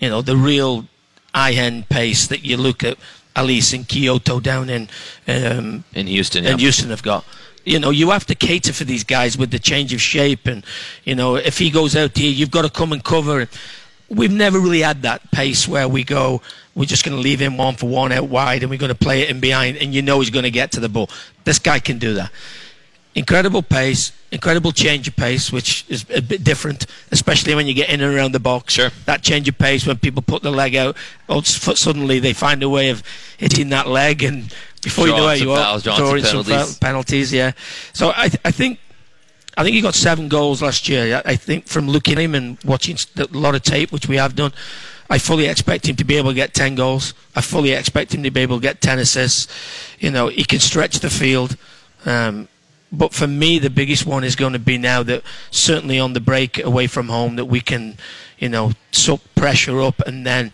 You 0.00 0.08
know, 0.08 0.22
the 0.22 0.36
real 0.36 0.86
eye 1.34 1.52
hand 1.52 1.88
pace 1.88 2.26
that 2.26 2.44
you 2.44 2.56
look 2.56 2.82
at 2.84 2.98
Elis 3.36 3.72
and 3.72 3.88
Quioto 3.88 4.42
down 4.42 4.68
in 4.68 4.88
um, 5.26 5.84
In 5.94 6.06
Houston, 6.06 6.44
and 6.44 6.58
yeah. 6.58 6.64
Houston 6.64 6.90
have 6.90 7.02
got. 7.02 7.24
You 7.64 7.78
know, 7.78 7.90
you 7.90 8.10
have 8.10 8.24
to 8.26 8.34
cater 8.34 8.72
for 8.72 8.84
these 8.84 9.04
guys 9.04 9.36
with 9.36 9.50
the 9.50 9.58
change 9.58 9.92
of 9.92 10.00
shape, 10.00 10.46
and 10.46 10.64
you 11.04 11.14
know, 11.14 11.36
if 11.36 11.58
he 11.58 11.70
goes 11.70 11.94
out 11.94 12.16
here, 12.16 12.30
you've 12.30 12.50
got 12.50 12.62
to 12.62 12.70
come 12.70 12.92
and 12.92 13.04
cover. 13.04 13.46
We've 14.08 14.32
never 14.32 14.58
really 14.58 14.80
had 14.80 15.02
that 15.02 15.30
pace 15.32 15.68
where 15.68 15.86
we 15.86 16.02
go, 16.02 16.40
we're 16.74 16.86
just 16.86 17.04
going 17.04 17.16
to 17.16 17.20
leave 17.20 17.40
him 17.40 17.58
one 17.58 17.74
for 17.74 17.88
one 17.88 18.12
out 18.12 18.28
wide, 18.28 18.62
and 18.62 18.70
we're 18.70 18.78
going 18.78 18.88
to 18.88 18.94
play 18.94 19.22
it 19.22 19.30
in 19.30 19.40
behind, 19.40 19.76
and 19.76 19.92
you 19.92 20.00
know 20.00 20.20
he's 20.20 20.30
going 20.30 20.44
to 20.44 20.50
get 20.50 20.72
to 20.72 20.80
the 20.80 20.88
ball. 20.88 21.10
This 21.44 21.58
guy 21.58 21.80
can 21.80 21.98
do 21.98 22.14
that. 22.14 22.30
Incredible 23.18 23.62
pace, 23.62 24.12
incredible 24.30 24.72
change 24.72 25.08
of 25.08 25.16
pace, 25.16 25.50
which 25.52 25.84
is 25.88 26.06
a 26.14 26.22
bit 26.22 26.44
different, 26.44 26.86
especially 27.10 27.54
when 27.54 27.66
you 27.66 27.74
get 27.74 27.88
in 27.88 28.00
and 28.00 28.14
around 28.14 28.32
the 28.32 28.40
box. 28.40 28.74
Sure. 28.74 28.90
That 29.06 29.22
change 29.22 29.48
of 29.48 29.58
pace 29.58 29.86
when 29.86 29.98
people 29.98 30.22
put 30.22 30.42
the 30.42 30.50
leg 30.52 30.76
out, 30.76 30.96
suddenly 31.42 32.20
they 32.20 32.32
find 32.32 32.62
a 32.62 32.68
way 32.68 32.90
of 32.90 33.02
hitting 33.36 33.70
that 33.70 33.88
leg, 33.88 34.22
and 34.22 34.54
before 34.82 35.08
you 35.08 35.16
know 35.16 35.28
it, 35.30 35.40
you 35.40 35.50
are 35.50 35.80
drawing 35.80 35.82
some 35.82 35.96
drawing 35.96 36.24
some 36.24 36.44
penalties. 36.44 36.78
penalties. 36.78 37.32
Yeah. 37.32 37.52
So 37.92 38.12
I, 38.16 38.28
th- 38.28 38.40
I 38.44 38.50
think. 38.50 38.78
I 39.56 39.64
think 39.64 39.74
he 39.74 39.80
got 39.80 39.96
seven 39.96 40.28
goals 40.28 40.62
last 40.62 40.88
year. 40.88 41.16
I 41.16 41.32
I 41.32 41.34
think 41.34 41.66
from 41.66 41.88
looking 41.88 42.14
at 42.14 42.20
him 42.20 42.36
and 42.36 42.58
watching 42.64 42.96
a 43.16 43.26
lot 43.36 43.56
of 43.56 43.62
tape, 43.64 43.90
which 43.90 44.06
we 44.06 44.14
have 44.14 44.36
done, 44.36 44.52
I 45.10 45.18
fully 45.18 45.46
expect 45.46 45.88
him 45.88 45.96
to 45.96 46.04
be 46.04 46.16
able 46.16 46.30
to 46.30 46.34
get 46.34 46.54
10 46.54 46.74
goals. 46.74 47.14
I 47.34 47.40
fully 47.40 47.72
expect 47.72 48.14
him 48.14 48.22
to 48.22 48.30
be 48.30 48.40
able 48.40 48.58
to 48.58 48.62
get 48.62 48.80
10 48.80 48.98
assists. 48.98 49.48
You 49.98 50.10
know, 50.10 50.28
he 50.28 50.44
can 50.44 50.60
stretch 50.60 51.00
the 51.00 51.10
field. 51.10 51.56
Um, 52.04 52.48
but 52.90 53.12
for 53.12 53.26
me, 53.26 53.58
the 53.58 53.70
biggest 53.70 54.06
one 54.06 54.24
is 54.24 54.36
going 54.36 54.54
to 54.54 54.58
be 54.58 54.78
now 54.78 55.02
that 55.02 55.22
certainly 55.50 55.98
on 55.98 56.12
the 56.14 56.20
break 56.20 56.62
away 56.62 56.86
from 56.86 57.08
home 57.08 57.36
that 57.36 57.44
we 57.44 57.60
can, 57.60 57.96
you 58.38 58.48
know, 58.48 58.72
suck 58.92 59.20
pressure 59.34 59.80
up 59.80 60.00
and 60.00 60.26
then 60.26 60.52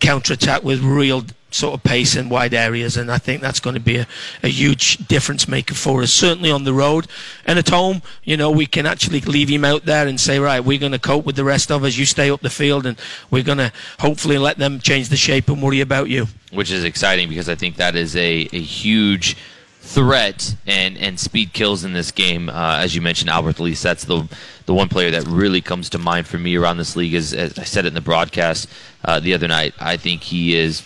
counter 0.00 0.32
attack 0.32 0.62
with 0.62 0.80
real 0.80 1.24
sort 1.50 1.74
of 1.74 1.82
pace 1.82 2.14
in 2.14 2.28
wide 2.28 2.54
areas. 2.54 2.96
And 2.96 3.10
I 3.10 3.18
think 3.18 3.40
that's 3.40 3.60
going 3.60 3.74
to 3.74 3.80
be 3.80 3.96
a, 3.96 4.06
a 4.42 4.48
huge 4.48 4.98
difference 5.08 5.48
maker 5.48 5.74
for 5.74 6.02
us, 6.02 6.12
certainly 6.12 6.50
on 6.50 6.64
the 6.64 6.74
road. 6.74 7.06
And 7.46 7.58
at 7.58 7.68
home, 7.68 8.02
you 8.22 8.36
know, 8.36 8.50
we 8.50 8.66
can 8.66 8.86
actually 8.86 9.20
leave 9.20 9.48
him 9.48 9.64
out 9.64 9.84
there 9.84 10.06
and 10.06 10.20
say, 10.20 10.38
right, 10.38 10.60
we're 10.60 10.78
going 10.78 10.92
to 10.92 10.98
cope 10.98 11.24
with 11.24 11.36
the 11.36 11.44
rest 11.44 11.70
of 11.70 11.84
us. 11.84 11.96
You 11.96 12.04
stay 12.04 12.30
up 12.30 12.40
the 12.40 12.50
field 12.50 12.86
and 12.86 12.98
we're 13.30 13.42
going 13.42 13.58
to 13.58 13.72
hopefully 13.98 14.38
let 14.38 14.58
them 14.58 14.78
change 14.78 15.08
the 15.08 15.16
shape 15.16 15.48
and 15.48 15.62
worry 15.62 15.80
about 15.80 16.08
you. 16.08 16.28
which 16.52 16.70
is 16.70 16.84
exciting 16.84 17.28
because 17.28 17.48
I 17.48 17.54
think 17.54 17.76
that 17.76 17.96
is 17.96 18.14
a, 18.16 18.48
a 18.52 18.60
huge 18.60 19.36
threat 19.80 20.54
and, 20.66 20.98
and 20.98 21.18
speed 21.18 21.52
kills 21.52 21.84
in 21.84 21.92
this 21.92 22.10
game. 22.10 22.48
Uh, 22.48 22.78
as 22.78 22.94
you 22.94 23.00
mentioned, 23.00 23.30
Albert 23.30 23.60
Lee, 23.60 23.74
that's 23.74 24.04
the 24.04 24.28
the 24.66 24.74
one 24.74 24.88
player 24.88 25.10
that 25.10 25.26
really 25.26 25.60
comes 25.62 25.88
to 25.90 25.98
mind 25.98 26.26
for 26.26 26.38
me 26.38 26.56
around 26.56 26.76
this 26.76 26.94
league. 26.96 27.14
Is 27.14 27.32
as 27.32 27.58
I 27.58 27.64
said 27.64 27.84
it 27.84 27.88
in 27.88 27.94
the 27.94 28.00
broadcast 28.00 28.68
uh, 29.04 29.20
the 29.20 29.34
other 29.34 29.48
night, 29.48 29.74
I 29.80 29.96
think 29.96 30.22
he 30.22 30.54
is 30.56 30.82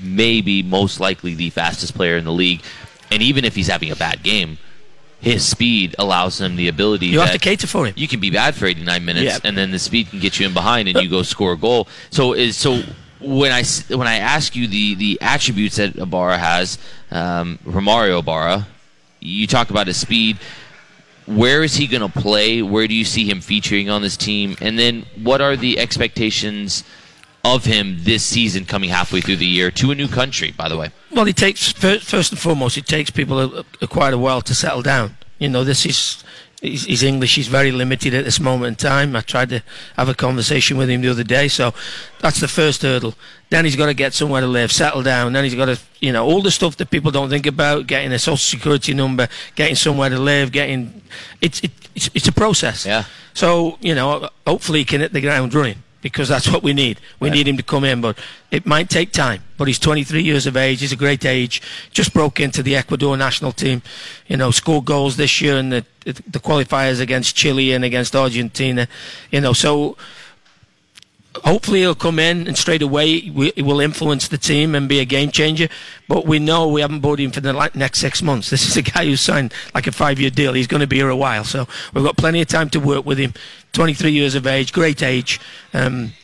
maybe 0.00 0.62
most 0.62 1.00
likely 1.00 1.34
the 1.34 1.50
fastest 1.50 1.94
player 1.94 2.16
in 2.16 2.24
the 2.24 2.32
league. 2.32 2.62
And 3.10 3.22
even 3.22 3.44
if 3.44 3.54
he's 3.54 3.68
having 3.68 3.90
a 3.90 3.96
bad 3.96 4.22
game, 4.22 4.58
his 5.20 5.46
speed 5.46 5.94
allows 5.98 6.40
him 6.40 6.56
the 6.56 6.68
ability. 6.68 7.06
You 7.06 7.20
have 7.20 7.32
to 7.32 7.38
cater 7.38 7.66
for 7.66 7.86
him. 7.86 7.94
You 7.96 8.06
can 8.06 8.20
be 8.20 8.30
bad 8.30 8.54
for 8.54 8.66
89 8.66 9.04
minutes, 9.04 9.24
Yeah. 9.24 9.38
and 9.44 9.56
then 9.56 9.70
the 9.70 9.78
speed 9.78 10.10
can 10.10 10.20
get 10.20 10.38
you 10.38 10.46
in 10.46 10.52
behind, 10.52 10.88
and 10.88 11.00
you 11.00 11.08
go 11.08 11.22
score 11.22 11.52
a 11.52 11.56
goal. 11.56 11.88
So 12.10 12.32
is 12.34 12.56
so 12.56 12.82
when 13.20 13.50
I 13.50 13.64
when 13.88 14.06
I 14.06 14.16
ask 14.16 14.54
you 14.54 14.66
the 14.68 14.94
the 14.94 15.18
attributes 15.22 15.76
that 15.76 15.96
Ibarra 15.96 16.36
has, 16.38 16.78
um, 17.10 17.58
Romario 17.64 18.20
Ibarra, 18.20 18.66
you 19.20 19.46
talk 19.46 19.70
about 19.70 19.86
his 19.86 19.96
speed. 19.96 20.38
Where 21.26 21.64
is 21.64 21.74
he 21.74 21.86
going 21.86 22.08
to 22.08 22.20
play? 22.20 22.62
Where 22.62 22.86
do 22.86 22.94
you 22.94 23.04
see 23.04 23.28
him 23.28 23.40
featuring 23.40 23.90
on 23.90 24.02
this 24.02 24.16
team? 24.16 24.56
And 24.60 24.78
then 24.78 25.06
what 25.22 25.40
are 25.40 25.56
the 25.56 25.78
expectations 25.78 26.84
of 27.44 27.64
him 27.64 27.96
this 28.00 28.24
season, 28.24 28.64
coming 28.64 28.90
halfway 28.90 29.20
through 29.20 29.36
the 29.36 29.46
year 29.46 29.70
to 29.72 29.90
a 29.90 29.94
new 29.94 30.08
country? 30.08 30.52
By 30.52 30.68
the 30.68 30.76
way, 30.76 30.90
Well, 31.10 31.26
it 31.26 31.36
takes 31.36 31.72
first 31.72 32.32
and 32.32 32.38
foremost, 32.40 32.76
it 32.76 32.86
takes 32.86 33.10
people 33.10 33.40
a, 33.40 33.64
a, 33.80 33.86
quite 33.86 34.14
a 34.14 34.18
while 34.18 34.40
to 34.42 34.54
settle 34.54 34.82
down. 34.82 35.16
You 35.38 35.48
know, 35.48 35.64
this 35.64 35.84
is 35.84 36.22
his, 36.62 36.86
his 36.86 37.02
English 37.02 37.38
is 37.38 37.48
very 37.48 37.70
limited 37.70 38.14
at 38.14 38.24
this 38.24 38.40
moment 38.40 38.68
in 38.68 38.88
time. 38.88 39.14
I 39.14 39.20
tried 39.20 39.50
to 39.50 39.62
have 39.96 40.08
a 40.08 40.14
conversation 40.14 40.76
with 40.76 40.88
him 40.88 41.02
the 41.02 41.08
other 41.08 41.24
day, 41.24 41.48
so 41.48 41.74
that's 42.20 42.40
the 42.40 42.48
first 42.48 42.82
hurdle. 42.82 43.14
Then 43.50 43.64
he's 43.64 43.76
got 43.76 43.86
to 43.86 43.94
get 43.94 44.14
somewhere 44.14 44.40
to 44.40 44.46
live, 44.46 44.72
settle 44.72 45.02
down. 45.02 45.32
Then 45.32 45.44
he's 45.44 45.54
got 45.54 45.66
to, 45.66 45.78
you 46.00 46.12
know, 46.12 46.24
all 46.24 46.42
the 46.42 46.50
stuff 46.50 46.76
that 46.78 46.90
people 46.90 47.10
don't 47.10 47.28
think 47.28 47.46
about: 47.46 47.86
getting 47.86 48.12
a 48.12 48.18
social 48.18 48.36
security 48.36 48.94
number, 48.94 49.28
getting 49.54 49.76
somewhere 49.76 50.08
to 50.08 50.18
live, 50.18 50.50
getting. 50.52 51.02
It's 51.40 51.60
it, 51.60 51.72
it's, 51.94 52.10
it's 52.14 52.28
a 52.28 52.32
process. 52.32 52.86
Yeah. 52.86 53.04
So 53.34 53.78
you 53.80 53.94
know, 53.94 54.28
hopefully 54.46 54.80
he 54.80 54.84
can 54.84 55.00
hit 55.00 55.12
the 55.12 55.20
ground 55.20 55.54
running 55.54 55.82
because 56.06 56.28
that's 56.28 56.48
what 56.48 56.62
we 56.62 56.72
need. 56.72 57.00
We 57.18 57.30
need 57.30 57.48
him 57.48 57.56
to 57.56 57.62
come 57.62 57.84
in, 57.84 58.00
but 58.00 58.16
it 58.50 58.64
might 58.64 58.88
take 58.88 59.10
time. 59.10 59.42
But 59.56 59.66
he's 59.66 59.78
23 59.78 60.22
years 60.22 60.46
of 60.46 60.56
age. 60.56 60.80
He's 60.80 60.92
a 60.92 60.96
great 60.96 61.24
age. 61.24 61.60
Just 61.90 62.14
broke 62.14 62.38
into 62.38 62.62
the 62.62 62.76
Ecuador 62.76 63.16
national 63.16 63.52
team. 63.52 63.82
You 64.28 64.36
know, 64.36 64.50
scored 64.50 64.84
goals 64.84 65.16
this 65.16 65.40
year 65.40 65.56
in 65.56 65.70
the 65.70 65.84
the 66.04 66.38
qualifiers 66.38 67.00
against 67.00 67.34
Chile 67.34 67.72
and 67.72 67.84
against 67.84 68.14
Argentina. 68.14 68.86
You 69.32 69.40
know, 69.40 69.52
so 69.52 69.96
hopefully 71.44 71.80
he'll 71.80 71.94
come 71.94 72.18
in 72.18 72.46
and 72.46 72.56
straight 72.56 72.82
away 72.82 73.30
we- 73.34 73.52
he 73.56 73.62
will 73.62 73.80
influence 73.80 74.28
the 74.28 74.38
team 74.38 74.74
and 74.74 74.88
be 74.88 75.00
a 75.00 75.04
game 75.04 75.30
changer. 75.30 75.68
But 76.08 76.26
we 76.26 76.38
know 76.38 76.68
we 76.68 76.80
haven't 76.80 77.00
bought 77.00 77.18
him 77.18 77.30
for 77.30 77.40
the 77.40 77.52
next 77.74 77.98
six 77.98 78.22
months. 78.22 78.50
This 78.50 78.66
is 78.68 78.76
a 78.76 78.82
guy 78.82 79.04
who 79.04 79.16
signed 79.16 79.52
like 79.74 79.86
a 79.86 79.92
five-year 79.92 80.30
deal. 80.30 80.54
He's 80.54 80.66
going 80.66 80.80
to 80.80 80.86
be 80.86 80.96
here 80.96 81.10
a 81.10 81.16
while, 81.16 81.44
so 81.44 81.66
we've 81.92 82.04
got 82.04 82.16
plenty 82.16 82.40
of 82.40 82.48
time 82.48 82.70
to 82.70 82.80
work 82.80 83.04
with 83.04 83.18
him. 83.18 83.34
23 83.76 84.10
years 84.10 84.34
of 84.34 84.46
age, 84.46 84.72
great 84.72 85.02
age. 85.02 85.38
Um, 85.74 86.14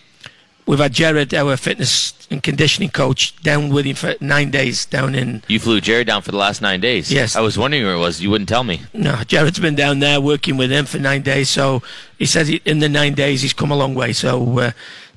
we've 0.65 0.79
had 0.79 0.95
Jared, 0.95 1.35
our 1.35 1.59
fitness 1.59 2.15
and 2.31 2.43
conditioning 2.43 2.89
coach, 2.89 3.37
down 3.43 3.69
with 3.69 3.85
him 3.85 3.95
for 3.95 4.15
nine 4.23 4.51
days 4.51 4.87
down 4.87 5.15
in. 5.15 5.43
you 5.49 5.61
flew 5.61 5.79
Jared 5.79 6.07
down 6.07 6.23
for 6.23 6.31
the 6.31 6.39
last 6.39 6.63
nine 6.63 6.81
days. 6.81 7.13
Yes. 7.13 7.37
I 7.37 7.43
was 7.43 7.59
wondering 7.59 7.85
where 7.85 7.93
it 7.93 7.99
was. 7.99 8.23
You 8.23 8.31
wouldn't 8.31 8.49
tell 8.49 8.65
me. 8.65 8.81
No, 8.95 9.17
Jared's 9.27 9.59
been 9.59 9.75
down 9.75 9.99
there 9.99 10.19
working 10.19 10.57
with 10.57 10.73
him 10.73 10.87
for 10.87 10.99
nine 10.99 11.21
days. 11.21 11.51
So 11.51 11.83
he 12.19 12.25
says 12.25 12.49
he, 12.49 12.63
in 12.65 12.79
the 12.79 12.89
nine 12.89 13.13
days 13.13 13.43
he's 13.43 13.53
come 13.53 13.71
a 13.71 13.77
long 13.77 13.95
way. 13.95 14.15
So 14.15 14.59
uh, 14.59 14.73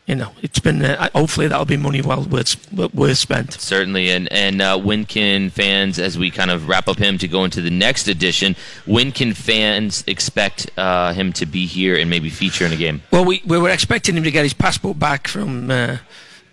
you 0.06 0.14
know, 0.14 0.32
it's 0.44 0.60
been 0.60 0.84
uh, 0.84 1.10
hopefully 1.16 1.48
that'll 1.48 1.66
be 1.66 1.78
money 1.78 2.02
well 2.02 2.24
worth 2.24 2.72
worth 2.72 3.18
spent. 3.18 3.54
Certainly, 3.54 4.12
and 4.12 4.32
and 4.32 4.62
uh, 4.62 4.78
when 4.78 5.06
can 5.06 5.50
fans, 5.50 5.98
as 5.98 6.18
we 6.18 6.30
kind 6.30 6.52
of 6.52 6.68
wrap 6.68 6.88
up 6.88 6.98
him 6.98 7.18
to 7.18 7.28
go 7.28 7.44
into 7.44 7.60
the 7.60 7.72
next 7.72 8.08
edition, 8.08 8.56
when 8.86 9.12
can 9.12 9.34
fans 9.34 10.04
expect 10.06 10.70
uh, 10.78 11.12
him 11.14 11.34
to 11.34 11.46
be 11.48 11.66
here 11.66 11.98
and 11.98 12.10
maybe 12.10 12.30
feature 12.30 12.66
in 12.66 12.72
a 12.72 12.76
game? 12.76 13.02
Well, 13.10 13.26
we, 13.26 13.42
we 13.48 13.58
were 13.58 13.70
expecting 13.70 14.16
him 14.16 14.24
to 14.24 14.32
get 14.32 14.44
his 14.44 14.54
passport 14.54 15.00
back 15.00 15.28
from 15.28 15.72
uh, 15.72 15.98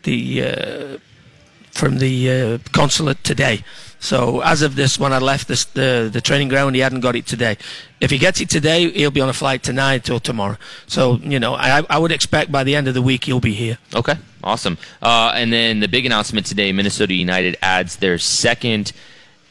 the 0.04 0.42
uh, 0.42 0.98
from 1.72 1.98
the 1.98 2.30
uh, 2.30 2.58
consulate 2.72 3.22
today. 3.22 3.64
So 4.02 4.40
as 4.40 4.62
of 4.62 4.74
this, 4.74 4.98
when 4.98 5.12
I 5.12 5.18
left 5.18 5.46
this, 5.46 5.64
the 5.64 6.10
the 6.12 6.20
training 6.20 6.48
ground, 6.48 6.74
he 6.74 6.80
hadn't 6.80 7.02
got 7.02 7.14
it 7.14 7.24
today. 7.24 7.56
If 8.00 8.10
he 8.10 8.18
gets 8.18 8.40
it 8.40 8.50
today, 8.50 8.90
he'll 8.90 9.12
be 9.12 9.20
on 9.20 9.28
a 9.28 9.32
flight 9.32 9.62
tonight 9.62 10.10
or 10.10 10.18
tomorrow. 10.18 10.58
So 10.88 11.20
you 11.22 11.38
know, 11.38 11.54
I 11.54 11.84
I 11.88 11.98
would 11.98 12.10
expect 12.10 12.50
by 12.50 12.64
the 12.64 12.74
end 12.74 12.88
of 12.88 12.94
the 12.94 13.00
week 13.00 13.24
he'll 13.24 13.38
be 13.38 13.54
here. 13.54 13.78
Okay, 13.94 14.16
awesome. 14.42 14.76
Uh, 15.00 15.30
and 15.36 15.52
then 15.52 15.78
the 15.78 15.86
big 15.86 16.04
announcement 16.04 16.46
today: 16.46 16.72
Minnesota 16.72 17.14
United 17.14 17.56
adds 17.62 17.96
their 17.96 18.18
second 18.18 18.90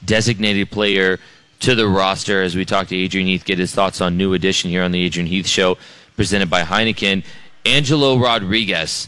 designated 0.03 0.69
player 0.69 1.17
to 1.61 1.73
the 1.73 1.87
roster 1.87 2.41
as 2.41 2.53
we 2.53 2.65
talk 2.65 2.87
to 2.87 2.95
Adrian 2.97 3.27
Heath, 3.27 3.45
get 3.45 3.57
his 3.57 3.73
thoughts 3.73 4.01
on 4.01 4.17
new 4.17 4.33
addition 4.33 4.69
here 4.69 4.83
on 4.83 4.91
the 4.91 5.01
Adrian 5.01 5.27
Heath 5.27 5.47
Show, 5.47 5.77
presented 6.17 6.49
by 6.49 6.63
Heineken. 6.63 7.23
Angelo 7.65 8.17
Rodriguez. 8.17 9.07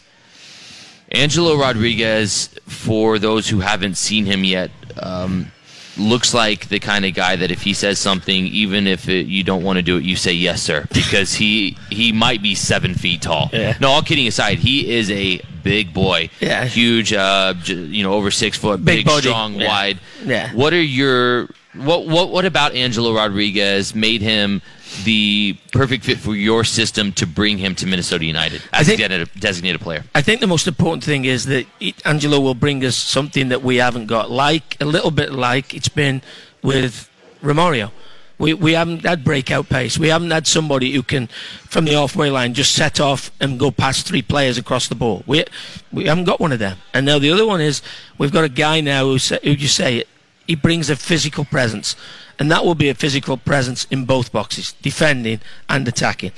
Angelo 1.12 1.58
Rodriguez, 1.58 2.48
for 2.66 3.20
those 3.20 3.50
who 3.50 3.60
haven't 3.60 3.98
seen 3.98 4.26
him 4.26 4.44
yet, 4.44 4.72
um, 5.02 5.52
looks 5.98 6.34
like 6.34 6.70
the 6.70 6.80
kind 6.80 7.06
of 7.06 7.14
guy 7.14 7.36
that 7.36 7.52
if 7.52 7.62
he 7.62 7.74
says 7.74 8.00
something, 8.00 8.46
even 8.48 8.88
if 8.88 9.08
it, 9.10 9.28
you 9.28 9.44
don't 9.44 9.64
want 9.64 9.78
to 9.78 9.84
do 9.84 9.98
it, 9.98 10.04
you 10.04 10.16
say 10.16 10.34
yes, 10.34 10.62
sir, 10.62 10.86
because 10.94 11.36
he 11.36 11.78
he 11.90 12.12
might 12.12 12.42
be 12.42 12.56
seven 12.56 12.94
feet 12.96 13.22
tall. 13.22 13.50
Yeah. 13.54 13.78
No, 13.80 13.90
all 13.90 14.02
kidding 14.02 14.28
aside, 14.28 14.60
he 14.60 14.92
is 14.94 15.10
a 15.12 15.40
big 15.64 15.94
boy. 15.94 16.30
Yeah. 16.40 16.66
huge. 16.66 17.14
Uh, 17.14 17.54
you 17.66 18.04
know, 18.04 18.14
over 18.14 18.32
six 18.32 18.58
foot, 18.58 18.84
Big 18.84 19.06
big, 19.06 19.20
strong, 19.22 19.56
Yeah. 19.60 19.68
wide. 19.68 20.00
Yeah. 20.26 20.52
What 20.54 20.74
are 20.74 20.82
your 20.82 21.48
what 21.76 22.06
what 22.08 22.30
what 22.30 22.46
about 22.46 22.74
Angelo 22.74 23.14
Rodriguez 23.14 23.94
made 23.96 24.22
him? 24.22 24.62
The 25.04 25.58
perfect 25.72 26.06
fit 26.06 26.20
for 26.20 26.36
your 26.36 26.64
system 26.64 27.12
to 27.14 27.26
bring 27.26 27.58
him 27.58 27.76
to 27.76 27.88
Minnesota 27.88 28.26
United 28.26 28.62
as 28.72 28.88
think- 28.88 29.00
a 29.02 29.26
designated- 29.40 29.82
player. 29.82 30.04
I 30.16 30.22
think 30.22 30.40
the 30.40 30.48
most 30.48 30.68
important 30.68 31.04
thing 31.04 31.26
is 31.26 31.46
that 31.46 31.66
Angelo 32.06 32.40
will 32.40 32.54
bring 32.56 32.86
us 32.86 32.96
something 32.96 33.50
that 33.50 33.64
we 33.64 33.78
haven't 33.78 34.06
got, 34.08 34.30
like 34.30 34.78
a 34.80 34.86
little 34.86 35.12
bit 35.12 35.32
like 35.34 35.74
it's 35.74 35.90
been 35.90 36.22
with 36.62 37.10
Romario. 37.44 37.92
We, 38.40 38.54
we 38.54 38.74
haven't 38.74 39.04
had 39.06 39.24
breakout 39.24 39.70
pace. 39.70 39.98
We 39.98 40.08
haven't 40.10 40.32
had 40.32 40.48
somebody 40.48 40.92
who 40.94 41.04
can, 41.04 41.28
from 41.70 41.86
the 41.86 41.94
halfway 41.94 42.30
line, 42.30 42.54
just 42.54 42.74
set 42.74 43.00
off 43.00 43.32
and 43.40 43.60
go 43.60 43.72
past 43.72 44.08
three 44.08 44.22
players 44.22 44.58
across 44.58 44.88
the 44.88 44.96
ball. 44.96 45.24
We 45.28 45.46
we 45.92 46.06
haven't 46.06 46.26
got 46.26 46.40
one 46.40 46.52
of 46.52 46.60
them. 46.60 46.78
And 46.94 47.06
now 47.06 47.20
the 47.20 47.32
other 47.32 47.46
one 47.46 47.62
is 47.62 47.82
we've 48.18 48.32
got 48.34 48.44
a 48.44 48.50
guy 48.50 48.82
now 48.82 49.06
who, 49.06 49.18
who 49.18 49.52
you 49.52 49.68
say 49.68 50.04
he 50.48 50.56
brings 50.56 50.90
a 50.90 50.96
physical 50.96 51.46
presence, 51.46 51.96
and 52.40 52.52
that 52.52 52.66
will 52.66 52.76
be 52.76 52.90
a 52.90 52.96
physical 52.96 53.38
presence 53.38 53.86
in 53.92 54.06
both 54.06 54.32
boxes, 54.32 54.74
defending 54.82 55.40
and 55.70 55.88
attacking. 55.88 56.32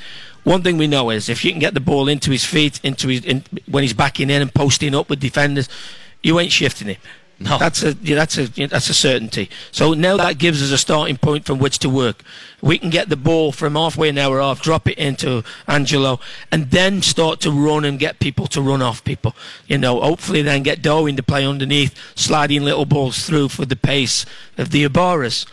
One 0.43 0.61
thing 0.61 0.77
we 0.77 0.87
know 0.87 1.09
is 1.09 1.27
if 1.27 1.43
you 1.43 1.51
can 1.51 1.59
get 1.59 1.73
the 1.73 1.79
ball 1.79 2.07
into 2.07 2.31
his 2.31 2.45
feet, 2.45 2.79
into 2.83 3.07
his 3.07 3.25
in, 3.25 3.43
when 3.67 3.83
he's 3.83 3.93
backing 3.93 4.29
in 4.29 4.41
and 4.41 4.53
posting 4.53 4.93
up 4.93 5.09
with 5.09 5.19
defenders, 5.19 5.67
you 6.21 6.39
ain't 6.39 6.51
shifting 6.51 6.87
him. 6.87 6.97
No. 7.39 7.57
That's 7.57 7.83
a 7.83 7.93
yeah, 8.01 8.15
that's 8.15 8.37
a 8.37 8.43
yeah, 8.55 8.67
that's 8.67 8.89
a 8.89 8.93
certainty. 8.93 9.49
So 9.71 9.93
now 9.93 10.15
that 10.17 10.37
gives 10.37 10.63
us 10.63 10.71
a 10.71 10.77
starting 10.77 11.17
point 11.17 11.45
from 11.45 11.59
which 11.59 11.79
to 11.79 11.89
work. 11.89 12.23
We 12.61 12.77
can 12.77 12.89
get 12.89 13.09
the 13.09 13.17
ball 13.17 13.51
from 13.51 13.75
halfway 13.75 14.09
an 14.09 14.17
hour 14.17 14.39
off, 14.39 14.61
drop 14.61 14.87
it 14.87 14.97
into 14.97 15.43
Angelo, 15.67 16.19
and 16.51 16.71
then 16.71 17.01
start 17.01 17.41
to 17.41 17.51
run 17.51 17.83
and 17.83 17.99
get 17.99 18.19
people 18.19 18.47
to 18.47 18.61
run 18.61 18.81
off 18.81 19.03
people. 19.03 19.35
You 19.67 19.77
know, 19.77 19.99
hopefully 19.99 20.43
then 20.43 20.63
get 20.63 20.81
Darwin 20.81 21.17
to 21.17 21.23
play 21.23 21.45
underneath, 21.45 21.93
sliding 22.15 22.63
little 22.63 22.85
balls 22.85 23.25
through 23.25 23.49
for 23.49 23.65
the 23.65 23.75
pace 23.75 24.25
of 24.57 24.71
the 24.71 24.87
Ibarras. 24.87 25.45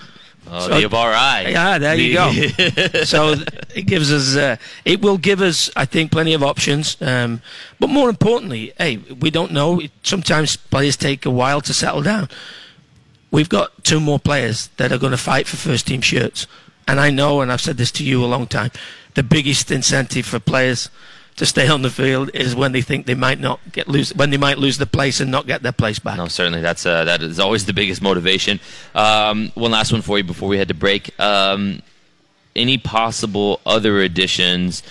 Oh, 0.51 0.69
So- 0.69 0.81
the 0.81 0.87
Abari. 0.89 1.51
Yeah, 1.53 1.79
there 1.79 1.95
you 1.95 2.15
go. 2.15 2.33
so 3.05 3.35
it 3.75 3.87
gives 3.87 4.13
us, 4.13 4.37
uh, 4.37 4.57
it 4.85 5.01
will 5.01 5.19
give 5.19 5.41
us, 5.41 5.71
I 5.77 5.85
think, 5.85 6.11
plenty 6.13 6.35
of 6.35 6.43
options. 6.43 6.97
Um, 7.01 7.41
but 7.81 7.89
more 7.89 8.09
importantly, 8.11 8.73
hey, 8.79 8.99
we 8.99 9.31
don't 9.31 9.53
know. 9.53 9.81
Sometimes 10.03 10.57
players 10.57 10.97
take 10.97 11.25
a 11.25 11.31
while 11.31 11.61
to 11.63 11.73
settle 11.73 12.03
down. 12.03 12.29
We've 13.31 13.49
got 13.49 13.83
two 13.83 13.99
more 14.01 14.19
players 14.19 14.69
that 14.77 14.93
are 14.93 14.99
going 14.99 15.13
to 15.13 15.17
fight 15.17 15.47
for 15.47 15.57
first 15.57 15.87
team 15.87 16.03
shirts, 16.03 16.47
and 16.87 17.01
I 17.01 17.11
know, 17.11 17.41
and 17.41 17.51
I've 17.51 17.63
said 17.63 17.79
this 17.79 17.91
to 17.93 18.05
you 18.05 18.23
a 18.23 18.27
long 18.27 18.47
time, 18.47 18.71
the 19.15 19.23
biggest 19.23 19.71
incentive 19.71 20.27
for 20.27 20.39
players 20.39 20.91
to 21.43 21.47
stay 21.47 21.69
on 21.69 21.83
the 21.83 21.91
field 21.91 22.31
is 22.35 22.55
when 22.55 22.71
they 22.71 22.81
think 22.81 23.07
they 23.07 23.17
might 23.17 23.41
not 23.41 23.59
get 23.73 23.89
lose, 23.89 24.15
when 24.15 24.31
they 24.31 24.37
might 24.37 24.59
lose 24.59 24.79
the 24.79 24.87
place 24.87 25.21
and 25.21 25.31
not 25.31 25.47
get 25.47 25.63
their 25.63 25.73
place 25.73 25.99
back. 25.99 26.17
No, 26.17 26.29
certainly 26.29 26.61
that's 26.61 26.87
uh, 26.87 27.05
that 27.05 27.21
is 27.21 27.41
always 27.41 27.67
the 27.67 27.73
biggest 27.73 28.01
motivation. 28.01 28.61
Um, 28.95 29.51
one 29.55 29.73
last 29.73 29.93
one 29.93 30.03
for 30.03 30.19
you 30.19 30.25
before 30.25 30.49
we 30.49 30.57
head 30.57 30.69
to 30.69 30.75
break. 30.75 31.19
Um, 31.21 31.83
any 32.55 32.79
possible 32.79 33.61
other 33.67 34.01
additions? 34.01 34.83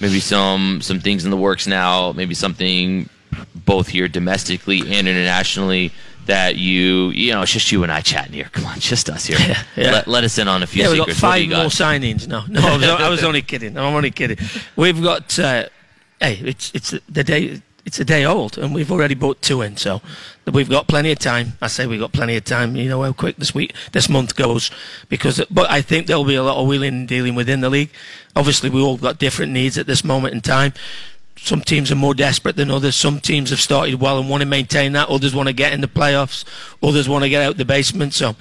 Maybe 0.00 0.20
some 0.20 0.80
some 0.80 0.98
things 0.98 1.24
in 1.24 1.30
the 1.30 1.36
works 1.36 1.66
now. 1.66 2.12
Maybe 2.12 2.34
something 2.34 3.08
both 3.54 3.88
here 3.88 4.08
domestically 4.08 4.80
and 4.80 5.06
internationally 5.06 5.92
that 6.24 6.56
you 6.56 7.10
you 7.10 7.32
know 7.32 7.42
it's 7.42 7.52
just 7.52 7.70
you 7.70 7.82
and 7.82 7.92
I 7.92 8.00
chatting 8.00 8.32
here. 8.32 8.48
Come 8.52 8.64
on, 8.64 8.78
just 8.78 9.10
us 9.10 9.26
here. 9.26 9.38
yeah. 9.76 9.92
Let, 9.92 10.08
let 10.08 10.24
us 10.24 10.38
in 10.38 10.48
on 10.48 10.62
a 10.62 10.66
few 10.66 10.84
Yeah, 10.84 10.88
we've 10.90 10.98
got 10.98 11.08
secrets. 11.08 11.22
What 11.22 11.36
do 11.36 11.40
five 11.42 11.50
more 11.50 11.64
got? 11.64 11.72
signings. 11.72 12.26
No, 12.28 12.44
no, 12.48 12.60
I 12.60 12.76
was, 12.76 12.84
I 12.84 13.08
was 13.10 13.24
only 13.24 13.42
kidding. 13.42 13.76
I'm 13.76 13.94
only 13.94 14.10
kidding. 14.10 14.38
We've 14.76 15.02
got, 15.02 15.38
uh, 15.38 15.68
hey, 16.20 16.40
it's 16.44 16.72
it's 16.74 16.94
the 17.08 17.24
day. 17.24 17.62
It's 17.86 17.98
a 17.98 18.04
day 18.04 18.26
old, 18.26 18.58
and 18.58 18.74
we've 18.74 18.92
already 18.92 19.14
bought 19.14 19.40
two 19.40 19.62
in, 19.62 19.78
so 19.78 20.02
we've 20.44 20.68
got 20.68 20.88
plenty 20.88 21.10
of 21.10 21.18
time. 21.18 21.54
I 21.62 21.68
say 21.68 21.86
we've 21.86 22.00
got 22.00 22.12
plenty 22.12 22.36
of 22.36 22.44
time. 22.44 22.76
You 22.76 22.86
know 22.86 23.02
how 23.02 23.14
quick 23.14 23.36
this 23.36 23.54
week, 23.54 23.72
this 23.92 24.10
month 24.10 24.36
goes, 24.36 24.70
because. 25.08 25.42
But 25.50 25.70
I 25.70 25.80
think 25.80 26.06
there'll 26.06 26.24
be 26.24 26.34
a 26.34 26.42
lot 26.42 26.58
of 26.58 26.68
wheeling 26.68 26.92
and 26.92 27.08
dealing 27.08 27.34
within 27.34 27.62
the 27.62 27.70
league. 27.70 27.90
Obviously, 28.36 28.68
we 28.68 28.82
all 28.82 28.98
got 28.98 29.18
different 29.18 29.52
needs 29.52 29.78
at 29.78 29.86
this 29.86 30.04
moment 30.04 30.34
in 30.34 30.42
time. 30.42 30.74
Some 31.38 31.62
teams 31.62 31.90
are 31.90 31.96
more 31.96 32.14
desperate 32.14 32.56
than 32.56 32.70
others. 32.70 32.94
Some 32.94 33.20
teams 33.20 33.50
have 33.50 33.60
started 33.60 34.00
well 34.00 34.18
and 34.18 34.28
want 34.28 34.42
to 34.42 34.46
maintain 34.46 34.92
that. 34.92 35.08
Others 35.08 35.34
want 35.34 35.46
to 35.46 35.54
get 35.54 35.72
in 35.72 35.80
the 35.80 35.88
playoffs. 35.88 36.44
Others 36.82 37.08
want 37.08 37.24
to 37.24 37.30
get 37.30 37.42
out 37.42 37.56
the 37.56 37.64
basement. 37.64 38.12
So 38.12 38.36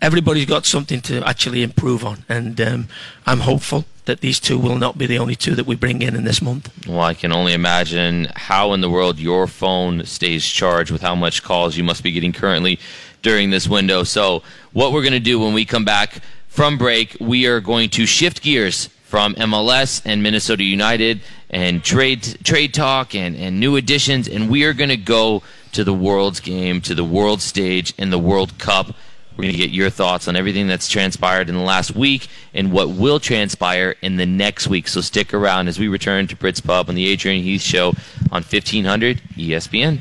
everybody's 0.00 0.46
got 0.46 0.66
something 0.66 1.00
to 1.02 1.26
actually 1.26 1.62
improve 1.62 2.04
on, 2.04 2.24
and 2.28 2.60
um, 2.60 2.88
I'm 3.26 3.40
hopeful 3.40 3.84
that 4.06 4.20
these 4.20 4.38
two 4.38 4.58
will 4.58 4.76
not 4.76 4.96
be 4.96 5.06
the 5.06 5.18
only 5.18 5.34
two 5.34 5.54
that 5.56 5.66
we 5.66 5.74
bring 5.74 6.00
in 6.00 6.14
in 6.14 6.24
this 6.24 6.40
month. 6.40 6.70
Well, 6.86 7.00
I 7.00 7.14
can 7.14 7.32
only 7.32 7.52
imagine 7.52 8.28
how 8.36 8.72
in 8.72 8.80
the 8.80 8.90
world 8.90 9.18
your 9.18 9.46
phone 9.46 10.04
stays 10.04 10.46
charged 10.46 10.90
with 10.92 11.02
how 11.02 11.14
much 11.14 11.42
calls 11.42 11.76
you 11.76 11.84
must 11.84 12.02
be 12.02 12.12
getting 12.12 12.32
currently 12.32 12.78
during 13.22 13.50
this 13.50 13.68
window. 13.68 14.04
So, 14.04 14.42
what 14.72 14.92
we're 14.92 15.02
going 15.02 15.12
to 15.12 15.20
do 15.20 15.40
when 15.40 15.52
we 15.52 15.64
come 15.64 15.84
back 15.84 16.20
from 16.46 16.78
break, 16.78 17.16
we 17.20 17.46
are 17.46 17.60
going 17.60 17.90
to 17.90 18.06
shift 18.06 18.42
gears 18.42 18.88
from 19.02 19.34
MLS 19.34 20.02
and 20.04 20.22
Minnesota 20.22 20.64
United 20.64 21.20
and 21.50 21.82
trade 21.82 22.38
trade 22.44 22.74
talk 22.74 23.14
and, 23.14 23.36
and 23.36 23.58
new 23.58 23.76
additions, 23.76 24.28
and 24.28 24.48
we 24.48 24.64
are 24.64 24.72
going 24.72 24.90
to 24.90 24.96
go 24.96 25.42
to 25.72 25.84
the 25.84 25.92
World's 25.92 26.40
game, 26.40 26.80
to 26.82 26.94
the 26.94 27.04
World 27.04 27.42
stage 27.42 27.92
in 27.98 28.10
the 28.10 28.18
World 28.18 28.58
Cup. 28.58 28.94
We're 29.36 29.42
going 29.42 29.52
to 29.52 29.58
get 29.58 29.70
your 29.70 29.90
thoughts 29.90 30.28
on 30.28 30.36
everything 30.36 30.66
that's 30.66 30.88
transpired 30.88 31.48
in 31.50 31.54
the 31.56 31.60
last 31.62 31.94
week 31.94 32.28
and 32.54 32.72
what 32.72 32.88
will 32.90 33.20
transpire 33.20 33.94
in 34.00 34.16
the 34.16 34.24
next 34.26 34.66
week. 34.66 34.88
So 34.88 35.02
stick 35.02 35.34
around 35.34 35.68
as 35.68 35.78
we 35.78 35.88
return 35.88 36.26
to 36.28 36.36
Brits 36.36 36.64
Pub 36.64 36.88
on 36.88 36.94
the 36.94 37.06
Adrian 37.08 37.42
Heath 37.42 37.60
Show 37.60 37.88
on 38.32 38.42
1500 38.42 39.20
ESPN. 39.36 39.98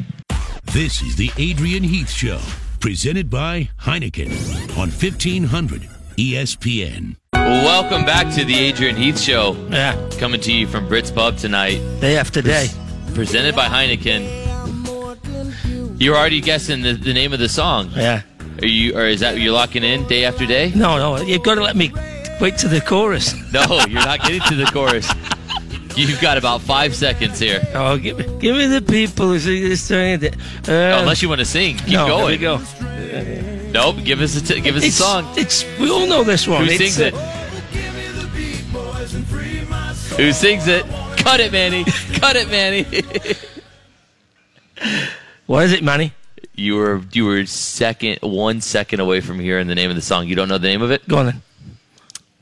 This 0.71 1.02
is 1.02 1.15
the 1.17 1.32
Adrian 1.38 1.84
Heath 1.84 2.10
Show, 2.10 2.39
presented 2.80 3.30
by 3.30 3.69
Heineken 3.82 4.32
on 4.78 4.89
1500 4.89 5.82
ESPN. 6.17 7.17
Welcome 7.34 8.06
back 8.06 8.34
to 8.36 8.45
the 8.45 8.56
Adrian 8.56 8.95
Heath 8.95 9.19
Show, 9.19 9.54
Yeah, 9.69 9.95
coming 10.17 10.39
to 10.41 10.52
you 10.54 10.65
from 10.65 10.88
Brits 10.88 11.13
Pub 11.13 11.38
tonight, 11.38 11.78
day 12.00 12.17
after 12.17 12.41
day. 12.41 12.67
presented 13.13 13.54
by 13.56 13.67
Heineken. 13.67 14.43
You're 16.00 16.15
already 16.15 16.41
guessing 16.41 16.82
the, 16.82 16.93
the 16.93 17.13
name 17.13 17.32
of 17.34 17.39
the 17.39 17.48
song. 17.50 17.89
Yeah. 17.95 18.21
Are 18.62 18.65
you, 18.68 18.98
or 18.98 19.06
is 19.06 19.20
that 19.20 19.38
you're 19.38 19.54
locking 19.54 19.84
in 19.84 20.08
day 20.08 20.26
after 20.26 20.46
day? 20.46 20.72
No, 20.76 20.98
no, 20.98 21.22
you've 21.22 21.44
got 21.44 21.56
to 21.56 21.62
let 21.63 21.76
me 21.76 21.91
wait 22.39 22.58
to 22.60 22.68
the 22.68 22.82
chorus. 22.82 23.34
No, 23.52 23.80
you're 23.88 24.04
not 24.04 24.22
getting 24.22 24.41
to 24.41 24.56
the 24.56 24.65
chorus. 24.65 25.10
You've 25.96 26.20
got 26.20 26.38
about 26.38 26.60
five 26.62 26.94
seconds 26.94 27.39
here. 27.39 27.65
Oh, 27.74 27.98
give 27.98 28.18
me, 28.18 28.26
give 28.39 28.58
me 28.58 28.68
the 28.68 28.82
people 28.82 29.28
who 29.28 29.39
sing 29.39 29.63
this 29.63 29.82
song. 29.82 30.22
Uh, 30.68 31.00
Unless 31.00 31.22
you 31.22 31.30
want 31.30 31.39
to 31.39 31.46
sing, 31.46 31.78
keep 31.78 31.94
no, 31.94 32.08
going. 32.08 32.38
Here 32.39 32.52
we 32.58 33.41
go. 33.41 33.72
Nope, 33.72 34.04
give 34.04 34.20
us 34.20 34.36
a 34.36 34.44
t- 34.44 34.60
give 34.60 34.76
us 34.76 34.84
a 34.84 34.91
song. 34.91 35.26
it's 35.38 35.63
we 35.80 35.89
all 35.89 36.06
know 36.06 36.24
this 36.26 36.48
one. 36.48 36.65
Who 36.65 36.72
It's, 36.72 36.78
sings 36.96 37.00
uh, 37.00 37.06
it? 37.06 37.13
Who 40.18 40.32
sings 40.34 40.68
it? 40.68 40.86
Cut 41.18 41.39
it, 41.39 41.52
Manny. 41.52 41.84
Cut 42.20 42.36
it, 42.36 42.50
Manny. 42.50 42.86
What 45.46 45.65
is 45.65 45.74
it, 45.74 45.84
Manny? 45.84 46.12
You 46.56 46.76
were 46.78 47.02
you 47.12 47.26
were 47.26 47.46
second, 47.46 48.20
one 48.22 48.62
second 48.62 49.00
away 49.02 49.20
from 49.22 49.39
hearing 49.39 49.68
the 49.68 49.76
name 49.76 49.89
of 49.89 49.96
the 49.96 50.02
song. 50.02 50.28
You 50.28 50.36
don't 50.36 50.48
know 50.48 50.58
the 50.58 50.68
name 50.68 50.82
of 50.82 50.91
it? 50.91 51.08
Go 51.08 51.18
on 51.18 51.26
then. 51.28 51.41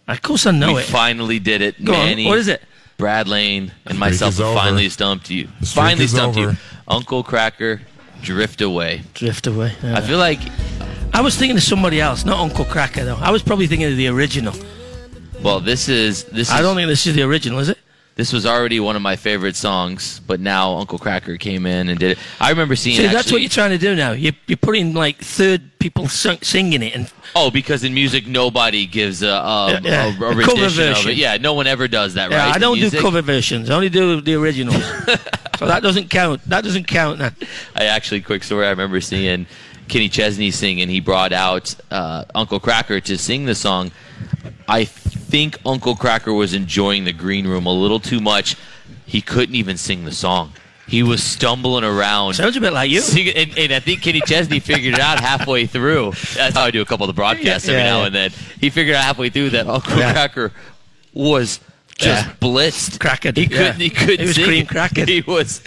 Of 0.08 0.22
course 0.22 0.46
I 0.46 0.52
know 0.52 0.74
we 0.74 0.82
it. 0.82 0.86
finally 0.86 1.40
did 1.40 1.62
it, 1.62 1.84
Go 1.84 1.94
Manny. 1.94 2.26
on. 2.26 2.30
What 2.30 2.38
is 2.40 2.48
it? 2.48 2.62
Brad 2.98 3.28
Lane 3.28 3.72
and 3.86 3.98
myself 3.98 4.38
have 4.38 4.54
finally 4.54 4.88
stumped 4.90 5.30
you. 5.30 5.48
Finally 5.64 6.06
is 6.06 6.12
stumped 6.12 6.38
you. 6.38 6.54
Uncle 6.88 7.24
Kracker, 7.24 7.82
drift 8.22 8.62
away. 8.62 9.02
Drift 9.14 9.48
away. 9.48 9.74
yeah. 9.82 9.98
I 9.98 10.02
feel 10.02 10.20
like 10.20 10.40
I 11.14 11.22
was 11.22 11.36
thinking 11.36 11.58
of 11.58 11.64
somebody 11.64 12.00
else, 12.00 12.24
not 12.26 12.40
Uncle 12.40 12.66
Kracker 12.66 13.04
though. 13.06 13.16
I 13.20 13.32
was 13.32 13.42
probably 13.42 13.66
thinking 13.68 13.88
of 13.90 13.98
the 13.98 14.08
original. 14.08 14.54
well, 15.42 15.60
this 15.60 15.90
is 15.90 16.26
this 16.26 16.50
is 16.50 16.54
I 16.54 16.62
don't 16.62 16.76
think 16.76 16.88
this 16.88 17.08
is 17.08 17.16
the 17.16 17.24
original, 17.24 17.60
is 17.60 17.70
it? 17.70 17.80
This 18.16 18.32
was 18.32 18.46
already 18.46 18.80
one 18.80 18.96
of 18.96 19.02
my 19.02 19.16
favorite 19.16 19.56
songs, 19.56 20.20
but 20.20 20.40
now 20.40 20.74
Uncle 20.76 21.00
Kracker 21.00 21.40
came 21.40 21.66
in 21.66 21.90
and 21.90 22.00
did 22.00 22.12
it. 22.12 22.20
I 22.40 22.52
remember 22.52 22.76
seeing. 22.76 22.98
See, 22.98 23.08
that's 23.08 23.32
what 23.32 23.42
you're 23.42 23.50
trying 23.50 23.72
to 23.72 23.80
do 23.80 23.96
now. 23.96 24.12
You, 24.12 24.34
you're 24.46 24.56
putting 24.58 24.94
like 24.94 25.18
third 25.18 25.72
people 25.80 26.08
sing, 26.08 26.38
singing 26.44 26.84
it, 26.84 26.96
and 26.96 27.12
Oh, 27.36 27.50
because 27.50 27.84
in 27.84 27.96
music 27.96 28.28
nobody 28.28 28.86
gives 28.86 29.24
a, 29.24 29.26
Yeah, 29.84 30.06
a, 30.06 30.24
a 30.24 30.30
A 30.30 30.44
cover 30.44 30.70
version. 30.70 31.12
it. 31.12 31.18
Yeah, 31.18 31.38
no 31.38 31.56
one 31.56 31.66
ever 31.66 31.88
does 31.88 32.14
that, 32.14 32.30
yeah, 32.30 32.46
right? 32.46 32.56
I 32.56 32.60
don't 32.60 32.78
do 32.78 32.92
cover 32.92 33.24
versions. 33.24 33.72
I 33.72 33.74
only 33.76 33.90
do 33.90 34.22
the 34.22 34.36
originals. 34.36 34.84
so 35.58 35.66
that 35.66 35.82
doesn't 35.82 36.12
count. 36.12 36.48
That 36.48 36.64
doesn't 36.64 36.86
count. 36.86 37.18
Now. 37.18 37.32
I 37.76 37.86
actually, 37.86 38.22
quick 38.22 38.44
story. 38.44 38.68
I 38.68 38.70
remember 38.70 39.02
seeing 39.02 39.48
Kenny 39.88 40.10
Chesney 40.10 40.52
sing, 40.52 40.82
and 40.82 40.90
he 40.90 41.00
brought 41.00 41.34
out 41.34 41.76
uh, 41.92 42.26
Uncle 42.34 42.60
Kracker 42.60 43.02
to 43.04 43.18
sing 43.18 43.46
the 43.46 43.56
song. 43.56 43.92
I 44.68 44.86
think 44.86 45.58
Uncle 45.66 45.96
Kracker 45.96 46.36
was 46.36 46.54
enjoying 46.54 47.04
the 47.06 47.14
green 47.14 47.48
room 47.48 47.66
a 47.66 47.72
little 47.74 48.00
too 48.00 48.20
much. 48.20 48.56
He 49.06 49.22
couldn't 49.22 49.56
even 49.56 49.78
sing 49.78 50.06
the 50.06 50.12
song. 50.12 50.54
He 50.88 51.02
was 51.02 51.24
stumbling 51.24 51.84
around. 51.84 52.34
Sounds 52.34 52.58
a 52.58 52.62
bit 52.62 52.74
like 52.74 52.90
you. 52.92 53.00
Singing, 53.00 53.36
and, 53.36 53.58
and 53.58 53.74
I 53.74 53.80
think 53.80 54.02
Kenny 54.02 54.22
Chesney 54.22 54.60
figured 54.60 54.96
it 54.96 55.00
out 55.00 55.20
halfway 55.20 55.66
through. 55.66 56.12
That's 56.36 56.56
how 56.56 56.64
I 56.64 56.72
do 56.72 56.82
a 56.82 56.86
couple 56.86 57.06
of 57.06 57.16
the 57.16 57.20
broadcasts 57.20 57.68
every 57.68 57.82
Yeah, 57.82 57.86
now 57.90 58.00
yeah. 58.02 58.06
and 58.08 58.16
then. 58.16 58.32
He 58.60 58.70
figured 58.70 58.96
out 58.96 59.04
halfway 59.04 59.30
through 59.30 59.52
that 59.52 59.68
Uncle 59.68 59.98
Yeah. 59.98 60.14
Kracker 60.14 60.52
was 61.14 61.60
just 61.98 62.26
Yeah. 62.26 62.34
blitzed. 62.42 62.98
Crackered, 63.00 63.38
He 63.38 63.48
couldn't. 63.48 63.80
yeah. 63.80 63.84
He 63.86 63.90
couldn't 63.90 64.20
He 64.20 64.26
was 64.26 64.36
sing. 64.36 64.66
crackered. 64.66 65.08
He 65.08 65.22
was 65.22 65.62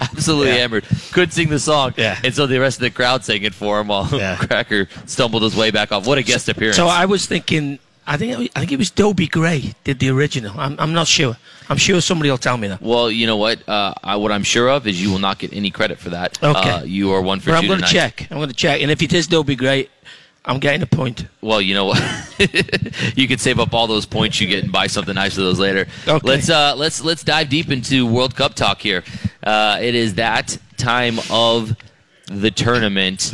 absolutely 0.00 0.48
Yeah. 0.48 0.58
hammered. 0.58 0.84
Couldn't 1.12 1.32
sing 1.32 1.48
the 1.48 1.58
song. 1.58 1.94
Yeah. 1.96 2.18
And 2.24 2.34
so 2.34 2.46
the 2.46 2.58
rest 2.60 2.78
of 2.78 2.82
the 2.82 2.90
crowd 2.90 3.24
sang 3.24 3.42
it 3.42 3.54
for 3.54 3.80
him 3.80 3.88
while 3.88 4.08
Yeah. 4.12 4.36
Kracker 4.36 4.88
stumbled 5.06 5.42
his 5.42 5.54
way 5.56 5.70
back 5.70 5.92
off. 5.92 6.06
What 6.06 6.18
a 6.18 6.22
guest 6.22 6.48
appearance! 6.48 6.76
So 6.76 6.86
I 6.86 7.06
was 7.06 7.26
thinking, 7.26 7.78
I 8.06 8.16
think 8.16 8.32
it 8.32 8.38
was, 8.38 8.48
I 8.56 8.60
think 8.60 8.72
it 8.72 8.78
was 8.78 8.90
Dobie 8.90 9.26
Gray 9.26 9.74
did 9.84 9.98
the 9.98 10.08
original. 10.10 10.58
I'm, 10.58 10.76
I'm 10.78 10.92
not 10.92 11.06
sure. 11.06 11.36
I'm 11.68 11.76
sure 11.76 12.00
somebody 12.00 12.28
will 12.30 12.38
tell 12.38 12.56
me 12.56 12.66
that. 12.68 12.82
well, 12.82 13.10
you 13.10 13.26
know 13.28 13.36
what? 13.36 13.66
Uh, 13.68 13.94
I, 14.02 14.16
what 14.16 14.32
I'm 14.32 14.42
sure 14.42 14.68
of 14.68 14.86
is 14.88 15.00
you 15.00 15.08
will 15.10 15.20
not 15.20 15.38
get 15.38 15.52
any 15.52 15.70
credit 15.70 15.98
for 15.98 16.10
that. 16.10 16.36
Okay. 16.42 16.68
Uh, 16.70 16.82
you 16.82 17.12
are 17.12 17.22
one 17.22 17.38
for 17.38 17.50
But 17.50 17.58
I'm 17.58 17.66
going 17.68 17.80
to 17.80 17.86
check. 17.86 18.26
I'm 18.30 18.38
going 18.38 18.48
to 18.48 18.54
check, 18.56 18.82
and 18.82 18.90
if 18.90 19.00
it 19.02 19.12
is 19.12 19.28
Dobie 19.28 19.54
Gray, 19.54 19.88
I'm 20.50 20.58
getting 20.58 20.82
a 20.82 20.86
point. 20.86 21.26
Well, 21.40 21.60
you 21.60 21.74
know 21.74 21.84
what? 21.86 22.02
you 23.16 23.28
could 23.28 23.40
save 23.40 23.60
up 23.60 23.72
all 23.72 23.86
those 23.86 24.04
points 24.04 24.40
you 24.40 24.48
get 24.48 24.64
and 24.64 24.72
buy 24.72 24.88
something 24.88 25.14
nice 25.14 25.34
for 25.36 25.42
those 25.42 25.60
later. 25.60 25.86
Okay. 26.08 26.26
Let's 26.26 26.50
uh, 26.50 26.74
let's 26.76 27.00
let's 27.02 27.22
dive 27.22 27.48
deep 27.48 27.70
into 27.70 28.04
World 28.06 28.34
Cup 28.34 28.54
talk 28.54 28.80
here. 28.80 29.04
Uh, 29.42 29.78
it 29.80 29.94
is 29.94 30.14
that 30.14 30.58
time 30.76 31.18
of 31.30 31.76
the 32.26 32.50
tournament. 32.50 33.32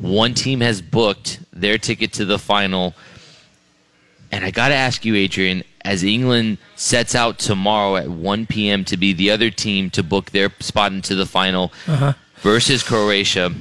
One 0.00 0.34
team 0.34 0.60
has 0.60 0.82
booked 0.82 1.40
their 1.52 1.78
ticket 1.78 2.12
to 2.14 2.24
the 2.24 2.38
final, 2.40 2.94
and 4.32 4.44
I 4.44 4.50
got 4.50 4.68
to 4.68 4.74
ask 4.74 5.04
you, 5.04 5.14
Adrian, 5.14 5.62
as 5.84 6.02
England 6.02 6.58
sets 6.76 7.14
out 7.14 7.38
tomorrow 7.38 7.96
at 7.96 8.08
1 8.08 8.46
p.m. 8.46 8.84
to 8.86 8.96
be 8.96 9.12
the 9.12 9.30
other 9.30 9.50
team 9.50 9.90
to 9.90 10.02
book 10.02 10.30
their 10.32 10.50
spot 10.60 10.92
into 10.92 11.14
the 11.14 11.26
final 11.26 11.72
Uh-huh. 11.86 12.12
versus 12.42 12.82
Croatia, 12.82 13.52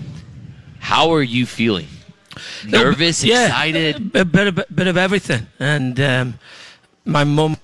how 0.80 1.12
are 1.14 1.22
you 1.24 1.46
feeling? 1.46 1.88
No, 2.66 2.84
Nervous, 2.84 3.24
yeah, 3.24 3.48
excited? 3.48 4.16
a 4.16 4.26
bit, 4.26 4.48
of, 4.48 4.66
bit 4.74 4.88
of 4.88 4.98
everything. 4.98 5.48
And 5.60 6.00
um, 6.00 6.40
my 7.06 7.24
mum, 7.24 7.58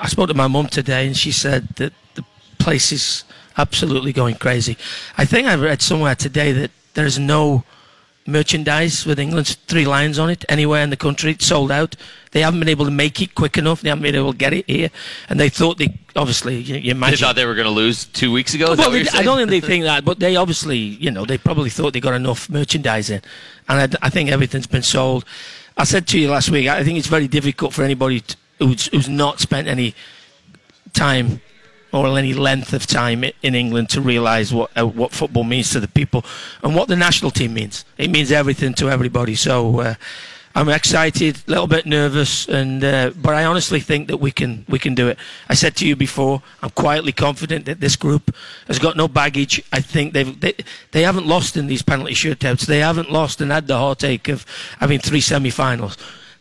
I 0.00 0.08
spoke 0.08 0.28
to 0.28 0.34
my 0.34 0.48
mum 0.48 0.68
today, 0.68 1.06
and 1.06 1.16
she 1.16 1.32
said 1.32 1.68
that 1.76 1.92
the 2.14 2.24
place 2.58 2.92
is 2.92 3.24
absolutely 3.56 4.12
going 4.12 4.36
crazy. 4.36 4.76
I 5.16 5.24
think 5.24 5.46
I 5.46 5.54
read 5.54 5.82
somewhere 5.82 6.14
today 6.14 6.52
that 6.52 6.70
there's 6.94 7.18
no 7.18 7.64
merchandise 8.26 9.04
with 9.04 9.18
England's 9.18 9.54
three 9.54 9.84
lions 9.84 10.18
on 10.18 10.30
it 10.30 10.44
anywhere 10.48 10.82
in 10.82 10.90
the 10.90 10.96
country. 10.96 11.32
It's 11.32 11.46
sold 11.46 11.70
out. 11.70 11.94
They 12.32 12.40
haven't 12.40 12.60
been 12.60 12.68
able 12.68 12.86
to 12.86 12.90
make 12.90 13.20
it 13.20 13.34
quick 13.34 13.58
enough. 13.58 13.82
They 13.82 13.90
haven't 13.90 14.02
been 14.02 14.14
able 14.14 14.32
to 14.32 14.38
get 14.38 14.52
it 14.52 14.64
here, 14.68 14.90
and 15.28 15.38
they 15.38 15.48
thought 15.48 15.78
they 15.78 15.98
obviously 16.16 16.56
you, 16.56 16.76
you 16.76 16.94
They 16.94 17.16
thought 17.16 17.36
they 17.36 17.44
were 17.44 17.54
going 17.54 17.66
to 17.66 17.70
lose 17.70 18.06
two 18.06 18.32
weeks 18.32 18.54
ago. 18.54 18.72
Is 18.72 18.78
Well, 18.78 18.90
they- 18.90 19.06
I 19.12 19.22
don't 19.22 19.36
think 19.38 19.50
they 19.50 19.60
think 19.72 19.84
that, 19.84 20.04
but 20.04 20.18
they 20.20 20.36
obviously, 20.36 20.78
you 20.78 21.10
know, 21.10 21.24
they 21.24 21.38
probably 21.38 21.70
thought 21.70 21.92
they 21.92 22.00
got 22.00 22.14
enough 22.14 22.48
merchandise 22.48 23.10
in, 23.10 23.20
and 23.68 23.96
I 24.02 24.10
think 24.10 24.30
everything's 24.30 24.66
been 24.66 24.82
sold. 24.82 25.24
I 25.76 25.84
said 25.84 26.06
to 26.08 26.18
you 26.18 26.30
last 26.30 26.50
week, 26.50 26.68
I 26.68 26.82
think 26.84 26.98
it's 26.98 27.08
very 27.08 27.28
difficult 27.28 27.72
for 27.74 27.82
anybody 27.82 28.20
t 28.20 28.36
who's, 28.58 28.86
who's 28.86 29.08
not 29.08 29.40
spent 29.40 29.66
any 29.66 29.94
time 30.92 31.40
or 31.94 32.18
any 32.18 32.34
length 32.34 32.72
of 32.72 32.86
time 32.86 33.24
in 33.42 33.54
England 33.54 33.88
to 33.88 34.00
realise 34.00 34.52
what 34.52 34.70
uh, 34.76 34.84
what 34.86 35.12
football 35.12 35.44
means 35.44 35.70
to 35.70 35.80
the 35.80 35.88
people 35.88 36.24
and 36.62 36.74
what 36.74 36.88
the 36.88 36.96
national 36.96 37.30
team 37.30 37.54
means. 37.54 37.84
It 37.96 38.10
means 38.10 38.32
everything 38.32 38.74
to 38.74 38.90
everybody. 38.90 39.36
So. 39.36 39.80
Uh, 39.80 39.94
I'm 40.56 40.68
excited, 40.68 41.42
a 41.48 41.50
little 41.50 41.66
bit 41.66 41.84
nervous, 41.84 42.48
and 42.48 42.84
uh, 42.84 43.10
but 43.20 43.34
I 43.34 43.44
honestly 43.44 43.80
think 43.80 44.06
that 44.06 44.18
we 44.18 44.30
can 44.30 44.64
we 44.68 44.78
can 44.78 44.94
do 44.94 45.08
it. 45.08 45.18
I 45.48 45.54
said 45.54 45.74
to 45.78 45.84
you 45.88 45.96
before, 45.96 46.42
I'm 46.62 46.70
quietly 46.70 47.10
confident 47.10 47.64
that 47.64 47.80
this 47.80 47.96
group 47.96 48.32
has 48.68 48.78
got 48.78 48.96
no 48.96 49.08
baggage. 49.08 49.60
I 49.72 49.80
think 49.80 50.12
they've 50.12 50.38
they, 50.38 50.54
they 50.92 51.02
haven't 51.02 51.26
lost 51.26 51.56
in 51.56 51.66
these 51.66 51.82
penalty 51.82 52.14
shootouts. 52.14 52.66
They 52.66 52.78
haven't 52.78 53.10
lost 53.10 53.40
and 53.40 53.50
had 53.50 53.66
the 53.66 53.76
heartache 53.76 54.28
of 54.28 54.46
having 54.78 55.00
three 55.00 55.20
semi-finals. 55.20 55.96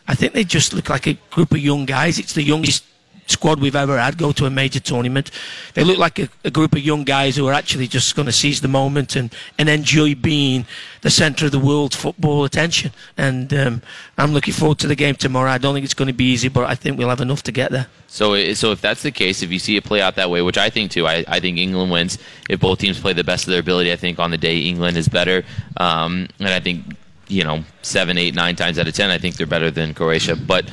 I 0.08 0.13
think 0.13 0.34
they 0.34 0.44
just 0.44 0.76
look 0.76 0.89
like 0.89 1.08
a 1.08 1.18
group 1.32 1.52
of 1.52 1.58
young 1.58 1.86
guys. 1.88 2.20
It's 2.20 2.34
the 2.34 2.44
youngest 2.44 2.84
squad 3.27 3.59
we've 3.59 3.75
ever 3.75 3.97
had 3.97 4.17
go 4.17 4.31
to 4.31 4.45
a 4.45 4.49
major 4.49 4.79
tournament. 4.79 5.31
They 5.73 5.83
look 5.83 5.97
like 5.97 6.19
a, 6.19 6.29
a 6.43 6.51
group 6.51 6.73
of 6.73 6.79
young 6.79 7.03
guys 7.03 7.36
who 7.36 7.47
are 7.47 7.53
actually 7.53 7.88
just 7.88 8.15
going 8.15 8.25
to 8.25 8.31
seize 8.31 8.62
the 8.62 8.67
moment 8.67 9.15
and, 9.15 9.33
and 9.57 9.69
enjoy 9.69 10.15
being 10.15 10.65
the 11.01 11.09
centre 11.09 11.45
of 11.45 11.51
the 11.51 11.59
world's 11.59 11.95
football 11.95 12.45
attention. 12.45 12.91
And 13.17 13.53
um, 13.53 13.81
I'm 14.17 14.33
looking 14.33 14.53
forward 14.53 14.79
to 14.79 14.88
the 14.88 14.95
game 14.95 15.15
tomorrow. 15.15 15.49
I 15.49 15.57
don't 15.57 15.73
think 15.73 15.86
it's 15.86 15.93
going 15.93 16.07
to 16.07 16.13
be 16.13 16.25
easy, 16.25 16.47
but 16.47 16.65
I 16.65 16.75
think 16.75 16.97
we'll 16.97 17.09
have 17.09 17.21
enough 17.21 17.43
to 17.43 17.51
get 17.51 17.71
there. 17.71 17.88
So, 18.07 18.53
so 18.53 18.71
if 18.71 18.81
that's 18.81 19.01
the 19.01 19.12
case, 19.12 19.41
if 19.41 19.51
you 19.51 19.59
see 19.59 19.75
it 19.75 19.83
play 19.83 20.01
out 20.01 20.15
that 20.15 20.29
way, 20.29 20.41
which 20.41 20.57
I 20.57 20.69
think 20.69 20.91
too, 20.91 21.07
I, 21.07 21.25
I 21.27 21.39
think 21.39 21.57
England 21.57 21.91
wins. 21.91 22.17
If 22.49 22.59
both 22.59 22.79
teams 22.79 22.99
play 22.99 23.13
the 23.13 23.23
best 23.23 23.47
of 23.47 23.51
their 23.51 23.59
ability, 23.59 23.91
I 23.91 23.95
think 23.95 24.19
on 24.19 24.31
the 24.31 24.38
day 24.38 24.59
England 24.59 24.97
is 24.97 25.07
better. 25.07 25.43
Um, 25.77 26.27
and 26.39 26.49
I 26.49 26.59
think 26.59 26.86
you 27.27 27.43
know 27.43 27.63
seven, 27.81 28.17
eight, 28.17 28.36
nine 28.36 28.55
times 28.55 28.77
out 28.77 28.88
of 28.88 28.93
ten, 28.93 29.09
I 29.09 29.17
think 29.17 29.36
they're 29.36 29.47
better 29.47 29.71
than 29.71 29.93
Croatia. 29.93 30.36
But 30.36 30.69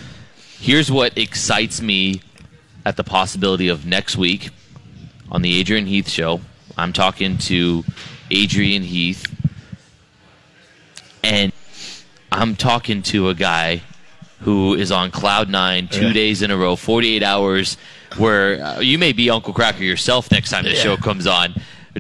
here's 0.59 0.91
what 0.91 1.17
excites 1.17 1.81
me 1.81 2.21
at 2.85 2.97
the 2.97 3.05
possibility 3.05 3.69
of 3.69 3.87
next 3.87 4.17
week 4.17 4.51
on 5.31 5.43
the 5.43 5.59
Adrian 5.59 5.87
Heath 5.87 6.09
show. 6.09 6.41
I'm 6.77 6.93
talking 6.93 7.37
to 7.39 7.85
Adrian 8.31 8.83
Heath, 8.83 9.27
and 11.23 11.53
I'm 12.33 12.57
talking 12.57 13.03
to 13.05 13.29
a 13.29 13.35
guy 13.35 13.83
who 14.41 14.75
is 14.75 14.91
on 14.91 15.11
cloud 15.11 15.51
nine 15.51 15.89
two 15.89 16.07
Yeah. 16.09 16.13
days 16.15 16.43
in 16.43 16.51
a 16.51 16.57
row, 16.57 16.77
48 16.77 17.23
hours, 17.23 17.77
where 18.17 18.63
uh, 18.65 18.81
you 18.81 18.99
may 18.99 19.13
be 19.13 19.29
Uncle 19.29 19.53
Kracker 19.53 19.81
yourself 19.81 20.31
next 20.31 20.51
time 20.51 20.65
the 20.65 20.71
Yeah. 20.75 20.83
show 20.83 20.97
comes 20.97 21.27
on. 21.27 21.55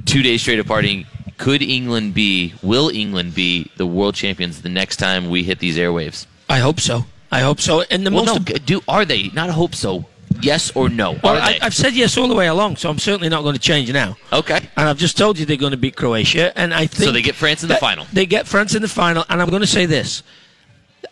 Two 0.07 0.23
days 0.23 0.40
straight 0.40 0.59
of 0.59 0.66
partying. 0.66 1.05
Could 1.37 1.62
England 1.62 2.14
be, 2.14 2.55
will 2.62 2.90
England 2.90 3.35
be 3.35 3.71
the 3.77 3.87
world 3.87 4.14
champions 4.14 4.62
the 4.62 4.69
next 4.69 4.97
time 4.97 5.29
we 5.31 5.43
hit 5.43 5.59
these 5.59 5.77
airwaves? 5.79 6.27
I 6.49 6.59
hope 6.59 6.81
so. 6.81 7.07
I 7.33 7.40
hope 7.40 7.61
so. 7.61 7.83
And 7.90 8.07
the 8.07 8.11
Well, 8.11 8.25
most 8.27 8.49
no, 8.49 8.57
do 8.59 8.83
are 8.88 9.05
they? 9.05 9.29
Not 9.35 9.51
hope 9.51 9.75
so. 9.75 10.05
Yes 10.40 10.71
or 10.75 10.88
no? 10.88 11.19
well, 11.23 11.37
I, 11.37 11.59
I've 11.61 11.75
said 11.75 11.95
yes 11.95 12.16
all 12.16 12.29
the 12.29 12.35
way 12.35 12.47
along, 12.47 12.77
so 12.77 12.88
I'm 12.88 12.99
certainly 12.99 13.29
not 13.29 13.43
going 13.43 13.55
to 13.55 13.61
change 13.61 13.93
now. 13.93 14.16
okay. 14.33 14.61
And 14.77 14.88
I've 14.88 14.97
just 14.99 15.19
told 15.19 15.38
you 15.38 15.45
they're 15.45 15.57
going 15.57 15.73
to 15.73 15.77
beat 15.77 15.97
Croatia, 15.97 16.57
and 16.59 16.73
I 16.73 16.87
think 16.87 17.05
So 17.05 17.12
they 17.12 17.23
get 17.23 17.35
France 17.35 17.62
in 17.62 17.69
the 17.69 17.77
final. 17.77 18.07
They 18.12 18.27
get 18.27 18.47
France 18.47 18.75
in 18.75 18.83
the 18.83 18.88
final, 18.88 19.25
and 19.29 19.43
I'm 19.43 19.51
going 19.51 19.61
to 19.61 19.66
say 19.66 19.87
this: 19.87 20.23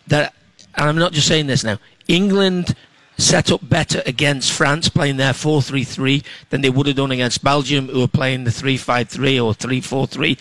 that, 0.06 0.34
and 0.76 0.88
I'm 0.88 0.96
not 0.96 1.12
just 1.12 1.26
saying 1.26 1.46
this 1.46 1.64
now. 1.64 1.78
England 2.06 2.74
set 3.18 3.50
up 3.50 3.68
better 3.68 4.02
against 4.06 4.52
France, 4.52 4.88
playing 4.88 5.16
their 5.16 5.32
4-3-3 5.32 6.24
than 6.50 6.60
they 6.60 6.70
would 6.70 6.86
have 6.86 6.96
done 6.96 7.10
against 7.10 7.42
Belgium, 7.42 7.88
who 7.88 8.02
are 8.02 8.08
playing 8.08 8.44
the 8.44 8.50
3-5-3 8.50 9.44
or 9.44 9.52
3-4-3. 9.54 10.38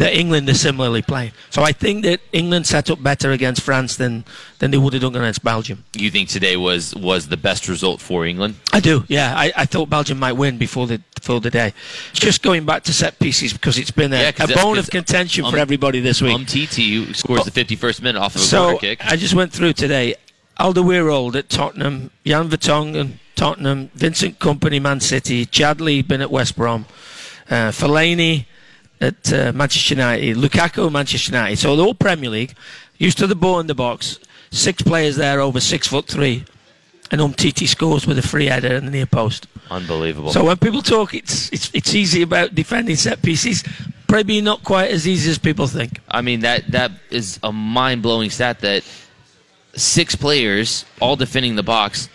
That 0.00 0.14
England 0.16 0.48
is 0.48 0.58
similarly 0.58 1.02
playing. 1.02 1.32
So 1.50 1.62
I 1.62 1.72
think 1.72 2.04
that 2.04 2.20
England 2.32 2.66
set 2.66 2.88
up 2.88 3.02
better 3.02 3.32
against 3.32 3.60
France 3.60 3.96
than 3.96 4.24
than 4.58 4.70
they 4.70 4.78
would 4.78 4.94
have 4.94 5.02
done 5.02 5.14
against 5.14 5.44
Belgium. 5.44 5.84
You 5.94 6.10
think 6.10 6.30
today 6.30 6.56
was 6.56 6.94
was 6.94 7.28
the 7.28 7.36
best 7.36 7.68
result 7.68 8.00
for 8.00 8.24
England? 8.24 8.54
I 8.72 8.80
do, 8.80 9.04
yeah. 9.08 9.34
I, 9.36 9.52
I 9.54 9.66
thought 9.66 9.90
Belgium 9.90 10.18
might 10.18 10.32
win 10.32 10.56
before 10.56 10.86
the 10.86 11.02
before 11.14 11.42
the 11.42 11.50
day. 11.50 11.74
Just 12.14 12.40
going 12.42 12.64
back 12.64 12.82
to 12.84 12.94
set 12.94 13.18
pieces 13.18 13.52
because 13.52 13.76
it's 13.76 13.90
been 13.90 14.14
a, 14.14 14.22
Yeah, 14.22 14.32
a 14.40 14.48
bone 14.48 14.78
of 14.78 14.88
contention 14.88 15.44
um, 15.44 15.52
for 15.52 15.58
everybody 15.58 16.00
this 16.00 16.22
week. 16.22 16.34
Umtiti 16.34 17.14
scores 17.14 17.44
the 17.44 17.50
51st 17.50 18.00
minute 18.00 18.20
off 18.20 18.36
of 18.36 18.40
a 18.40 18.44
so 18.44 18.62
corner 18.62 18.78
kick. 18.78 19.04
I 19.04 19.16
just 19.16 19.34
went 19.34 19.52
through 19.52 19.74
today. 19.74 20.14
Alderweireld 20.58 21.36
at 21.36 21.50
Tottenham, 21.50 22.10
Jan 22.24 22.48
Vertonghen, 22.48 23.18
Tottenham, 23.34 23.90
Vincent 23.94 24.38
Kompany, 24.38 24.80
Man 24.80 25.00
City, 25.00 25.44
Chadli 25.44 26.06
been 26.06 26.22
at 26.22 26.30
West 26.30 26.56
Brom, 26.56 26.86
uh, 27.50 27.70
Fellaini 27.70 28.46
at 29.00 29.32
uh, 29.32 29.52
Manchester 29.52 29.94
United, 29.94 30.36
Lukaku, 30.36 30.90
Manchester 30.90 31.32
United. 31.32 31.58
So 31.58 31.76
the 31.76 31.82
whole 31.82 31.94
Premier 31.94 32.30
League, 32.30 32.54
used 32.98 33.18
to 33.18 33.26
the 33.26 33.34
ball 33.34 33.58
in 33.58 33.66
the 33.66 33.74
box, 33.74 34.20
six 34.50 34.82
players 34.82 35.16
there 35.16 35.40
over 35.40 35.58
six 35.58 35.88
foot 35.88 36.06
three, 36.06 36.44
and 37.10 37.20
Umtiti 37.20 37.66
scores 37.66 38.06
with 38.06 38.18
a 38.18 38.22
free 38.22 38.46
header 38.46 38.74
in 38.74 38.84
the 38.84 38.90
near 38.90 39.06
post. 39.06 39.48
Unbelievable. 39.70 40.30
So 40.30 40.44
when 40.44 40.56
people 40.58 40.82
talk, 40.82 41.14
it's 41.14 41.50
it's 41.52 41.70
it's 41.74 41.94
easy 41.94 42.22
about 42.22 42.54
defending 42.54 42.96
set 42.96 43.22
pieces. 43.22 43.64
Probably 44.06 44.40
not 44.40 44.62
quite 44.64 44.90
as 44.90 45.08
easy 45.08 45.30
as 45.30 45.38
people 45.38 45.66
think. 45.66 46.00
I 46.08 46.20
mean 46.20 46.40
that 46.40 46.70
that 46.70 46.92
is 47.10 47.40
a 47.42 47.52
mind 47.52 48.02
blowing 48.02 48.30
stat 48.30 48.60
that 48.60 48.84
six 49.74 50.14
players 50.14 50.84
all 51.00 51.16
defending 51.16 51.56
the 51.56 51.62
box. 51.62 52.08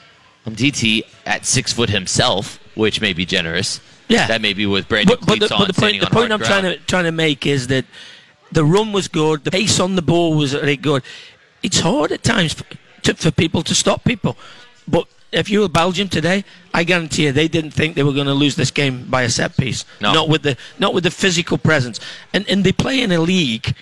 Umtiti 0.46 1.02
at 1.26 1.46
six 1.46 1.74
foot 1.74 1.90
himself, 1.90 2.60
which 2.76 3.02
may 3.02 3.14
be 3.14 3.26
generous. 3.26 3.80
Yeah. 4.08 4.28
that 4.28 4.42
may 4.42 4.54
be 4.54 4.66
with 4.66 4.88
Brandon 4.88 5.18
But, 5.20 5.26
but 5.28 5.40
the, 5.40 5.48
but 5.48 5.68
the 5.68 5.74
point, 5.74 6.00
the 6.00 6.08
point 6.08 6.32
I'm 6.32 6.40
hard 6.40 6.46
trying 6.46 6.64
to 6.64 6.78
trying 6.86 7.06
to 7.06 7.12
make 7.12 7.46
is 7.46 7.68
that 7.68 7.86
the 8.52 8.64
run 8.64 8.92
was 8.92 9.08
good, 9.08 9.44
the 9.44 9.52
pace 9.52 9.80
on 9.80 9.96
the 9.96 10.02
ball 10.02 10.36
was 10.36 10.54
really 10.54 10.78
good. 10.78 11.04
It's 11.64 11.80
hard 11.80 12.12
at 12.12 12.24
times 12.24 12.54
for, 12.54 12.66
to, 13.04 13.16
for 13.16 13.32
people 13.32 13.64
to 13.64 13.74
stop 13.74 14.04
people, 14.04 14.38
but 14.88 15.08
if 15.32 15.50
you 15.50 15.60
were 15.60 15.70
Belgium 15.70 16.08
today, 16.08 16.46
I 16.74 16.84
guarantee 16.84 17.26
you 17.26 17.32
they 17.32 17.48
didn't 17.48 17.72
think 17.72 17.96
they 17.96 18.04
were 18.04 18.14
going 18.14 18.28
to 18.28 18.34
lose 18.34 18.56
this 18.56 18.72
game 18.72 19.06
by 19.10 19.24
a 19.24 19.30
set 19.30 19.58
piece. 19.58 19.84
No. 20.00 20.14
Not 20.14 20.30
with 20.30 20.44
the 20.44 20.58
not 20.80 20.94
with 20.94 21.04
the 21.04 21.12
physical 21.12 21.58
presence, 21.58 22.00
and 22.34 22.48
and 22.48 22.64
they 22.64 22.72
play 22.72 23.02
in 23.02 23.12
a 23.12 23.20
league 23.20 23.76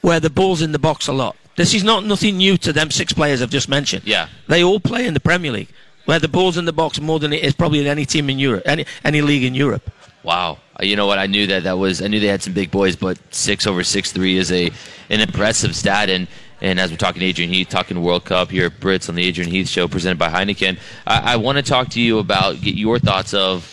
where 0.00 0.20
the 0.20 0.30
ball's 0.30 0.62
in 0.62 0.72
the 0.72 0.78
box 0.78 1.06
a 1.06 1.12
lot. 1.12 1.36
This 1.56 1.74
is 1.74 1.84
not 1.84 2.04
nothing 2.04 2.38
new 2.38 2.56
to 2.58 2.72
them 2.72 2.90
six 2.90 3.12
players 3.12 3.42
I've 3.42 3.50
just 3.50 3.68
mentioned. 3.68 4.02
Yeah. 4.04 4.28
They 4.48 4.64
all 4.64 4.80
play 4.80 5.06
in 5.06 5.14
the 5.14 5.20
Premier 5.20 5.52
League, 5.52 5.68
where 6.04 6.18
the 6.18 6.28
ball's 6.28 6.56
in 6.56 6.64
the 6.64 6.72
box 6.72 7.00
more 7.00 7.18
than 7.18 7.32
it 7.32 7.42
is 7.42 7.54
probably 7.54 7.80
in 7.80 7.86
any 7.86 8.04
team 8.04 8.30
in 8.30 8.38
Europe, 8.38 8.62
any 8.66 8.84
any 9.04 9.20
league 9.20 9.44
in 9.44 9.54
Europe. 9.54 9.90
Wow. 10.22 10.58
Uh, 10.78 10.84
You 10.84 10.96
know 10.96 11.06
what? 11.06 11.18
I 11.18 11.26
knew 11.26 11.46
that 11.48 11.64
that 11.64 11.78
was. 11.78 12.00
I 12.00 12.08
knew 12.08 12.20
they 12.20 12.28
had 12.28 12.42
some 12.42 12.52
big 12.52 12.70
boys, 12.70 12.96
but 12.96 13.18
six 13.34 13.66
over 13.66 13.82
six 13.84 14.12
three 14.12 14.36
is 14.36 14.52
a 14.52 14.70
an 15.10 15.20
impressive 15.20 15.74
stat. 15.74 16.08
And 16.10 16.28
and 16.60 16.78
as 16.78 16.90
we're 16.90 16.96
talking 16.96 17.20
to 17.20 17.26
Adrian 17.26 17.50
Heath, 17.50 17.68
talking 17.68 18.00
World 18.00 18.24
Cup 18.24 18.50
here 18.50 18.66
at 18.66 18.80
Brits 18.80 19.08
on 19.08 19.16
the 19.16 19.24
Adrian 19.24 19.50
Heath 19.50 19.68
Show, 19.68 19.88
presented 19.88 20.18
by 20.18 20.28
Heineken. 20.28 20.78
I, 21.06 21.34
I 21.34 21.36
want 21.36 21.56
to 21.58 21.62
talk 21.62 21.88
to 21.90 22.00
you 22.00 22.18
about 22.18 22.60
get 22.60 22.74
your 22.76 22.98
thoughts 22.98 23.34
of 23.34 23.68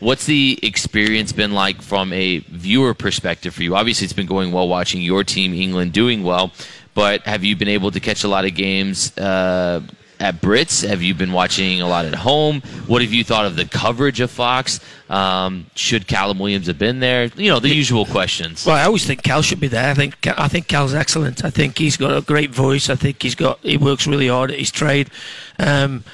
what's 0.00 0.26
the 0.26 0.58
experience 0.62 1.32
been 1.32 1.52
like 1.52 1.80
from 1.82 2.12
a 2.12 2.38
viewer 2.50 2.94
perspective 2.94 3.54
for 3.54 3.62
you. 3.62 3.74
Obviously, 3.74 4.04
it's 4.04 4.12
been 4.12 4.26
going 4.26 4.52
well 4.52 4.68
watching 4.68 5.00
your 5.00 5.24
team 5.24 5.54
England 5.54 5.92
doing 5.92 6.22
well, 6.22 6.52
but 6.94 7.22
have 7.22 7.44
you 7.44 7.56
been 7.56 7.68
able 7.68 7.90
to 7.90 8.00
catch 8.00 8.24
a 8.24 8.28
lot 8.28 8.44
of 8.44 8.54
games? 8.54 9.16
Uh, 9.16 9.80
at 10.20 10.40
Brits? 10.40 10.86
Have 10.86 11.02
you 11.02 11.14
been 11.14 11.32
watching 11.32 11.80
a 11.80 11.86
lot 11.86 12.04
at 12.04 12.14
home? 12.14 12.60
What 12.86 13.02
have 13.02 13.12
you 13.12 13.24
thought 13.24 13.46
of 13.46 13.56
the 13.56 13.64
coverage 13.64 14.20
of 14.20 14.30
Fox? 14.30 14.80
Um, 15.08 15.66
should 15.74 16.06
Callum 16.06 16.38
Williams 16.38 16.66
have 16.66 16.78
been 16.78 17.00
there? 17.00 17.26
You 17.36 17.50
know, 17.50 17.60
the 17.60 17.74
usual 17.74 18.04
questions. 18.04 18.66
Well, 18.66 18.76
I 18.76 18.84
always 18.84 19.06
think 19.06 19.22
Cal 19.22 19.42
should 19.42 19.60
be 19.60 19.68
there. 19.68 19.90
I 19.90 19.94
think 19.94 20.26
I 20.26 20.48
think 20.48 20.68
Cal's 20.68 20.94
excellent. 20.94 21.44
I 21.44 21.50
think 21.50 21.78
he's 21.78 21.96
got 21.96 22.16
a 22.16 22.20
great 22.20 22.50
voice. 22.50 22.90
I 22.90 22.96
think 22.96 23.22
he's 23.22 23.34
got 23.34 23.58
he 23.60 23.76
works 23.76 24.06
really 24.06 24.28
hard 24.28 24.50
at 24.50 24.58
his 24.58 24.70
trade. 24.70 25.10
Um, 25.58 26.04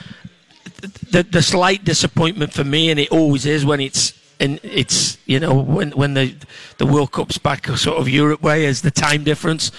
the 1.10 1.22
the 1.22 1.42
slight 1.42 1.84
disappointment 1.84 2.52
for 2.52 2.64
me, 2.64 2.90
and 2.90 3.00
it 3.00 3.10
always 3.10 3.46
is 3.46 3.64
when 3.64 3.80
it's 3.80 4.12
and 4.40 4.60
it's 4.62 5.18
you 5.26 5.40
know 5.40 5.54
when 5.54 5.90
when 5.92 6.14
the 6.14 6.34
the 6.78 6.86
World 6.86 7.12
Cup's 7.12 7.38
back 7.38 7.66
sort 7.66 7.98
of 7.98 8.08
Europe 8.08 8.42
way 8.42 8.64
is 8.64 8.82
the 8.82 8.90
time 8.90 9.24
difference. 9.24 9.70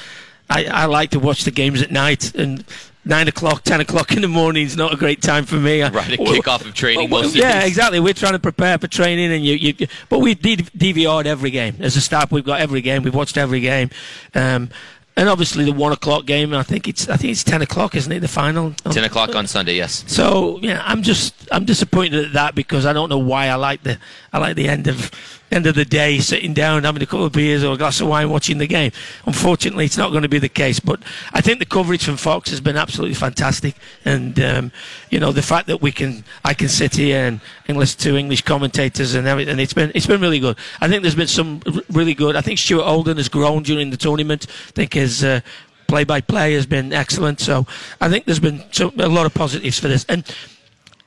I, 0.49 0.65
I 0.65 0.85
like 0.85 1.09
to 1.11 1.19
watch 1.19 1.43
the 1.43 1.51
games 1.51 1.81
at 1.81 1.91
night 1.91 2.35
and 2.35 2.63
nine 3.05 3.27
o'clock, 3.27 3.63
ten 3.63 3.79
o'clock 3.79 4.11
in 4.11 4.21
the 4.21 4.27
morning 4.27 4.65
is 4.65 4.75
not 4.75 4.93
a 4.93 4.97
great 4.97 5.21
time 5.21 5.45
for 5.45 5.55
me. 5.55 5.81
Right, 5.81 6.13
a 6.13 6.17
kickoff 6.17 6.65
of 6.65 6.73
training 6.73 7.09
Well, 7.09 7.29
yeah, 7.29 7.63
exactly. 7.63 7.99
We're 7.99 8.13
trying 8.13 8.33
to 8.33 8.39
prepare 8.39 8.77
for 8.77 8.87
training, 8.87 9.31
and 9.31 9.45
you, 9.45 9.53
you 9.53 9.87
but 10.09 10.19
we 10.19 10.35
DVR'd 10.35 11.27
every 11.27 11.51
game 11.51 11.75
as 11.79 11.95
a 11.95 12.01
staff. 12.01 12.31
We've 12.31 12.43
got 12.43 12.59
every 12.59 12.81
game. 12.81 13.03
We've 13.03 13.15
watched 13.15 13.37
every 13.37 13.61
game, 13.61 13.91
um, 14.33 14.69
and 15.15 15.29
obviously 15.29 15.63
the 15.63 15.71
one 15.71 15.91
o'clock 15.91 16.25
game. 16.25 16.53
I 16.53 16.63
think 16.63 16.87
it's 16.87 17.07
I 17.07 17.17
think 17.17 17.31
it's 17.31 17.43
ten 17.43 17.61
o'clock, 17.61 17.95
isn't 17.95 18.11
it? 18.11 18.19
The 18.19 18.27
final. 18.27 18.71
Ten 18.91 19.03
o'clock 19.03 19.35
on 19.35 19.47
Sunday. 19.47 19.75
Yes. 19.75 20.03
So 20.07 20.59
yeah, 20.61 20.81
I'm 20.85 21.03
just 21.03 21.33
I'm 21.51 21.65
disappointed 21.65 22.25
at 22.25 22.33
that 22.33 22.55
because 22.55 22.85
I 22.85 22.93
don't 22.93 23.09
know 23.09 23.19
why 23.19 23.47
I 23.47 23.55
like 23.55 23.83
the 23.83 23.97
I 24.33 24.39
like 24.39 24.55
the 24.55 24.67
end 24.67 24.87
of 24.87 25.11
end 25.55 25.65
of 25.65 25.75
the 25.75 25.85
day 25.85 26.19
sitting 26.19 26.53
down 26.53 26.83
having 26.83 27.01
a 27.01 27.05
couple 27.05 27.25
of 27.25 27.31
beers 27.31 27.63
or 27.63 27.73
a 27.73 27.77
glass 27.77 28.01
of 28.01 28.07
wine 28.07 28.29
watching 28.29 28.57
the 28.57 28.67
game. 28.67 28.91
Unfortunately, 29.25 29.85
it's 29.85 29.97
not 29.97 30.11
going 30.11 30.23
to 30.23 30.29
be 30.29 30.39
the 30.39 30.49
case. 30.49 30.79
But 30.79 31.01
I 31.33 31.41
think 31.41 31.59
the 31.59 31.65
coverage 31.65 32.03
from 32.03 32.17
Fox 32.17 32.49
has 32.49 32.61
been 32.61 32.75
absolutely 32.75 33.15
fantastic, 33.15 33.75
and 34.03 34.39
um, 34.39 34.71
you 35.09 35.19
know 35.19 35.31
the 35.31 35.41
fact 35.41 35.67
that 35.67 35.81
we 35.81 35.91
can 35.91 36.23
I 36.43 36.53
can 36.53 36.67
sit 36.67 36.95
here 36.95 37.25
and, 37.25 37.39
and 37.67 37.77
listen 37.77 37.99
to 38.01 38.17
English 38.17 38.41
commentators 38.41 39.15
and 39.15 39.27
everything. 39.27 39.57
It's 39.59 39.73
been 39.73 39.91
it's 39.95 40.07
been 40.07 40.21
really 40.21 40.39
good. 40.39 40.57
I 40.81 40.87
think 40.87 41.01
there's 41.01 41.15
been 41.15 41.27
some 41.27 41.61
really 41.89 42.13
good. 42.13 42.35
I 42.35 42.41
think 42.41 42.59
Stuart 42.59 42.83
Holden 42.83 43.17
has 43.17 43.29
grown 43.29 43.63
during 43.63 43.89
the 43.89 43.97
tournament. 43.97 44.47
I 44.49 44.71
think 44.71 44.93
his 44.93 45.23
uh, 45.23 45.39
play-by-play 45.87 46.53
has 46.53 46.65
been 46.65 46.91
excellent. 46.91 47.39
So 47.39 47.65
I 48.01 48.09
think 48.09 48.25
there's 48.25 48.39
been 48.39 48.63
a 48.79 49.07
lot 49.07 49.25
of 49.25 49.33
positives 49.33 49.79
for 49.79 49.87
this, 49.87 50.05
and 50.09 50.23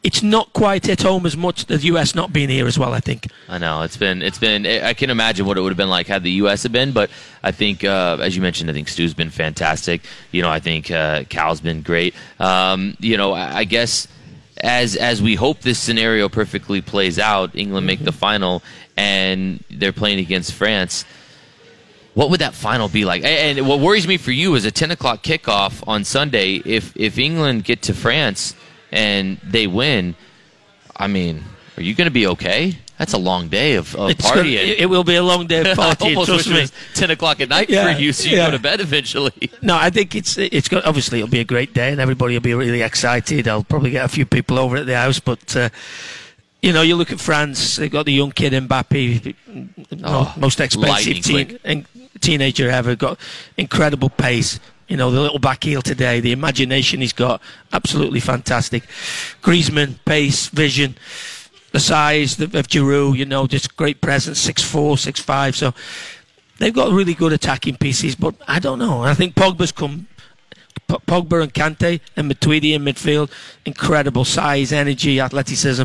it's 0.08 0.22
not 0.22 0.50
quite 0.54 0.88
at 0.88 1.02
home 1.02 1.26
as 1.26 1.36
much 1.36 1.66
the 1.66 1.76
US 1.92 2.14
not 2.14 2.32
being 2.32 2.48
here 2.48 2.66
as 2.66 2.78
well. 2.78 2.94
I 2.94 3.00
think. 3.00 3.26
I 3.46 3.58
know 3.58 3.82
it's 3.82 3.98
been 3.98 4.22
it's 4.22 4.38
been 4.38 4.64
I 4.64 4.94
can 4.94 5.10
imagine 5.10 5.44
what 5.44 5.58
it 5.58 5.60
would 5.60 5.68
have 5.68 5.76
been 5.76 5.90
like 5.90 6.06
had 6.06 6.22
the 6.22 6.30
U.S. 6.42 6.62
have 6.62 6.72
been, 6.72 6.92
but 6.92 7.10
I 7.42 7.52
think 7.52 7.84
uh, 7.84 8.16
as 8.18 8.34
you 8.34 8.40
mentioned, 8.40 8.70
I 8.70 8.72
think 8.72 8.88
Stu's 8.88 9.12
been 9.12 9.28
fantastic. 9.28 10.00
You 10.32 10.40
know, 10.40 10.48
I 10.48 10.60
think 10.60 10.90
uh, 10.90 11.24
Cal's 11.28 11.60
been 11.60 11.82
great. 11.82 12.14
Um, 12.40 12.96
you 13.00 13.18
know, 13.18 13.34
I, 13.34 13.58
I 13.58 13.64
guess 13.64 14.08
as 14.56 14.96
as 14.96 15.20
we 15.20 15.34
hope 15.34 15.60
this 15.60 15.78
scenario 15.78 16.30
perfectly 16.30 16.80
plays 16.80 17.18
out, 17.18 17.54
England 17.54 17.86
make 17.86 18.02
the 18.02 18.12
final 18.12 18.62
and 18.96 19.62
they're 19.68 19.92
playing 19.92 20.20
against 20.20 20.54
France. 20.54 21.04
What 22.14 22.30
would 22.30 22.40
that 22.40 22.54
final 22.54 22.88
be 22.88 23.04
like? 23.04 23.24
And 23.24 23.58
and 23.58 23.68
what 23.68 23.80
worries 23.80 24.08
me 24.08 24.16
for 24.16 24.32
you 24.32 24.54
is 24.54 24.64
a 24.64 24.70
ten 24.70 24.90
o'clock 24.90 25.22
kickoff 25.22 25.86
on 25.86 26.04
Sunday. 26.04 26.62
If 26.64 26.96
if 26.96 27.18
England 27.18 27.64
get 27.64 27.82
to 27.82 27.92
France 27.92 28.54
and 28.92 29.38
they 29.42 29.66
win, 29.66 30.14
I 30.96 31.06
mean, 31.06 31.44
are 31.76 31.82
you 31.82 31.94
going 31.94 32.06
to 32.06 32.12
be 32.12 32.26
okay? 32.28 32.78
That's 32.98 33.12
a 33.12 33.18
long 33.18 33.46
day 33.48 33.76
of, 33.76 33.94
of 33.94 34.10
It's 34.10 34.26
partying. 34.26 34.54
it, 34.54 34.80
it 34.80 34.86
will 34.86 35.04
be 35.04 35.14
a 35.14 35.22
long 35.22 35.46
day 35.46 35.60
of 35.60 35.66
partying. 35.78 36.16
almost 36.16 36.30
wish 36.30 36.48
me. 36.48 36.58
it 36.58 36.60
was 36.62 36.72
ten 36.94 37.10
o'clock 37.12 37.40
at 37.40 37.48
night 37.48 37.70
Yeah, 37.70 37.94
for 37.94 38.00
you, 38.00 38.12
so 38.12 38.28
you 38.28 38.36
yeah. 38.36 38.46
go 38.46 38.56
to 38.56 38.58
bed 38.58 38.80
eventually. 38.80 39.50
No, 39.62 39.76
I 39.76 39.88
think 39.90 40.16
it's 40.16 40.36
it's 40.36 40.68
got 40.68 40.84
obviously 40.84 41.18
it'll 41.20 41.30
be 41.30 41.38
a 41.38 41.44
great 41.44 41.72
day 41.72 41.92
and 41.92 42.00
everybody 42.00 42.34
will 42.34 42.40
be 42.40 42.54
really 42.54 42.82
excited. 42.82 43.46
I'll 43.46 43.62
probably 43.62 43.90
get 43.92 44.04
a 44.04 44.08
few 44.08 44.26
people 44.26 44.58
over 44.58 44.78
at 44.78 44.86
the 44.86 44.96
house, 44.96 45.20
but 45.20 45.54
uh, 45.56 45.68
you 46.60 46.72
know, 46.72 46.82
you 46.82 46.96
look 46.96 47.12
at 47.12 47.20
France. 47.20 47.76
They've 47.76 47.88
got 47.88 48.04
the 48.06 48.12
young 48.12 48.32
kid 48.32 48.52
Mbappe, 48.52 49.32
Oh, 50.02 50.34
most 50.36 50.58
expensive 50.58 51.22
teen, 51.22 51.86
teenager 52.20 52.68
ever. 52.68 52.96
Got 52.96 53.20
incredible 53.56 54.08
pace. 54.10 54.58
You 54.88 54.96
know, 54.96 55.10
the 55.10 55.20
little 55.20 55.38
back 55.38 55.64
heel 55.64 55.82
today, 55.82 56.20
the 56.20 56.32
imagination 56.32 57.00
he's 57.00 57.12
got, 57.12 57.42
absolutely 57.72 58.20
fantastic. 58.20 58.84
Griezmann, 59.42 59.96
pace, 60.04 60.48
vision, 60.48 60.96
the 61.72 61.80
size 61.80 62.40
of 62.40 62.50
Giroud, 62.50 63.16
you 63.16 63.26
know, 63.26 63.46
just 63.46 63.76
great 63.76 64.00
presence, 64.00 64.38
six 64.38 64.62
four, 64.62 64.96
six 64.96 65.20
five. 65.20 65.54
So 65.54 65.74
they've 66.58 66.74
got 66.74 66.90
really 66.90 67.14
good 67.14 67.32
attacking 67.32 67.76
pieces, 67.76 68.14
but 68.16 68.34
I 68.48 68.58
don't 68.58 68.78
know. 68.78 69.02
I 69.02 69.14
think 69.14 69.34
Pogba's 69.34 69.72
come. 69.72 70.06
Pogba 70.88 71.42
and 71.42 71.52
Kante 71.52 72.00
and 72.16 72.32
Matuidi 72.32 72.72
in 72.72 72.82
midfield, 72.82 73.30
incredible 73.66 74.24
size, 74.24 74.72
energy, 74.72 75.20
athleticism, 75.20 75.82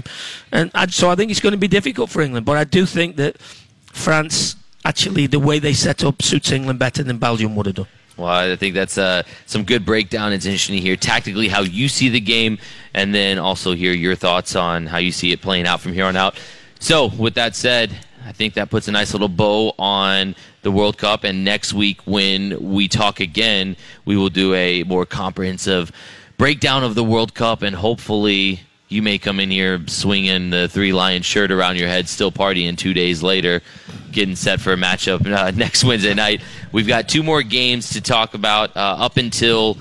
and 0.53 0.71
I, 0.73 0.87
so 0.87 1.09
I 1.09 1.15
think 1.15 1.29
it's 1.29 1.41
going 1.41 1.51
to 1.51 1.57
be 1.57 1.67
difficult 1.67 2.09
for 2.09 2.21
England. 2.21 2.45
But 2.45 2.55
I 2.55 2.63
do 2.63 2.85
think 2.85 3.17
that 3.17 3.37
France, 3.91 4.55
actually, 4.85 5.27
the 5.27 5.39
way 5.39 5.59
they 5.59 5.73
set 5.73 6.05
up 6.05 6.21
suits 6.21 6.53
England 6.53 6.79
better 6.79 7.03
than 7.03 7.17
Belgium 7.17 7.53
would 7.57 7.65
have 7.65 7.75
done. 7.75 7.87
Well, 8.17 8.27
I 8.27 8.55
think 8.55 8.75
that's 8.75 8.97
uh, 8.97 9.23
some 9.47 9.63
good 9.63 9.85
breakdown. 9.85 10.33
It's 10.33 10.45
interesting 10.45 10.75
to 10.75 10.81
hear 10.81 10.95
tactically 10.95 11.47
how 11.47 11.61
you 11.61 11.87
see 11.87 12.09
the 12.09 12.19
game, 12.19 12.59
and 12.93 13.13
then 13.13 13.39
also 13.39 13.73
hear 13.73 13.91
your 13.93 14.15
thoughts 14.15 14.55
on 14.55 14.85
how 14.85 14.99
you 14.99 15.11
see 15.11 15.31
it 15.31 15.41
playing 15.41 15.65
out 15.65 15.81
from 15.81 15.93
here 15.93 16.05
on 16.05 16.15
out. 16.15 16.39
So, 16.79 17.07
with 17.07 17.33
that 17.35 17.55
said, 17.55 17.95
I 18.25 18.31
think 18.31 18.53
that 18.53 18.69
puts 18.69 18.87
a 18.87 18.91
nice 18.91 19.13
little 19.13 19.29
bow 19.29 19.73
on 19.79 20.35
the 20.61 20.71
World 20.71 20.97
Cup. 20.97 21.23
And 21.23 21.43
next 21.43 21.73
week, 21.73 22.01
when 22.05 22.73
we 22.73 22.87
talk 22.87 23.19
again, 23.19 23.75
we 24.05 24.15
will 24.15 24.29
do 24.29 24.53
a 24.53 24.83
more 24.83 25.05
comprehensive 25.05 25.91
breakdown 26.37 26.83
of 26.83 26.95
the 26.95 27.03
World 27.03 27.33
Cup, 27.33 27.61
and 27.61 27.75
hopefully, 27.75 28.61
you 28.93 29.01
may 29.01 29.17
come 29.17 29.39
in 29.39 29.49
here 29.49 29.81
swinging 29.87 30.51
the 30.51 30.67
three 30.67 30.93
lion 30.93 31.23
shirt 31.23 31.51
around 31.51 31.77
your 31.77 31.87
head, 31.87 32.07
still 32.07 32.31
partying 32.31 32.77
two 32.77 32.93
days 32.93 33.23
later, 33.23 33.61
getting 34.11 34.35
set 34.35 34.61
for 34.61 34.71
a 34.71 34.77
matchup 34.77 35.25
uh, 35.25 35.51
next 35.55 35.83
Wednesday 35.83 36.13
night. 36.13 36.41
We've 36.71 36.87
got 36.87 37.09
two 37.09 37.23
more 37.23 37.41
games 37.41 37.89
to 37.91 38.01
talk 38.01 38.35
about 38.35 38.77
uh, 38.77 38.79
up 38.99 39.17
until 39.17 39.77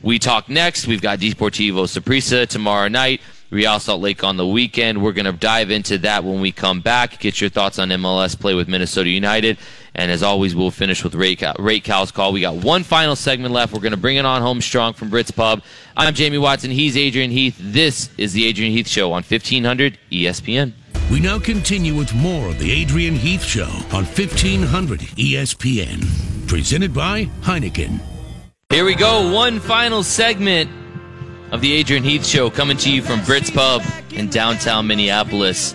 we 0.00 0.18
talk 0.18 0.48
next. 0.48 0.86
We've 0.86 1.02
got 1.02 1.18
Deportivo 1.18 1.86
Saprissa 1.86 2.46
tomorrow 2.46 2.88
night. 2.88 3.20
Real 3.52 3.78
Salt 3.78 4.00
Lake 4.00 4.24
on 4.24 4.38
the 4.38 4.46
weekend. 4.46 5.02
We're 5.02 5.12
going 5.12 5.26
to 5.26 5.32
dive 5.32 5.70
into 5.70 5.98
that 5.98 6.24
when 6.24 6.40
we 6.40 6.52
come 6.52 6.80
back. 6.80 7.20
Get 7.20 7.38
your 7.38 7.50
thoughts 7.50 7.78
on 7.78 7.90
MLS 7.90 8.38
play 8.38 8.54
with 8.54 8.66
Minnesota 8.66 9.10
United. 9.10 9.58
And 9.94 10.10
as 10.10 10.22
always, 10.22 10.56
we'll 10.56 10.70
finish 10.70 11.04
with 11.04 11.14
Ray, 11.14 11.36
Ray 11.58 11.80
Cal's 11.80 12.10
call. 12.10 12.32
We 12.32 12.40
got 12.40 12.64
one 12.64 12.82
final 12.82 13.14
segment 13.14 13.52
left. 13.52 13.74
We're 13.74 13.80
going 13.80 13.90
to 13.92 13.98
bring 13.98 14.16
it 14.16 14.24
on 14.24 14.40
home 14.40 14.62
strong 14.62 14.94
from 14.94 15.10
Brits 15.10 15.34
Pub. 15.36 15.62
I'm 15.98 16.14
Jamie 16.14 16.38
Watson. 16.38 16.70
He's 16.70 16.96
Adrian 16.96 17.30
Heath. 17.30 17.54
This 17.60 18.08
is 18.16 18.32
the 18.32 18.46
Adrian 18.46 18.72
Heath 18.72 18.88
Show 18.88 19.08
on 19.12 19.22
1500 19.22 19.98
ESPN. 20.10 20.72
We 21.10 21.20
now 21.20 21.38
continue 21.38 21.94
with 21.94 22.14
more 22.14 22.48
of 22.48 22.58
the 22.58 22.72
Adrian 22.72 23.16
Heath 23.16 23.44
Show 23.44 23.68
on 23.92 24.06
1500 24.06 25.00
ESPN. 25.00 26.48
Presented 26.48 26.94
by 26.94 27.26
Heineken. 27.42 28.00
Here 28.70 28.86
we 28.86 28.94
go. 28.94 29.30
One 29.30 29.60
final 29.60 30.02
segment 30.02 30.70
of 31.52 31.60
the 31.60 31.72
Adrian 31.74 32.02
Heath 32.02 32.26
Show 32.26 32.50
coming 32.50 32.76
to 32.78 32.92
you 32.92 33.02
from 33.02 33.20
Brits 33.20 33.52
Pub 33.54 33.82
in 34.12 34.28
downtown 34.28 34.86
Minneapolis. 34.88 35.74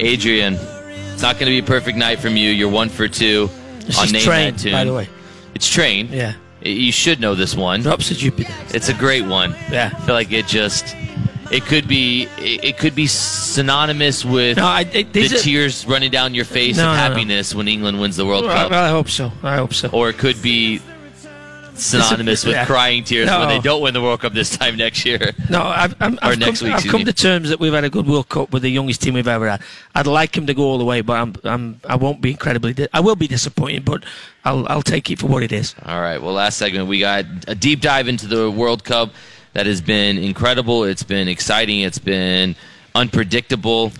Adrian, 0.00 0.54
it's 0.54 1.22
not 1.22 1.34
going 1.36 1.46
to 1.46 1.52
be 1.52 1.58
a 1.58 1.62
perfect 1.62 1.98
night 1.98 2.18
from 2.20 2.36
you. 2.36 2.50
You're 2.50 2.70
one 2.70 2.88
for 2.88 3.08
two 3.08 3.48
This 3.80 3.98
on 3.98 4.10
Name 4.12 4.22
train, 4.22 4.54
That 4.54 4.60
Tune. 4.60 4.72
by 4.72 4.84
the 4.84 4.94
way. 4.94 5.08
It's 5.54 5.68
Train. 5.68 6.08
Yeah. 6.10 6.34
You 6.62 6.92
should 6.92 7.18
know 7.20 7.34
this 7.34 7.56
one. 7.56 7.80
Drops 7.82 8.10
of 8.12 8.16
Jupiter. 8.18 8.52
It's 8.72 8.88
a 8.88 8.94
great 8.94 9.24
one. 9.26 9.50
Yeah. 9.70 9.90
I 9.92 10.00
feel 10.06 10.14
like 10.14 10.30
it 10.30 10.46
just. 10.46 10.94
It 11.50 11.64
could 11.64 11.86
be 11.86 12.22
it 12.38 12.64
it 12.64 12.78
could 12.78 12.94
be 12.94 13.06
synonymous 13.06 14.24
with 14.24 14.56
No, 14.56 14.64
I, 14.64 14.78
I, 14.80 15.02
the 15.02 15.26
are- 15.26 15.28
tears 15.38 15.84
running 15.86 16.10
down 16.10 16.34
your 16.34 16.46
face 16.46 16.78
No, 16.78 16.84
of 16.84 16.96
no, 16.96 17.02
no. 17.08 17.10
happiness 17.10 17.54
when 17.54 17.68
England 17.68 18.00
wins 18.00 18.16
the 18.16 18.24
World 18.24 18.46
Well, 18.46 18.56
Cup. 18.56 18.70
well, 18.70 18.84
I 18.84 18.88
hope 18.88 19.10
so. 19.10 19.30
I 19.42 19.56
hope 19.56 19.74
so. 19.74 19.90
or 19.92 20.08
it 20.08 20.16
could 20.16 20.40
be 20.40 20.80
synonymous 21.84 22.44
with 22.44 22.54
Yeah. 22.54 22.64
crying 22.66 23.04
tears 23.04 23.28
when 23.30 23.48
they 23.48 23.58
don't 23.60 23.82
win 23.82 23.94
the 23.94 24.00
World 24.02 24.20
Cup 24.20 24.32
this 24.32 24.56
time 24.56 24.76
next 24.76 25.04
year. 25.04 25.32
No, 25.50 25.62
I've, 25.62 25.94
I'm, 26.00 26.14
Or 26.14 26.18
I've, 26.22 26.38
next 26.38 26.60
come, 26.60 26.68
week, 26.68 26.76
I've 26.78 26.90
come 26.90 27.00
me. 27.00 27.04
to 27.04 27.12
terms 27.12 27.48
that 27.50 27.60
we've 27.60 27.72
had 27.72 27.84
a 27.84 27.90
good 27.90 28.06
World 28.06 28.28
Cup 28.28 28.52
with 28.52 28.62
the 28.62 28.70
youngest 28.70 29.02
team 29.02 29.14
we've 29.14 29.28
ever 29.28 29.48
had. 29.48 29.62
I'd 29.94 30.06
like 30.06 30.36
him 30.36 30.46
to 30.46 30.54
go 30.54 30.62
all 30.64 30.78
the 30.78 30.84
way, 30.84 31.00
but 31.00 31.14
I'm, 31.14 31.34
I'm, 31.44 31.80
I 31.88 31.96
won't 31.96 32.20
be 32.20 32.30
incredibly. 32.30 32.72
Di- 32.72 32.88
I 32.92 33.00
will 33.00 33.16
be 33.16 33.26
disappointed, 33.28 33.84
but 33.84 34.04
I'll, 34.44 34.66
I'll 34.68 34.82
take 34.82 35.10
it 35.10 35.18
for 35.18 35.26
what 35.26 35.42
it 35.42 35.52
is. 35.52 35.74
All 35.84 36.00
right. 36.00 36.20
Well, 36.22 36.34
last 36.34 36.58
segment 36.58 36.88
we 36.88 36.98
got 37.00 37.24
a 37.48 37.54
deep 37.54 37.80
dive 37.80 38.08
into 38.08 38.26
the 38.26 38.50
World 38.50 38.84
Cup 38.84 39.10
that 39.54 39.66
has 39.66 39.80
been 39.80 40.18
incredible. 40.18 40.84
It's 40.84 41.02
been 41.02 41.28
exciting. 41.28 41.80
It's 41.80 41.98
been 41.98 42.56
unpredictable. 42.94 43.92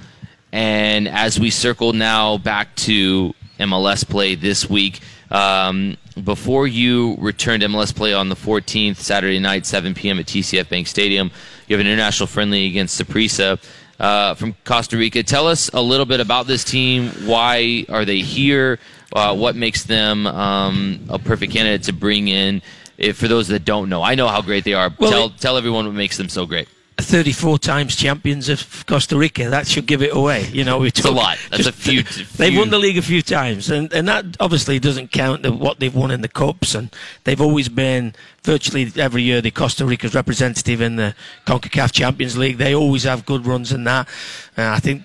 And 0.53 1.09
as 1.09 1.41
we 1.41 1.51
circle 1.51 1.93
now 1.93 2.39
back 2.39 2.75
to 2.77 3.35
MLS 3.59 4.09
play 4.09 4.35
this 4.35 4.69
week, 4.69 5.01
um, 5.31 5.97
before 6.13 6.67
you 6.67 7.17
return 7.19 7.61
to 7.61 7.67
MLS 7.67 7.95
play 7.95 8.13
on 8.13 8.29
the 8.29 8.35
14th, 8.35 8.97
Saturday 8.97 9.39
night, 9.39 9.67
7 9.67 9.95
p.m. 9.95 10.19
at 10.19 10.27
TCF 10.27 10.69
Bank 10.69 10.87
Stadium, 10.87 11.31
you 11.67 11.77
have 11.77 11.81
an 11.81 11.91
international 11.91 12.27
friendly 12.27 12.67
against 12.67 13.01
Saprissa 13.01 13.59
uh, 13.99 14.35
from 14.35 14.55
Costa 14.65 14.97
Rica. 14.97 15.23
Tell 15.23 15.47
us 15.47 15.69
a 15.73 15.81
little 15.81 16.07
bit 16.07 16.21
about 16.21 16.47
this 16.47 16.65
team. 16.65 17.09
Why 17.27 17.87
are 17.89 18.05
they 18.05 18.21
here? 18.21 18.79
Uh, 19.13 19.35
what 19.35 19.57
makes 19.57 19.85
them 19.85 20.27
um, 20.27 21.01
a 21.09 21.19
perfect 21.19 21.53
candidate 21.53 21.85
to 21.85 21.93
bring 21.93 22.29
in? 22.29 22.63
If, 22.99 23.17
for 23.17 23.29
those 23.29 23.49
that 23.49 23.65
don't 23.65 23.89
know, 23.89 24.03
I 24.03 24.15
know 24.15 24.29
how 24.29 24.43
great 24.43 24.65
they 24.65 24.75
are. 24.75 24.91
Well, 24.99 25.11
tell 25.11 25.31
tell 25.31 25.57
everyone 25.57 25.87
what 25.87 25.95
makes 25.95 26.19
them 26.19 26.29
so 26.29 26.47
great. 26.47 26.69
34 27.03 27.59
times 27.59 27.97
champions 27.97 28.49
of 28.49 28.85
Costa 28.87 29.17
Rica. 29.17 29.51
That 29.51 29.67
should 29.67 29.87
give 29.87 30.03
it 30.03 30.15
away. 30.15 30.49
You 30.49 30.65
know, 30.65 30.79
we 30.79 30.93
a 31.05 31.11
lot. 31.11 31.39
That's 31.51 31.67
a 31.67 31.73
few- 31.73 32.03
They've 32.37 32.57
won 32.57 32.71
the 32.71 32.79
league 32.79 32.99
a 32.99 33.03
few 33.03 33.23
times, 33.23 33.71
and 33.71 33.93
and 33.93 34.09
that 34.09 34.25
obviously 34.41 34.79
doesn't 34.79 35.13
count 35.13 35.43
the, 35.43 35.53
what 35.53 35.81
they've 35.81 35.95
won 35.95 36.11
in 36.11 36.21
the 36.23 36.29
cups. 36.29 36.75
And 36.75 36.95
they've 37.25 37.41
always 37.41 37.69
been 37.69 38.15
virtually 38.43 38.91
every 38.97 39.23
year 39.23 39.41
the 39.41 39.51
Costa 39.51 39.85
Rica's 39.85 40.15
representative 40.15 40.81
in 40.81 40.97
the 40.97 41.15
Concacaf 41.47 41.93
Champions 41.93 42.37
League. 42.39 42.59
They 42.59 42.75
always 42.75 43.05
have 43.05 43.27
good 43.27 43.47
runs 43.47 43.73
in 43.73 43.85
that. 43.85 44.09
Uh, 44.57 44.71
I 44.71 44.79
think 44.81 45.03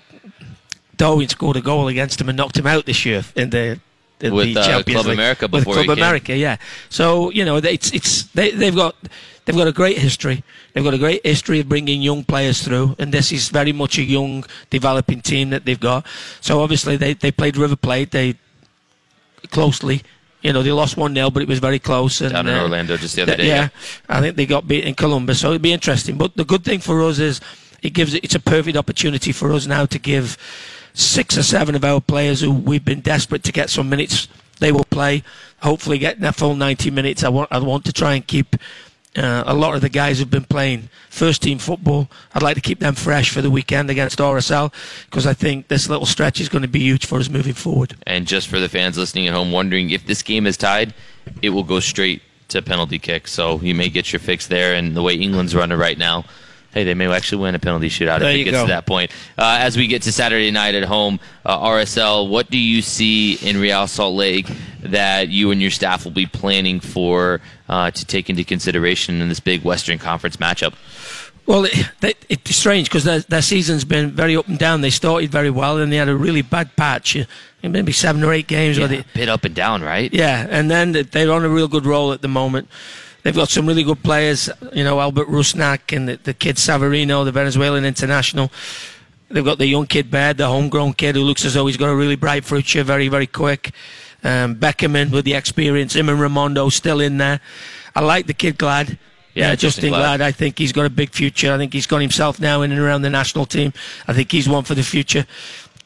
Darwin 0.96 1.30
scored 1.30 1.58
a 1.58 1.62
goal 1.62 1.88
against 1.88 2.18
them 2.20 2.30
and 2.30 2.38
knocked 2.38 2.58
him 2.58 2.68
out 2.68 2.86
this 2.86 3.06
year 3.06 3.24
in 3.36 3.50
the. 3.52 3.80
in 4.20 4.34
With, 4.34 4.54
the 4.54 4.60
uh, 4.60 4.64
Champions 4.66 5.02
Club 5.02 5.06
League. 5.08 5.20
America 5.20 5.48
with 5.52 5.64
Club. 5.64 5.90
America, 5.90 6.36
yeah. 6.36 6.58
So 6.90 7.30
you 7.32 7.46
know, 7.46 7.58
it's 7.58 7.92
it's 7.92 8.24
they, 8.34 8.52
they've 8.52 8.76
got 8.76 8.96
they've 9.48 9.56
got 9.56 9.68
a 9.68 9.72
great 9.72 9.98
history. 9.98 10.44
They've 10.74 10.84
got 10.84 10.94
a 10.94 10.98
great 10.98 11.26
history 11.26 11.62
of 11.62 11.70
bringing 11.70 12.02
young 12.02 12.24
players 12.24 12.62
through, 12.62 12.96
and 13.00 13.12
this 13.14 13.32
is 13.32 13.50
very 13.50 13.72
much 13.72 13.98
a 13.98 14.04
young, 14.04 14.46
developing 14.70 15.22
team 15.22 15.50
that 15.52 15.66
they've 15.66 15.80
got. 15.80 16.06
So 16.42 16.62
obviously, 16.62 16.98
they 16.98 17.14
they 17.14 17.32
played 17.32 17.58
River 17.58 17.78
Plate. 17.78 18.12
They 18.12 18.36
closely. 19.50 20.04
You 20.44 20.54
know, 20.54 20.62
they 20.62 20.72
lost 20.72 20.98
1 20.98 21.16
0, 21.16 21.32
but 21.32 21.42
it 21.42 21.48
was 21.48 21.60
very 21.60 21.80
close. 21.80 22.22
And, 22.22 22.32
Down 22.32 22.48
in 22.48 22.54
uh, 22.54 22.62
Orlando 22.62 22.96
just 22.96 23.16
the 23.16 23.24
other 23.24 23.36
day, 23.36 23.48
Yeah, 23.48 23.56
yeah. 23.56 23.70
I 24.08 24.22
think 24.22 24.36
they 24.36 24.46
got 24.46 24.68
beat 24.68 24.86
in 24.86 24.94
Columbus, 24.94 25.40
so 25.40 25.50
it'd 25.50 25.64
be 25.64 25.74
interesting. 25.74 26.18
But 26.18 26.36
the 26.36 26.46
good 26.46 26.64
thing 26.64 26.80
for 26.80 27.02
us 27.02 27.18
is 27.18 27.42
it 27.82 27.92
gives 27.92 28.14
it's 28.14 28.36
a 28.36 28.40
perfect 28.40 28.78
opportunity 28.78 29.32
for 29.32 29.52
us 29.52 29.66
now 29.66 29.86
to 29.88 29.98
give 29.98 30.38
six 30.94 31.38
or 31.38 31.44
seven 31.44 31.76
of 31.76 31.84
our 31.84 32.02
players 32.02 32.42
who 32.42 32.52
we've 32.52 32.86
been 32.86 33.02
desperate 33.02 33.44
to 33.44 33.52
get 33.52 33.70
some 33.70 33.90
minutes. 33.90 34.28
They 34.60 34.72
will 34.72 34.86
play, 34.86 35.24
hopefully 35.62 35.98
get 35.98 36.20
their 36.20 36.32
full 36.32 36.56
90 36.56 36.92
minutes. 36.92 37.24
I 37.24 37.30
want 37.30 37.52
I 37.52 37.60
want 37.60 37.86
to 37.86 37.94
try 37.94 38.14
and 38.14 38.26
keep 38.26 38.56
uh, 39.18 39.44
a 39.46 39.54
lot 39.54 39.76
of 39.76 39.82
the 39.82 39.90
guys 39.90 40.20
who've 40.20 40.30
been 40.30 40.46
playing 40.46 40.90
first 41.10 41.42
team 41.42 41.58
football. 41.58 42.10
I'd 42.34 42.44
like 42.44 42.56
to 42.56 42.62
keep 42.62 42.80
them 42.80 42.96
fresh 42.96 43.32
for 43.32 43.42
the 43.42 43.50
weekend 43.50 43.90
against 43.90 44.20
RSL 44.20 44.72
because 45.06 45.26
I 45.26 45.34
think 45.34 45.68
this 45.68 45.90
little 45.90 46.06
stretch 46.06 46.40
is 46.40 46.50
going 46.50 46.62
to 46.62 46.68
be 46.68 46.80
huge 46.80 47.06
for 47.06 47.20
us 47.20 47.30
moving 47.30 47.54
forward. 47.54 47.96
And 48.06 48.28
just 48.28 48.48
for 48.48 48.60
the 48.60 48.70
fans 48.70 48.98
listening 48.98 49.28
at 49.28 49.34
home, 49.34 49.52
wondering 49.52 49.90
if 49.90 50.06
this 50.06 50.22
game 50.22 50.46
is 50.46 50.58
tied, 50.58 50.94
it 51.42 51.50
will 51.50 51.64
go 51.64 51.80
straight 51.80 52.22
to 52.50 52.62
penalty 52.62 53.00
kick. 53.00 53.28
So 53.28 53.60
you 53.60 53.76
may 53.76 53.90
get 53.90 54.14
your 54.14 54.20
fix 54.20 54.48
there. 54.48 54.76
And 54.76 54.96
the 54.96 55.02
way 55.02 55.16
England's 55.16 55.56
running 55.56 55.78
right 55.78 55.98
now, 55.98 56.26
hey, 56.78 56.84
they 56.84 56.94
may 56.94 57.08
actually 57.12 57.42
win 57.42 57.56
a 57.56 57.60
penalty 57.60 57.90
shootout 57.90 58.20
There 58.20 58.30
if 58.30 58.36
it 58.42 58.44
gets 58.44 58.58
go. 58.58 58.66
to 58.66 58.68
that 58.72 58.86
point. 58.86 59.10
Uh, 59.36 59.58
as 59.60 59.76
we 59.76 59.88
get 59.88 60.04
to 60.04 60.12
Saturday 60.12 60.52
night 60.52 60.76
at 60.76 60.84
home, 60.84 61.20
uh, 61.44 61.58
RSL, 61.60 62.30
what 62.30 62.52
do 62.52 62.58
you 62.60 62.84
see 62.84 63.34
in 63.36 63.60
Real 63.60 63.88
Salt 63.88 64.14
Lake 64.16 64.48
that 64.82 65.30
you 65.30 65.50
and 65.50 65.60
your 65.60 65.72
staff 65.72 66.04
will 66.06 66.12
be 66.12 66.28
planning 66.28 66.80
for 66.80 67.42
uh, 67.68 67.90
to 67.90 68.06
take 68.06 68.30
into 68.30 68.44
consideration 68.44 69.20
in 69.22 69.28
this 69.30 69.40
big 69.40 69.64
Western 69.64 69.98
Conference 69.98 70.38
matchup? 70.38 70.76
Well, 71.48 71.66
it, 71.66 71.90
they, 72.02 72.14
it's 72.30 72.56
strange 72.56 72.90
because 72.90 73.06
their, 73.06 73.22
their 73.22 73.42
season's 73.42 73.84
been 73.86 74.12
very 74.12 74.36
up 74.38 74.48
and 74.48 74.60
down. 74.60 74.82
They 74.82 74.90
started 74.92 75.32
very 75.32 75.50
well, 75.50 75.78
and 75.80 75.92
they 75.92 75.96
had 75.98 76.10
a 76.10 76.16
really 76.16 76.44
bad 76.44 76.76
patch, 76.76 77.18
maybe 77.64 77.92
seven 77.92 78.24
or 78.24 78.34
eight 78.34 78.46
games. 78.48 78.78
where 78.78 78.88
Yeah, 78.88 78.98
they, 78.98 79.02
a 79.02 79.06
bit 79.16 79.30
up 79.30 79.46
and 79.46 79.56
down, 79.56 79.82
right? 79.82 80.14
yeah, 80.14 80.46
and 80.50 80.70
then 80.70 80.92
they're 80.92 81.32
on 81.32 81.44
a 81.44 81.50
real 81.50 81.68
good 81.70 81.86
roll 81.88 82.12
at 82.14 82.22
the 82.22 82.28
moment. 82.28 82.68
They've 83.24 83.36
got 83.36 83.50
some 83.50 83.66
really 83.66 83.84
good 83.84 84.02
players, 84.04 84.50
you 84.74 84.84
know, 84.84 85.00
Albert 85.00 85.28
Rusnak 85.28 85.96
and 85.96 86.08
the, 86.08 86.18
the 86.18 86.34
kid 86.34 86.56
Savarino, 86.56 87.26
the 87.26 87.32
Venezuelan 87.32 87.84
international. 87.84 88.52
They've 89.30 89.44
got 89.44 89.58
the 89.58 89.68
young 89.68 89.88
kid 89.88 90.10
Baird, 90.10 90.38
the 90.38 90.48
homegrown 90.48 90.94
kid 90.94 91.16
who 91.16 91.24
looks 91.24 91.44
as 91.44 91.54
though 91.54 91.68
he's 91.68 91.78
got 91.78 91.90
a 91.90 91.96
really 91.96 92.16
bright 92.16 92.46
future, 92.46 92.84
very, 92.84 93.10
very 93.10 93.28
quick. 93.28 93.72
Um, 94.24 94.56
Beckerman 94.56 95.12
with 95.12 95.26
the 95.26 95.34
experience, 95.34 95.96
Iman 95.96 96.18
Rimando 96.18 96.72
still 96.72 97.02
in 97.02 97.18
there. 97.18 97.42
I 97.96 98.02
like 98.02 98.28
the 98.28 98.34
kid 98.34 98.58
Glad. 98.58 98.98
Yeah, 99.34 99.50
Yeah, 99.50 99.56
Justen 99.56 99.82
Justen. 99.82 99.90
Glad. 99.90 100.22
I 100.22 100.32
think 100.32 100.58
he's 100.58 100.72
got 100.72 100.86
a 100.86 100.90
big 100.90 101.12
future. 101.12 101.54
I 101.54 101.58
think 101.58 101.74
he's 101.74 101.86
got 101.86 102.02
himself 102.02 102.40
now 102.40 102.64
in 102.64 102.72
and 102.72 102.82
around 102.82 103.04
the 103.04 103.10
national 103.10 103.46
team. 103.46 103.72
I 104.08 104.14
think 104.14 104.32
he's 104.32 104.50
one 104.50 104.64
for 104.64 104.74
the 104.74 104.84
future. 104.84 105.28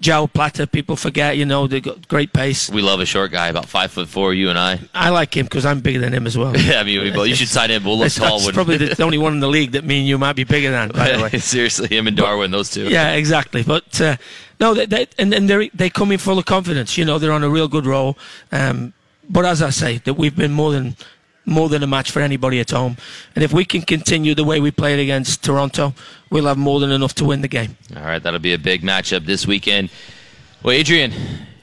Joao 0.02 0.26
Plata, 0.26 0.66
people 0.66 0.96
forget, 0.96 1.38
you 1.38 1.46
know, 1.46 1.68
they've 1.68 1.82
got 1.84 2.08
great 2.08 2.34
pace. 2.34 2.70
We 2.72 2.82
love 2.82 3.00
a 3.00 3.06
short 3.06 3.32
guy, 3.32 3.48
about 3.50 3.68
five 3.68 3.92
foot 3.92 4.10
four, 4.10 4.34
you 4.34 4.50
and 4.50 4.58
I. 4.58 4.80
I 4.96 5.10
like 5.10 5.38
him 5.38 5.46
because 5.46 5.64
I'm 5.64 5.80
bigger 5.80 6.00
than 6.00 6.12
him 6.14 6.26
as 6.26 6.36
well. 6.38 6.58
Yeah, 6.62 6.80
I 6.80 6.84
mean, 6.84 7.02
we 7.02 7.12
both- 7.12 7.28
you 7.28 7.36
should 7.36 7.48
sign 7.48 7.70
him. 7.70 7.84
We'll 7.84 7.98
look 8.00 8.06
That's, 8.06 8.16
tall. 8.16 8.40
that's 8.40 8.52
probably 8.52 8.78
the 8.78 9.02
only 9.08 9.20
one 9.20 9.34
in 9.34 9.40
the 9.40 9.48
league 9.48 9.72
that 9.74 9.84
me 9.84 10.00
and 10.00 10.08
you 10.08 10.18
might 10.18 10.36
be 10.36 10.44
bigger 10.44 10.72
than, 10.72 10.90
by 10.90 11.12
the 11.12 11.22
way. 11.24 11.30
Seriously, 11.40 11.88
him 11.96 12.08
and 12.08 12.18
Darwin, 12.18 12.50
those 12.50 12.72
two. 12.72 12.90
Yeah, 12.90 13.12
exactly. 13.14 13.62
But 13.62 14.02
uh, 14.02 14.18
no, 14.60 14.74
they, 14.74 14.88
they 14.88 15.08
and, 15.20 15.34
and 15.34 15.48
they 15.48 15.70
they 15.70 15.90
come 15.92 16.12
in 16.12 16.18
full 16.18 16.40
of 16.40 16.46
confidence. 16.46 16.98
You 16.98 17.06
know, 17.06 17.20
they're 17.20 17.32
on 17.32 17.44
a 17.44 17.50
real 17.50 17.68
good 17.68 17.86
roll. 17.86 18.18
Um, 18.52 18.94
but 19.30 19.46
as 19.46 19.62
I 19.62 19.70
say, 19.70 20.00
that 20.00 20.16
we've 20.16 20.36
been 20.36 20.52
more 20.52 20.72
than 20.72 20.96
more 21.46 21.70
than 21.70 21.84
a 21.84 21.88
match 21.88 22.12
for 22.12 22.22
anybody 22.22 22.60
at 22.60 22.72
home. 22.72 22.98
And 23.36 23.44
if 23.44 23.54
we 23.54 23.66
can 23.66 23.82
continue 23.82 24.36
the 24.36 24.44
way 24.44 24.60
we 24.60 24.72
played 24.72 25.00
against 25.00 25.44
Toronto, 25.44 25.94
we'll 26.30 26.46
have 26.46 26.58
more 26.58 26.80
than 26.80 26.92
enough 26.92 27.16
to 27.16 27.26
win 27.26 27.42
the 27.42 27.48
game. 27.48 27.78
All 27.96 28.04
right, 28.04 28.22
that'll 28.22 28.40
be 28.40 28.54
a 28.54 28.60
big 28.60 28.82
matchup 28.82 29.26
this 29.26 29.48
weekend. 29.48 29.90
Well, 30.64 30.74
Adrian, 30.74 31.14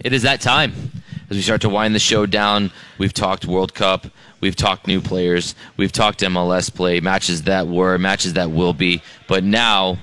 it 0.00 0.12
is 0.12 0.22
that 0.22 0.40
time. 0.40 0.92
As 1.30 1.36
we 1.36 1.42
start 1.42 1.60
to 1.60 1.68
wind 1.68 1.94
the 1.94 2.00
show 2.00 2.24
down, 2.24 2.72
we've 2.96 3.12
talked 3.12 3.44
World 3.44 3.74
Cup, 3.74 4.06
we've 4.40 4.56
talked 4.56 4.86
new 4.86 5.00
players, 5.00 5.54
we've 5.76 5.92
talked 5.92 6.20
MLS 6.20 6.74
play, 6.74 7.00
matches 7.00 7.42
that 7.42 7.68
were, 7.68 7.98
matches 7.98 8.32
that 8.32 8.50
will 8.50 8.72
be. 8.72 9.02
But 9.26 9.44
now, 9.44 9.98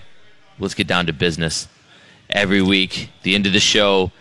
let's 0.60 0.76
get 0.76 0.88
down 0.88 1.08
to 1.08 1.14
business. 1.14 1.68
Every 2.30 2.62
week, 2.62 3.10
the 3.24 3.34
end 3.34 3.48
of 3.48 3.54
the 3.54 3.60
show, 3.60 4.12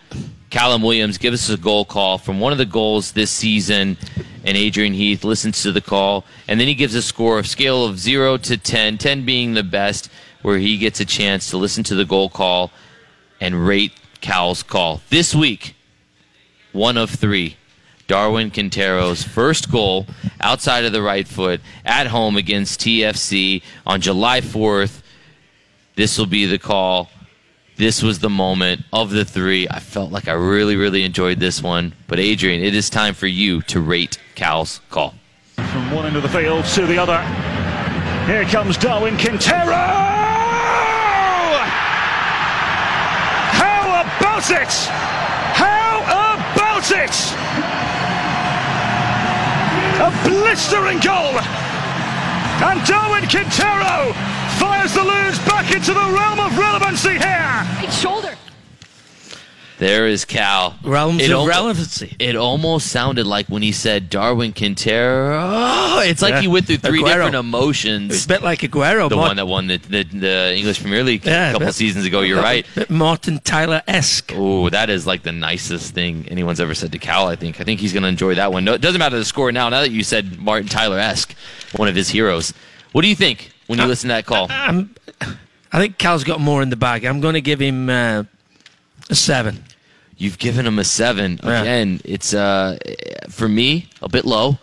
Callum 0.49 0.81
Williams 0.81 1.17
gives 1.17 1.49
us 1.49 1.57
a 1.57 1.61
goal 1.61 1.85
call 1.85 2.17
from 2.17 2.39
one 2.39 2.51
of 2.51 2.57
the 2.57 2.65
goals 2.65 3.11
this 3.11 3.31
season, 3.31 3.97
and 4.43 4.55
Adrian 4.57 4.93
Heath 4.93 5.23
listens 5.23 5.63
to 5.63 5.71
the 5.71 5.81
call, 5.81 6.23
and 6.47 6.59
then 6.59 6.67
he 6.67 6.75
gives 6.75 6.95
a 6.95 7.01
score 7.01 7.39
of 7.39 7.47
scale 7.47 7.85
of 7.85 7.99
0 7.99 8.37
to 8.37 8.57
10, 8.57 8.97
10 8.97 9.25
being 9.25 9.53
the 9.53 9.63
best, 9.63 10.09
where 10.43 10.57
he 10.57 10.77
gets 10.77 10.99
a 10.99 11.05
chance 11.05 11.49
to 11.49 11.57
listen 11.57 11.83
to 11.83 11.95
the 11.95 12.05
goal 12.05 12.29
call 12.29 12.71
and 13.41 13.67
rate 13.67 13.93
Cal's 14.21 14.63
call. 14.63 15.01
This 15.09 15.35
week, 15.35 15.75
one 16.71 16.97
of 16.97 17.09
three. 17.09 17.57
Darwin 18.07 18.51
Quintero's 18.51 19.23
first 19.23 19.71
goal 19.71 20.05
outside 20.39 20.85
of 20.85 20.93
the 20.93 21.01
right 21.01 21.27
foot 21.27 21.59
at 21.83 22.07
home 22.07 22.37
against 22.37 22.81
TFC 22.81 23.63
on 23.85 23.99
July 23.99 24.41
4th. 24.41 25.01
This 25.95 26.17
will 26.17 26.27
be 26.27 26.45
the 26.45 26.59
call. 26.59 27.09
This 27.77 28.01
was 28.01 28.19
the 28.19 28.29
moment 28.29 28.85
of 28.93 29.09
the 29.09 29.25
three. 29.25 29.67
I 29.67 29.79
felt 29.79 30.09
like 30.09 30.29
I 30.29 30.33
really, 30.33 30.77
really 30.77 31.03
enjoyed 31.03 31.39
this 31.39 31.61
one. 31.61 31.93
But 32.07 32.19
Adrian, 32.19 32.63
it 32.63 32.73
is 32.73 32.89
time 32.89 33.13
for 33.13 33.27
you 33.27 33.61
to 33.63 33.81
rate 33.81 34.17
Cal's 34.35 34.79
call. 34.89 35.13
From 35.55 35.91
one 35.91 36.05
end 36.05 36.15
of 36.15 36.23
the 36.23 36.29
field 36.29 36.63
to 36.65 36.85
the 36.85 36.97
other. 36.97 37.21
Here 38.31 38.45
comes 38.45 38.77
Darwin 38.77 39.17
Quintero! 39.17 39.75
How 43.51 44.03
about 44.07 44.49
it? 44.49 44.71
How 45.53 45.99
about 46.53 46.89
it? 46.91 47.11
A 49.99 50.11
blistering 50.29 50.99
goal! 50.99 51.39
And 52.63 52.87
Darwin 52.87 53.27
Quintero 53.27 54.34
fires 54.65 54.93
the 54.93 55.03
Loons 55.03 55.37
back 55.45 55.71
into 55.75 55.93
the 55.93 55.99
realm 55.99 56.39
of 56.39 56.57
relevancy 56.57 57.11
here! 57.11 57.19
Right 57.19 57.89
shoulder. 57.93 58.35
There 59.77 60.07
is 60.07 60.23
Cal. 60.23 60.75
Realms 60.83 61.21
It 61.21 61.25
of 61.31 61.39
al- 61.41 61.47
relevancy. 61.47 62.15
It 62.17 62.37
almost 62.37 62.87
sounded 62.87 63.27
like 63.27 63.47
when 63.47 63.61
he 63.61 63.73
said 63.73 64.09
Darwin 64.09 64.53
Quintero. 64.53 65.37
Oh, 65.37 65.99
it's 65.99 66.21
like 66.21 66.35
Yeah. 66.35 66.41
he 66.41 66.47
went 66.47 66.65
through 66.65 66.77
three 66.77 67.01
Aguero. 67.01 67.05
different 67.07 67.27
It's 67.27 67.35
a 67.35 67.39
emotions. 67.39 68.25
bit 68.25 68.41
like 68.41 68.59
Aguero. 68.61 69.09
The 69.09 69.17
Mort- 69.17 69.27
one 69.27 69.35
that 69.35 69.47
won 69.47 69.67
the, 69.67 69.77
the, 69.77 70.03
the 70.03 70.55
English 70.55 70.79
Premier 70.79 71.03
League 71.03 71.25
Yeah, 71.25 71.49
a 71.49 71.51
couple 71.51 71.67
bit- 71.67 71.75
seasons 71.75 72.05
ago. 72.05 72.21
You're 72.21 72.41
right. 72.41 72.65
bit 72.73 72.89
Martin 72.89 73.39
Tyler 73.43 73.83
esque. 73.85 74.31
Oh, 74.33 74.69
that 74.69 74.89
is 74.89 75.05
like 75.05 75.23
the 75.23 75.33
nicest 75.33 75.93
thing 75.93 76.25
anyone's 76.31 76.61
ever 76.61 76.73
said 76.73 76.93
to 76.93 76.97
Cal. 76.97 77.27
I 77.27 77.35
think. 77.35 77.59
I 77.59 77.65
think 77.65 77.81
he's 77.81 77.91
going 77.93 78.03
to 78.03 78.09
enjoy 78.09 78.33
that 78.35 78.53
one. 78.53 78.63
No, 78.63 78.73
it 78.73 78.81
doesn't 78.81 78.99
matter 78.99 79.17
the 79.19 79.25
score 79.25 79.51
now. 79.51 79.67
Now 79.69 79.81
that 79.81 79.91
you 79.91 80.03
said 80.03 80.39
Martin 80.39 80.69
Tyler 80.69 80.97
esque, 80.99 81.35
one 81.75 81.89
of 81.89 81.95
his 81.95 82.07
heroes. 82.09 82.53
What 82.93 83.01
do 83.01 83.09
you 83.09 83.15
think 83.15 83.51
when 83.67 83.79
you 83.79 83.85
listen 83.85 84.09
to 84.09 84.15
that 84.15 84.25
call? 84.25 84.47
I'm, 84.49 84.93
I 85.71 85.79
think 85.79 85.97
Cal's 85.97 86.23
got 86.23 86.39
more 86.39 86.61
in 86.61 86.69
the 86.69 86.75
bag. 86.75 87.05
I'm 87.05 87.19
going 87.21 87.33
to 87.33 87.41
give 87.41 87.59
him 87.59 87.89
uh, 87.89 88.23
a 89.09 89.15
seven. 89.15 89.63
You've 90.17 90.39
given 90.39 90.65
him 90.65 90.79
a 90.79 90.83
seven. 90.83 91.39
Yeah. 91.43 91.61
Again, 91.61 92.01
it's 92.05 92.33
uh, 92.33 92.77
for 93.29 93.49
me 93.49 93.89
a 94.01 94.09
bit 94.09 94.25
low. 94.25 94.57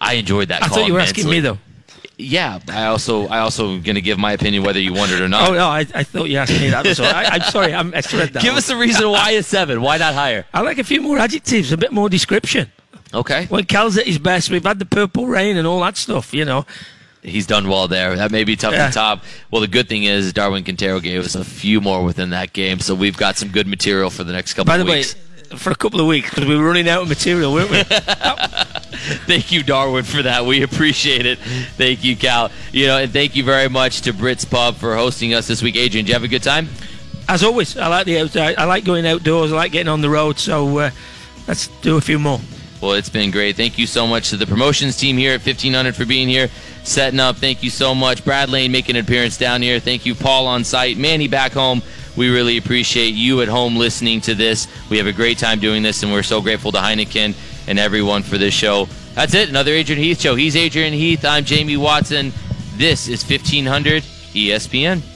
I 0.00 0.14
enjoyed 0.14 0.48
that. 0.48 0.62
I 0.62 0.68
call 0.68 0.78
thought 0.78 0.86
you 0.86 0.94
were 0.94 1.00
asking 1.00 1.28
me 1.28 1.40
though. 1.40 1.58
Yeah, 2.16 2.60
I 2.68 2.86
also 2.86 3.26
I 3.26 3.40
also 3.40 3.78
going 3.80 3.96
to 3.96 4.00
give 4.00 4.18
my 4.18 4.32
opinion 4.32 4.62
whether 4.62 4.78
you 4.78 4.92
won 4.92 5.10
it 5.10 5.20
or 5.20 5.28
not. 5.28 5.50
Oh 5.50 5.54
no, 5.54 5.66
I, 5.66 5.80
I 5.80 6.04
thought 6.04 6.28
you 6.28 6.38
asked 6.38 6.52
me 6.52 6.68
that. 6.70 6.86
So 6.96 7.04
I, 7.04 7.24
I'm 7.24 7.42
sorry, 7.42 7.74
I'm, 7.74 7.88
I 7.88 8.02
that. 8.02 8.34
Give 8.34 8.52
one. 8.52 8.58
us 8.58 8.68
a 8.70 8.76
reason 8.76 9.10
why 9.10 9.30
a 9.32 9.42
seven. 9.42 9.82
Why 9.82 9.96
not 9.96 10.14
higher? 10.14 10.46
I 10.54 10.60
like 10.60 10.78
a 10.78 10.84
few 10.84 11.00
more 11.00 11.18
adjectives, 11.18 11.72
a 11.72 11.76
bit 11.76 11.92
more 11.92 12.08
description. 12.08 12.70
Okay, 13.12 13.46
When 13.46 13.64
Cal's 13.64 13.96
at 13.96 14.06
his 14.06 14.18
best, 14.18 14.50
we've 14.50 14.64
had 14.64 14.80
the 14.80 14.84
purple 14.84 15.26
rain 15.26 15.56
and 15.56 15.66
all 15.68 15.80
that 15.80 15.96
stuff. 15.96 16.32
You 16.34 16.44
know, 16.44 16.66
he's 17.24 17.46
done 17.46 17.68
well 17.68 17.88
there. 17.88 18.14
That 18.16 18.30
may 18.30 18.44
be 18.44 18.54
tough 18.56 18.72
Yeah. 18.74 18.88
to 18.88 18.94
top. 18.94 19.24
Well, 19.50 19.60
the 19.60 19.66
good 19.68 19.88
thing 19.88 20.04
is 20.04 20.32
Darwin 20.32 20.62
Quintero 20.62 21.00
gave 21.00 21.24
us 21.24 21.34
a 21.34 21.44
few 21.44 21.80
more 21.80 22.04
within 22.04 22.30
that 22.30 22.52
game, 22.52 22.78
so 22.80 22.94
we've 22.94 23.16
got 23.16 23.36
some 23.36 23.48
good 23.48 23.66
material 23.66 24.10
for 24.10 24.22
the 24.24 24.32
next 24.32 24.54
couple 24.54 24.66
by 24.70 24.76
the 24.76 24.82
of 24.84 24.88
way, 24.88 25.02
for 25.56 25.70
a 25.70 25.74
couple 25.74 26.00
of 26.00 26.06
weeks 26.06 26.30
because 26.30 26.46
we 26.46 26.56
were 26.56 26.64
running 26.64 26.88
out 26.88 27.02
of 27.02 27.08
material, 27.08 27.52
weren't 27.52 27.70
we? 27.70 27.82
Thank 29.26 29.52
you, 29.52 29.62
Darwin, 29.62 30.04
for 30.04 30.22
that. 30.22 30.46
We 30.46 30.62
appreciate 30.62 31.26
it. 31.26 31.38
Thank 31.76 32.04
you, 32.04 32.16
Cal. 32.16 32.50
You 32.72 32.86
know, 32.86 32.98
and 32.98 33.12
thank 33.12 33.36
you 33.36 33.44
very 33.44 33.68
much 33.68 34.02
to 34.02 34.12
Brits 34.14 34.48
Pub 34.48 34.76
for 34.76 34.94
hosting 34.96 35.34
us 35.34 35.46
this 35.46 35.62
week. 35.62 35.76
Adrian, 35.76 36.04
did 36.06 36.10
you 36.10 36.14
have 36.14 36.24
a 36.24 36.28
good 36.28 36.42
time? 36.42 36.68
As 37.28 37.42
always, 37.42 37.76
I 37.76 37.88
like 37.88 38.06
the 38.06 38.18
outside. 38.18 38.54
I 38.56 38.64
like 38.64 38.84
going 38.84 39.06
outdoors. 39.06 39.52
I 39.52 39.56
like 39.56 39.72
getting 39.72 39.88
on 39.88 40.00
the 40.00 40.08
road. 40.10 40.38
So 40.38 40.78
uh, 40.78 40.90
let's 41.46 41.68
do 41.82 41.96
a 41.96 42.00
few 42.00 42.18
more. 42.18 42.40
Well, 42.84 42.92
it's 42.92 43.08
been 43.08 43.30
great. 43.30 43.56
Thank 43.56 43.78
you 43.78 43.86
so 43.86 44.06
much 44.06 44.28
to 44.28 44.36
the 44.36 44.46
promotions 44.46 44.98
team 44.98 45.16
here 45.16 45.32
at 45.32 45.40
1500 45.40 45.96
for 45.96 46.04
being 46.04 46.28
here, 46.28 46.50
setting 46.82 47.18
up. 47.18 47.36
Thank 47.36 47.62
you 47.62 47.70
so 47.70 47.94
much. 47.94 48.22
Brad 48.26 48.50
Lane 48.50 48.72
making 48.72 48.96
an 48.96 49.04
appearance 49.06 49.38
down 49.38 49.62
here. 49.62 49.80
Thank 49.80 50.04
you, 50.04 50.14
Paul 50.14 50.46
on 50.46 50.64
site. 50.64 50.98
Manny 50.98 51.26
back 51.26 51.52
home. 51.52 51.80
We 52.14 52.28
really 52.28 52.58
appreciate 52.58 53.14
you 53.14 53.40
at 53.40 53.48
home 53.48 53.76
listening 53.76 54.20
to 54.22 54.34
this. 54.34 54.68
We 54.90 54.98
have 54.98 55.06
a 55.06 55.14
great 55.14 55.38
time 55.38 55.60
doing 55.60 55.82
this, 55.82 56.02
and 56.02 56.12
we're 56.12 56.22
so 56.22 56.42
grateful 56.42 56.72
to 56.72 56.78
Heineken 56.78 57.34
and 57.66 57.78
everyone 57.78 58.22
for 58.22 58.36
this 58.36 58.52
show. 58.52 58.86
That's 59.14 59.32
it. 59.32 59.48
Another 59.48 59.72
Adrian 59.72 60.02
Heath 60.02 60.20
show. 60.20 60.34
He's 60.34 60.54
Adrian 60.54 60.92
Heath. 60.92 61.24
I'm 61.24 61.46
Jamie 61.46 61.78
Watson. 61.78 62.34
This 62.76 63.08
is 63.08 63.24
1500 63.24 64.02
ESPN. 64.02 65.13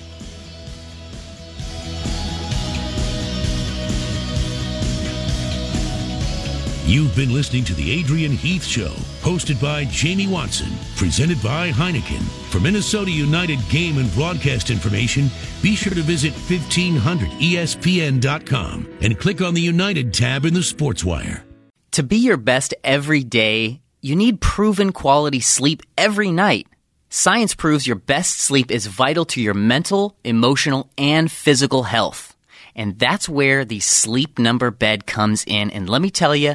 You've 6.89 7.14
been 7.14 7.34
listening 7.34 7.64
to 7.64 7.74
The 7.74 7.93
Adrian 8.01 8.32
Heath 8.32 8.64
Show, 8.64 8.95
hosted 9.20 9.61
by 9.61 9.84
Jamie 9.91 10.26
Watson, 10.26 10.72
presented 10.97 11.36
by 11.43 11.70
Heineken. 11.70 12.22
For 12.49 12.61
Minnesota 12.61 13.11
United 13.11 13.59
game 13.68 13.99
and 13.99 14.11
broadcast 14.14 14.70
information, 14.70 15.28
be 15.61 15.76
sure 15.76 15.93
to 15.93 16.01
visit 16.01 16.32
E 16.32 16.59
1500ESPN.com 16.97 18.89
and 19.03 19.20
click 19.20 19.43
on 19.43 19.53
the 19.53 19.61
United 19.61 20.14
tab 20.14 20.47
in 20.47 20.55
the 20.55 20.62
Sports 20.62 21.05
Wire. 21.05 21.45
To 21.91 22.03
be 22.03 22.16
your 22.16 22.39
best 22.39 22.72
every 22.82 23.22
day, 23.22 23.82
you 24.01 24.16
need 24.16 24.41
proven 24.41 24.91
quality 24.91 25.41
sleep 25.41 25.82
every 25.99 26.30
night. 26.30 26.68
Science 27.11 27.55
proves 27.55 27.86
your 27.86 27.97
best 27.97 28.39
sleep 28.39 28.70
is 28.70 28.86
vital 28.86 29.26
to 29.26 29.43
your 29.43 29.53
mental, 29.53 30.16
emotional, 30.24 30.89
and 30.97 31.30
physical 31.30 31.82
health. 31.82 32.34
And 32.78 32.97
that's 32.97 33.28
where 33.28 33.64
the 33.64 33.80
sleep 33.80 34.39
number 34.39 34.70
bed 34.70 35.05
comes 35.05 35.43
in. 35.49 35.72
And 35.72 35.91
let 35.91 36.01
me 36.01 36.11
tell 36.11 36.36
you, 36.36 36.55